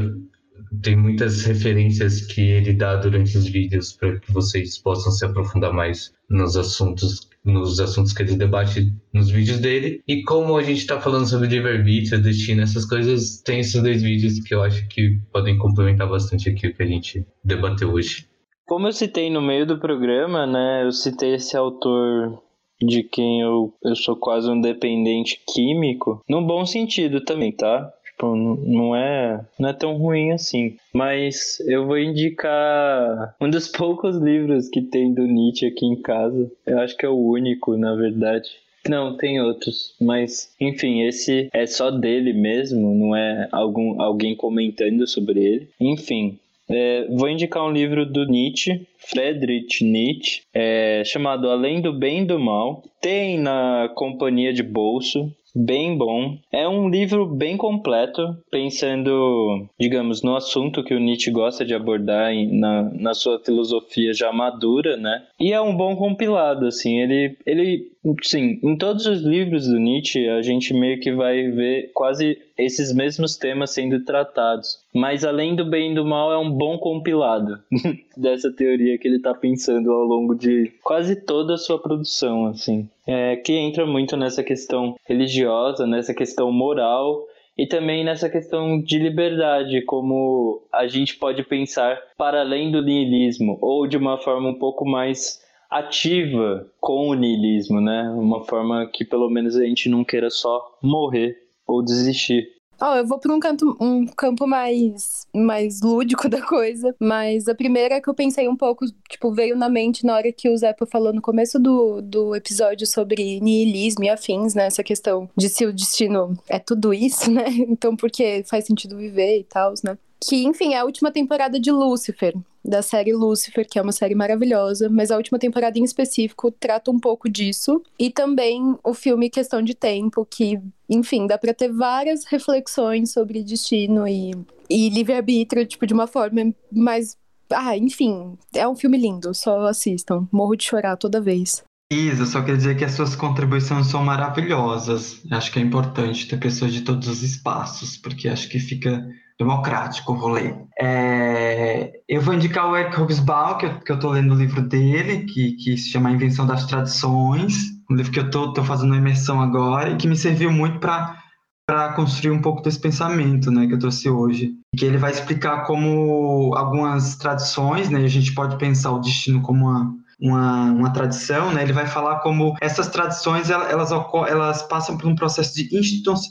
tem 0.81 0.97
muitas 0.97 1.45
referências 1.45 2.23
que 2.23 2.41
ele 2.41 2.73
dá 2.73 2.97
durante 2.97 3.37
os 3.37 3.47
vídeos 3.47 3.93
para 3.93 4.19
que 4.19 4.33
vocês 4.33 4.79
possam 4.79 5.13
se 5.13 5.25
aprofundar 5.25 5.73
mais 5.73 6.13
nos 6.31 6.57
assuntos 6.57 7.31
nos 7.45 7.81
assuntos 7.81 8.13
que 8.13 8.23
ele 8.23 8.37
debate 8.37 8.93
nos 9.13 9.31
vídeos 9.31 9.59
dele. 9.59 10.01
E 10.07 10.23
como 10.23 10.57
a 10.57 10.63
gente 10.63 10.79
está 10.79 11.01
falando 11.01 11.29
sobre 11.29 11.49
livre-arbítrio, 11.49 12.23
destino, 12.23 12.63
essas 12.63 12.85
coisas, 12.85 13.43
tem 13.43 13.61
esses 13.61 13.83
dois 13.83 14.01
vídeos 14.03 14.39
que 14.41 14.55
eu 14.55 14.63
acho 14.63 14.87
que 14.89 15.19
podem 15.33 15.59
complementar 15.59 16.09
bastante 16.09 16.49
aqui 16.49 16.69
o 16.69 16.75
que 16.75 16.83
a 16.83 16.87
gente 16.87 17.27
debateu 17.45 17.93
hoje. 17.93 18.29
Como 18.65 18.87
eu 18.87 18.93
citei 18.93 19.29
no 19.29 19.43
meio 19.43 19.67
do 19.67 19.79
programa, 19.79 20.47
né? 20.47 20.85
Eu 20.85 20.93
citei 20.93 21.35
esse 21.35 21.57
autor 21.57 22.41
de 22.81 23.03
quem 23.03 23.41
eu, 23.41 23.73
eu 23.85 23.95
sou 23.95 24.17
quase 24.17 24.49
um 24.49 24.61
dependente 24.61 25.41
químico, 25.53 26.21
no 26.29 26.45
bom 26.47 26.65
sentido 26.65 27.25
também, 27.25 27.53
tá? 27.53 27.93
Tipo, 28.23 28.37
não 28.37 28.95
é, 28.95 29.45
não 29.59 29.69
é 29.69 29.73
tão 29.73 29.97
ruim 29.97 30.31
assim. 30.31 30.77
Mas 30.95 31.59
eu 31.67 31.87
vou 31.87 31.99
indicar 31.99 33.35
um 33.41 33.51
dos 33.51 33.67
poucos 33.77 34.17
livros 34.17 34.69
que 34.69 34.81
tem 34.81 35.13
do 35.13 35.27
Nietzsche 35.27 35.67
aqui 35.67 35.85
em 35.85 36.01
casa. 36.01 36.51
Eu 36.65 36.79
acho 36.79 36.97
que 36.97 37.05
é 37.05 37.09
o 37.09 37.19
único, 37.19 37.77
na 37.77 37.97
verdade. 37.97 38.49
Não, 38.89 39.17
tem 39.17 39.41
outros, 39.41 39.95
mas 40.01 40.55
enfim, 40.61 41.03
esse 41.03 41.49
é 41.53 41.67
só 41.67 41.89
dele 41.89 42.33
mesmo, 42.33 42.93
não 42.93 43.15
é 43.15 43.49
algum, 43.53 44.03
alguém 44.03 44.35
comentando 44.35 45.07
sobre 45.07 45.39
ele. 45.39 45.69
Enfim, 45.81 46.37
é, 46.69 47.07
vou 47.09 47.29
indicar 47.29 47.65
um 47.65 47.71
livro 47.71 48.05
do 48.05 48.27
Nietzsche, 48.27 48.85
Friedrich 48.99 49.85
Nietzsche, 49.85 50.43
é, 50.53 51.05
chamado 51.05 51.49
Além 51.49 51.81
do 51.81 51.93
Bem 51.93 52.23
e 52.23 52.27
do 52.27 52.41
Mal. 52.41 52.83
Tem 53.01 53.39
na 53.39 53.89
companhia 53.95 54.53
de 54.53 54.65
bolso, 54.65 55.33
bem 55.55 55.97
bom. 55.97 56.39
É 56.51 56.69
um 56.69 56.89
livro 56.89 57.27
bem 57.27 57.57
completo, 57.57 58.37
pensando, 58.51 59.67
digamos, 59.79 60.23
no 60.23 60.37
assunto 60.37 60.83
que 60.83 60.95
o 60.95 61.01
Nietzsche 61.01 61.31
gosta 61.31 61.65
de 61.65 61.75
abordar 61.75 62.33
na, 62.51 62.83
na 62.83 63.15
sua 63.15 63.39
filosofia 63.39 64.13
já 64.13 64.33
madura, 64.33 64.97
né? 64.97 65.27
E 65.43 65.53
é 65.53 65.61
um 65.61 65.77
bom 65.77 65.97
compilado, 65.97 66.67
assim. 66.67 67.01
Ele, 67.01 67.37
ele, 67.45 67.91
sim, 68.23 68.61
em 68.63 68.77
todos 68.77 69.07
os 69.07 69.23
livros 69.23 69.67
do 69.67 69.77
Nietzsche 69.77 70.29
a 70.29 70.41
gente 70.41 70.73
meio 70.73 71.01
que 71.01 71.11
vai 71.11 71.49
ver 71.49 71.91
quase 71.93 72.39
esses 72.57 72.95
mesmos 72.95 73.37
temas 73.37 73.73
sendo 73.73 74.05
tratados. 74.05 74.79
Mas 74.95 75.25
além 75.25 75.57
do 75.57 75.65
bem 75.65 75.91
e 75.91 75.95
do 75.97 76.05
mal 76.05 76.33
é 76.33 76.39
um 76.39 76.49
bom 76.49 76.79
compilado 76.79 77.59
dessa 78.17 78.53
teoria 78.53 78.97
que 78.97 79.09
ele 79.09 79.17
está 79.17 79.35
pensando 79.35 79.91
ao 79.91 80.05
longo 80.05 80.37
de 80.37 80.71
quase 80.81 81.17
toda 81.17 81.55
a 81.55 81.59
sua 81.59 81.77
produção, 81.77 82.47
assim. 82.47 82.89
É, 83.05 83.35
que 83.35 83.53
entra 83.53 83.85
muito 83.85 84.17
nessa 84.17 84.45
questão 84.45 84.95
religiosa, 85.05 85.89
nessa 85.89 86.15
questão 86.15 86.53
moral 86.53 87.27
e 87.63 87.67
também 87.69 88.03
nessa 88.03 88.29
questão 88.29 88.83
de 88.83 88.99
liberdade, 88.99 89.83
como 89.83 90.67
a 90.73 90.89
gente 90.89 91.15
pode 91.15 91.45
pensar 91.45 91.97
para 92.19 92.41
além 92.41 92.73
do 92.73 92.83
niilismo 92.83 93.57
ou 93.61 93.87
de 93.87 93.97
uma 93.97 94.19
forma 94.19 94.49
um 94.49 94.59
pouco 94.59 94.85
mais 94.85 95.41
ativa 95.71 96.67
com 96.81 97.09
o 97.09 97.15
niilismo, 97.15 97.81
né? 97.81 98.13
Uma 98.17 98.43
forma 98.43 98.85
que 98.93 99.05
pelo 99.05 99.31
menos 99.31 99.55
a 99.55 99.63
gente 99.63 99.89
não 99.89 100.03
queira 100.03 100.29
só 100.29 100.77
morrer 100.83 101.37
ou 101.65 101.85
desistir. 101.85 102.49
Ó, 102.83 102.97
eu 102.97 103.07
vou 103.07 103.17
para 103.17 103.33
um, 103.33 103.39
canto, 103.39 103.77
um 103.81 104.05
campo 104.07 104.45
mais, 104.45 105.25
mais 105.33 105.81
lúdico 105.81 106.27
da 106.29 106.43
coisa, 106.43 106.93
mas 106.99 107.47
a 107.47 107.55
primeira 107.55 108.01
que 108.01 108.11
eu 108.11 108.15
pensei 108.15 108.49
um 108.49 108.57
pouco, 108.57 108.85
tipo, 109.09 109.33
veio 109.33 109.57
na 109.57 109.69
mente 109.69 110.05
na 110.05 110.17
hora 110.17 110.33
que 110.33 110.49
o 110.49 110.57
Zepa 110.57 110.85
falou 110.85 111.13
no 111.13 111.23
começo 111.23 111.61
do, 111.61 112.03
do 112.03 112.35
episódio 112.35 112.85
sobre 112.85 113.39
niilismo 113.39 114.03
e 114.03 114.09
afins, 114.09 114.55
né? 114.55 114.67
Essa 114.67 114.83
questão 114.83 115.31
de 115.37 115.49
se 115.49 115.65
o 115.65 115.73
destino 115.73 116.37
é 116.49 116.59
tudo 116.59 116.93
isso, 116.93 117.31
né? 117.33 117.45
Então, 117.69 117.95
por 117.95 118.11
que 118.11 118.43
faz 118.51 118.67
sentido 118.67 118.97
viver 118.97 119.39
e 119.39 119.45
tal, 119.45 119.75
né? 119.85 119.97
Que, 120.25 120.45
enfim, 120.45 120.75
é 120.75 120.79
a 120.79 120.85
última 120.85 121.11
temporada 121.11 121.59
de 121.59 121.73
Lúcifer, 121.73 122.33
da 122.65 122.81
série 122.81 123.13
Lúcifer, 123.13 123.67
que 123.69 123.77
é 123.77 123.83
uma 123.83 123.91
série 123.91 124.15
maravilhosa, 124.15 124.89
mas 124.89 125.11
a 125.11 125.17
última 125.17 125.37
temporada 125.37 125.79
em 125.81 125.83
específico 125.83 126.51
trata 126.53 126.93
um 126.93 126.99
pouco 126.99 127.29
disso. 127.29 127.83
E 127.99 128.09
também 128.09 128.77
o 128.85 128.95
filme 128.95 129.29
Questão 129.29 129.61
de 129.61 129.75
Tempo, 129.75 130.25
que, 130.25 130.61
enfim, 130.89 131.27
dá 131.27 131.37
pra 131.37 131.53
ter 131.53 131.73
várias 131.73 132.25
reflexões 132.25 133.11
sobre 133.11 133.43
destino 133.43 134.07
e, 134.07 134.31
e 134.71 134.89
livre-arbítrio, 134.91 135.67
tipo, 135.67 135.87
de 135.87 135.93
uma 135.93 136.07
forma 136.07 136.55
mais. 136.71 137.17
Ah, 137.51 137.77
enfim, 137.77 138.39
é 138.55 138.67
um 138.67 138.77
filme 138.77 138.97
lindo, 138.97 139.35
só 139.35 139.67
assistam. 139.67 140.29
Morro 140.31 140.55
de 140.55 140.65
chorar 140.65 140.97
toda 140.97 141.21
vez. 141.21 141.65
Isa, 141.93 142.25
só 142.25 142.41
queria 142.41 142.57
dizer 142.57 142.77
que 142.79 142.85
as 142.85 142.93
suas 142.93 143.15
contribuições 143.15 143.89
são 143.89 144.03
maravilhosas. 144.03 145.21
Acho 145.31 145.53
que 145.53 145.59
é 145.59 145.63
importante 145.63 146.27
ter 146.27 146.39
pessoas 146.39 146.73
de 146.73 146.83
todos 146.83 147.09
os 147.09 147.23
espaços, 147.23 147.99
porque 147.99 148.29
acho 148.29 148.49
que 148.49 148.59
fica 148.59 149.07
democrático 149.39 150.13
o 150.13 150.17
rolê. 150.17 150.55
É, 150.79 151.93
eu 152.09 152.21
vou 152.21 152.35
indicar 152.35 152.71
o 152.71 152.77
Eric 152.77 152.97
Hobsbawm, 152.97 153.59
que 153.59 153.69
que 153.69 153.93
eu 153.93 153.99
tô 153.99 154.11
lendo 154.11 154.35
o 154.35 154.39
livro 154.39 154.63
dele, 154.63 155.25
que, 155.25 155.53
que 155.53 155.77
se 155.77 155.91
chama 155.91 156.11
Invenção 156.11 156.47
das 156.47 156.67
Tradições, 156.67 157.55
um 157.91 157.95
livro 157.95 158.13
que 158.13 158.21
eu 158.21 158.31
tô 158.31 158.65
fazendo 158.65 158.91
uma 158.91 158.99
imersão 158.99 159.41
agora 159.41 159.91
e 159.91 159.97
que 159.97 160.09
me 160.09 160.17
serviu 160.17 160.51
muito 160.51 160.79
para 160.79 161.21
para 161.65 161.93
construir 161.93 162.33
um 162.33 162.43
pouco 162.43 162.61
desse 162.61 162.79
pensamento, 162.79 163.51
né, 163.51 163.67
que 163.67 163.73
eu 163.73 163.79
trouxe 163.79 164.11
hoje, 164.11 164.53
que 164.77 164.85
ele 164.85 164.99
vai 164.99 165.13
explicar 165.13 165.65
como 165.65 166.53
algumas 166.57 167.17
tradições, 167.17 167.89
né, 167.89 168.05
a 168.05 168.09
gente 168.09 168.35
pode 168.35 168.59
pensar 168.59 168.91
o 168.91 168.99
destino 168.99 169.41
como 169.41 169.69
uma 169.69 169.95
uma, 170.23 170.71
uma 170.71 170.91
tradição, 170.91 171.53
né, 171.53 171.63
ele 171.63 171.73
vai 171.73 171.87
falar 171.87 172.21
como 172.21 172.55
essas 172.61 172.87
tradições 172.87 173.51
elas, 173.51 173.91
elas 174.29 174.63
passam 174.63 174.97
por 174.97 175.09
um 175.09 175.17
processo 175.17 175.55
de 175.55 175.69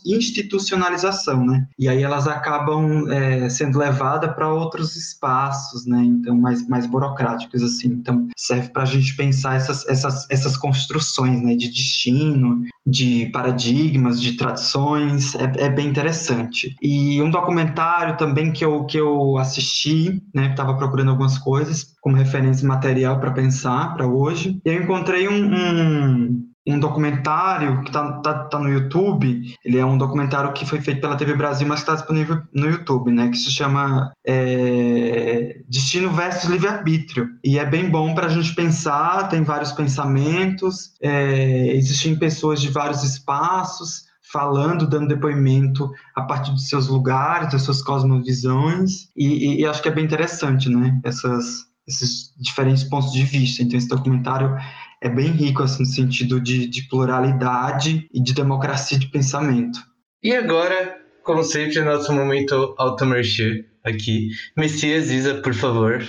institucionalização, 0.05 1.45
né, 1.45 1.67
e 1.77 1.89
aí 1.89 2.01
elas 2.01 2.25
acabam 2.27 3.11
é, 3.11 3.49
sendo 3.49 3.77
levadas 3.77 4.33
para 4.33 4.51
outros 4.51 4.95
espaços, 4.95 5.85
né, 5.85 6.01
então 6.03 6.37
mais, 6.37 6.65
mais 6.67 6.85
burocráticos 6.85 7.61
assim. 7.61 7.89
Então 7.89 8.27
serve 8.37 8.69
para 8.69 8.83
a 8.83 8.85
gente 8.85 9.15
pensar 9.15 9.55
essas, 9.55 9.85
essas, 9.87 10.25
essas 10.29 10.55
construções, 10.55 11.41
né, 11.41 11.55
de 11.55 11.67
destino, 11.67 12.63
de 12.85 13.27
paradigmas, 13.31 14.19
de 14.21 14.33
tradições, 14.33 15.35
é, 15.35 15.65
é 15.65 15.69
bem 15.69 15.87
interessante. 15.87 16.75
E 16.81 17.21
um 17.21 17.29
documentário 17.29 18.17
também 18.17 18.51
que 18.51 18.65
eu, 18.65 18.85
que 18.85 18.97
eu 18.97 19.37
assisti, 19.37 20.21
né, 20.33 20.49
estava 20.51 20.75
procurando 20.75 21.11
algumas 21.11 21.37
coisas 21.37 21.93
como 22.01 22.15
referência 22.15 22.67
material 22.67 23.19
para 23.19 23.31
pensar 23.31 23.93
para 23.93 24.07
hoje, 24.07 24.59
eu 24.65 24.81
encontrei 24.81 25.27
um, 25.27 25.53
um 25.53 26.50
um 26.67 26.79
documentário 26.79 27.81
que 27.81 27.89
está 27.89 28.11
tá, 28.21 28.33
tá 28.45 28.59
no 28.59 28.69
YouTube. 28.69 29.55
Ele 29.65 29.77
é 29.77 29.85
um 29.85 29.97
documentário 29.97 30.53
que 30.53 30.65
foi 30.65 30.79
feito 30.79 31.01
pela 31.01 31.15
TV 31.15 31.33
Brasil, 31.33 31.67
mas 31.67 31.79
está 31.79 31.95
disponível 31.95 32.41
no 32.53 32.67
YouTube, 32.67 33.11
né? 33.11 33.29
Que 33.29 33.37
se 33.37 33.51
chama 33.51 34.11
é, 34.25 35.61
Destino 35.67 36.11
versus 36.11 36.49
Livre-Arbítrio. 36.49 37.27
E 37.43 37.57
é 37.57 37.65
bem 37.65 37.89
bom 37.89 38.13
para 38.13 38.27
a 38.27 38.29
gente 38.29 38.53
pensar, 38.53 39.27
tem 39.29 39.43
vários 39.43 39.71
pensamentos, 39.71 40.93
é, 41.01 41.75
existem 41.75 42.15
pessoas 42.15 42.61
de 42.61 42.69
vários 42.69 43.03
espaços 43.03 44.11
falando, 44.31 44.87
dando 44.87 45.09
depoimento 45.09 45.91
a 46.15 46.21
partir 46.21 46.51
dos 46.51 46.69
seus 46.69 46.87
lugares, 46.87 47.51
das 47.51 47.63
suas 47.63 47.81
cosmovisões, 47.81 49.09
e, 49.15 49.25
e, 49.27 49.61
e 49.61 49.65
acho 49.65 49.81
que 49.81 49.89
é 49.89 49.91
bem 49.91 50.05
interessante, 50.05 50.69
né? 50.69 50.99
Essas, 51.03 51.65
esses 51.87 52.33
diferentes 52.37 52.83
pontos 52.83 53.11
de 53.11 53.23
vista. 53.23 53.61
Então, 53.61 53.77
esse 53.77 53.87
documentário 53.87 54.55
é 55.01 55.09
bem 55.09 55.31
rico 55.31 55.63
assim, 55.63 55.83
no 55.83 55.89
sentido 55.89 56.39
de, 56.39 56.67
de 56.67 56.87
pluralidade 56.87 58.07
e 58.13 58.21
de 58.21 58.33
democracia 58.33 58.97
de 58.99 59.07
pensamento. 59.07 59.79
E 60.23 60.33
agora, 60.33 61.01
como 61.23 61.43
sempre, 61.43 61.81
nosso 61.81 62.13
momento 62.13 62.75
automerchan 62.77 63.63
aqui. 63.83 64.29
Messias, 64.55 65.09
Isa, 65.09 65.41
por 65.41 65.53
favor, 65.53 66.01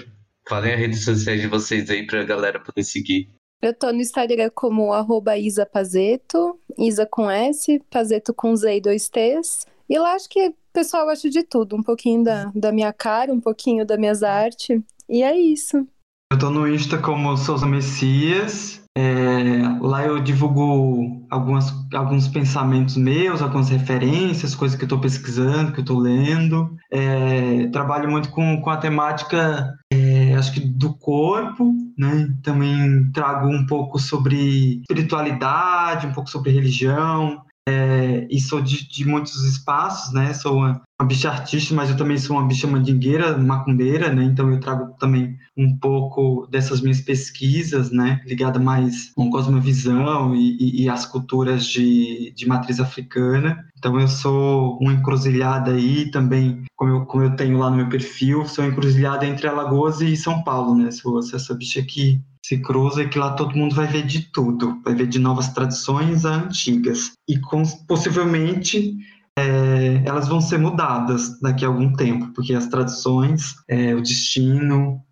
falem 0.46 0.74
as 0.74 0.78
redes 0.78 1.04
sociais 1.04 1.40
de 1.40 1.46
vocês 1.46 1.88
aí 1.88 2.06
para 2.06 2.20
a 2.20 2.24
galera 2.24 2.60
poder 2.60 2.84
seguir. 2.84 3.30
Eu 3.62 3.72
tô 3.72 3.92
no 3.92 4.00
Instagram 4.00 4.50
como 4.54 4.92
arroba 4.92 5.38
Isa 5.38 5.64
Pazeto, 5.64 6.58
Isa 6.76 7.06
com 7.06 7.30
S, 7.30 7.80
Pazeto 7.88 8.34
com 8.34 8.54
Z 8.54 8.76
e 8.76 8.80
dois 8.80 9.08
T's. 9.08 9.66
E 9.88 9.98
lá 9.98 10.14
acho 10.14 10.28
que 10.28 10.48
o 10.48 10.54
pessoal 10.72 11.08
acha 11.08 11.30
de 11.30 11.42
tudo, 11.42 11.76
um 11.76 11.82
pouquinho 11.82 12.24
da, 12.24 12.50
da 12.54 12.72
minha 12.72 12.92
cara, 12.92 13.32
um 13.32 13.40
pouquinho 13.40 13.86
das 13.86 13.98
minhas 13.98 14.22
artes. 14.22 14.80
E 15.08 15.22
é 15.22 15.38
isso. 15.38 15.86
Eu 16.32 16.38
tô 16.38 16.50
no 16.50 16.66
Insta 16.66 16.98
como 16.98 17.36
Souza 17.36 17.66
Messias, 17.66 18.81
é, 18.96 19.78
lá 19.80 20.04
eu 20.04 20.20
divulgo 20.20 21.26
algumas, 21.30 21.72
alguns 21.94 22.28
pensamentos 22.28 22.96
meus, 22.96 23.40
algumas 23.40 23.70
referências, 23.70 24.54
coisas 24.54 24.76
que 24.76 24.84
eu 24.84 24.86
estou 24.86 25.00
pesquisando, 25.00 25.72
que 25.72 25.80
eu 25.80 25.82
estou 25.82 25.98
lendo. 25.98 26.76
É, 26.90 27.68
trabalho 27.68 28.10
muito 28.10 28.30
com, 28.30 28.60
com 28.60 28.70
a 28.70 28.76
temática, 28.76 29.74
é, 29.90 30.34
acho 30.34 30.52
que 30.52 30.60
do 30.60 30.92
corpo, 30.94 31.72
né? 31.96 32.34
Também 32.42 33.10
trago 33.12 33.48
um 33.48 33.64
pouco 33.66 33.98
sobre 33.98 34.80
espiritualidade, 34.80 36.06
um 36.06 36.12
pouco 36.12 36.28
sobre 36.28 36.50
religião. 36.50 37.42
É, 37.66 38.26
e 38.28 38.40
sou 38.40 38.60
de, 38.60 38.88
de, 38.88 39.06
muitos 39.06 39.44
espaços, 39.44 40.12
né? 40.12 40.34
Sou 40.34 40.58
uma, 40.58 40.82
uma 41.00 41.06
bicha 41.06 41.30
artista, 41.30 41.72
mas 41.74 41.88
eu 41.88 41.96
também 41.96 42.18
sou 42.18 42.36
uma 42.36 42.46
bicha 42.46 42.66
mandingueira, 42.66 43.38
macumbeira, 43.38 44.12
né? 44.12 44.24
Então 44.24 44.50
eu 44.50 44.60
trago 44.60 44.94
também 44.98 45.38
um 45.56 45.76
pouco 45.78 46.46
dessas 46.50 46.80
minhas 46.80 47.00
pesquisas, 47.00 47.90
né? 47.90 48.20
Ligada 48.26 48.58
mais 48.58 49.12
com 49.14 49.30
cosmovisão 49.30 50.34
e, 50.34 50.56
e, 50.58 50.82
e 50.82 50.88
as 50.88 51.04
culturas 51.04 51.66
de, 51.66 52.32
de 52.34 52.46
matriz 52.46 52.80
africana. 52.80 53.64
Então 53.76 53.98
eu 54.00 54.08
sou 54.08 54.78
uma 54.80 54.92
encruzilhada 54.92 55.72
aí 55.72 56.10
também, 56.10 56.64
como 56.76 56.90
eu, 56.90 57.06
como 57.06 57.24
eu 57.24 57.36
tenho 57.36 57.58
lá 57.58 57.70
no 57.70 57.76
meu 57.76 57.88
perfil, 57.88 58.46
sou 58.46 58.64
encruzilhada 58.64 59.26
entre 59.26 59.46
Alagoas 59.46 60.00
e 60.00 60.16
São 60.16 60.42
Paulo, 60.42 60.74
né? 60.74 60.90
Sou 60.90 61.18
essa 61.18 61.54
bicha 61.54 61.82
que 61.82 62.20
se 62.44 62.58
cruza 62.58 63.02
e 63.02 63.08
que 63.08 63.18
lá 63.18 63.32
todo 63.32 63.56
mundo 63.56 63.74
vai 63.74 63.86
ver 63.86 64.04
de 64.04 64.22
tudo, 64.32 64.80
vai 64.84 64.94
ver 64.94 65.06
de 65.06 65.18
novas 65.18 65.48
tradições 65.52 66.24
a 66.24 66.34
antigas. 66.34 67.12
E 67.28 67.38
com, 67.38 67.62
possivelmente 67.86 68.96
é, 69.38 70.02
elas 70.04 70.28
vão 70.28 70.40
ser 70.40 70.58
mudadas 70.58 71.40
daqui 71.40 71.64
a 71.64 71.68
algum 71.68 71.92
tempo, 71.92 72.32
porque 72.34 72.54
as 72.54 72.66
tradições, 72.66 73.54
é, 73.68 73.94
o 73.94 74.02
destino, 74.02 75.02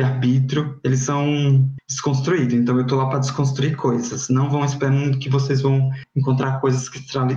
livre-arbítrio, 0.00 0.80
eles 0.82 1.00
são 1.00 1.68
desconstruídos. 1.88 2.54
Então 2.54 2.76
eu 2.76 2.82
estou 2.82 2.98
lá 2.98 3.08
para 3.08 3.18
desconstruir 3.18 3.76
coisas. 3.76 4.28
Não 4.28 4.50
vão 4.50 4.64
esperando 4.64 5.18
que 5.18 5.28
vocês 5.28 5.60
vão 5.60 5.90
encontrar 6.16 6.60
coisas 6.60 6.88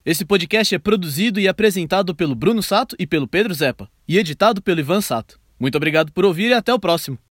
Esse 0.05 0.23
podcast 0.23 0.75
é 0.75 0.77
produzido 0.77 1.39
e 1.39 1.47
apresentado 1.47 2.13
pelo 2.13 2.35
Bruno 2.35 2.61
Sato 2.61 2.95
e 2.99 3.07
pelo 3.07 3.27
Pedro 3.27 3.55
Zepa, 3.55 3.89
e 4.07 4.19
editado 4.19 4.61
pelo 4.61 4.79
Ivan 4.79 5.01
Sato. 5.01 5.39
Muito 5.59 5.77
obrigado 5.77 6.11
por 6.11 6.23
ouvir 6.23 6.51
e 6.51 6.53
até 6.53 6.71
o 6.71 6.77
próximo. 6.77 7.17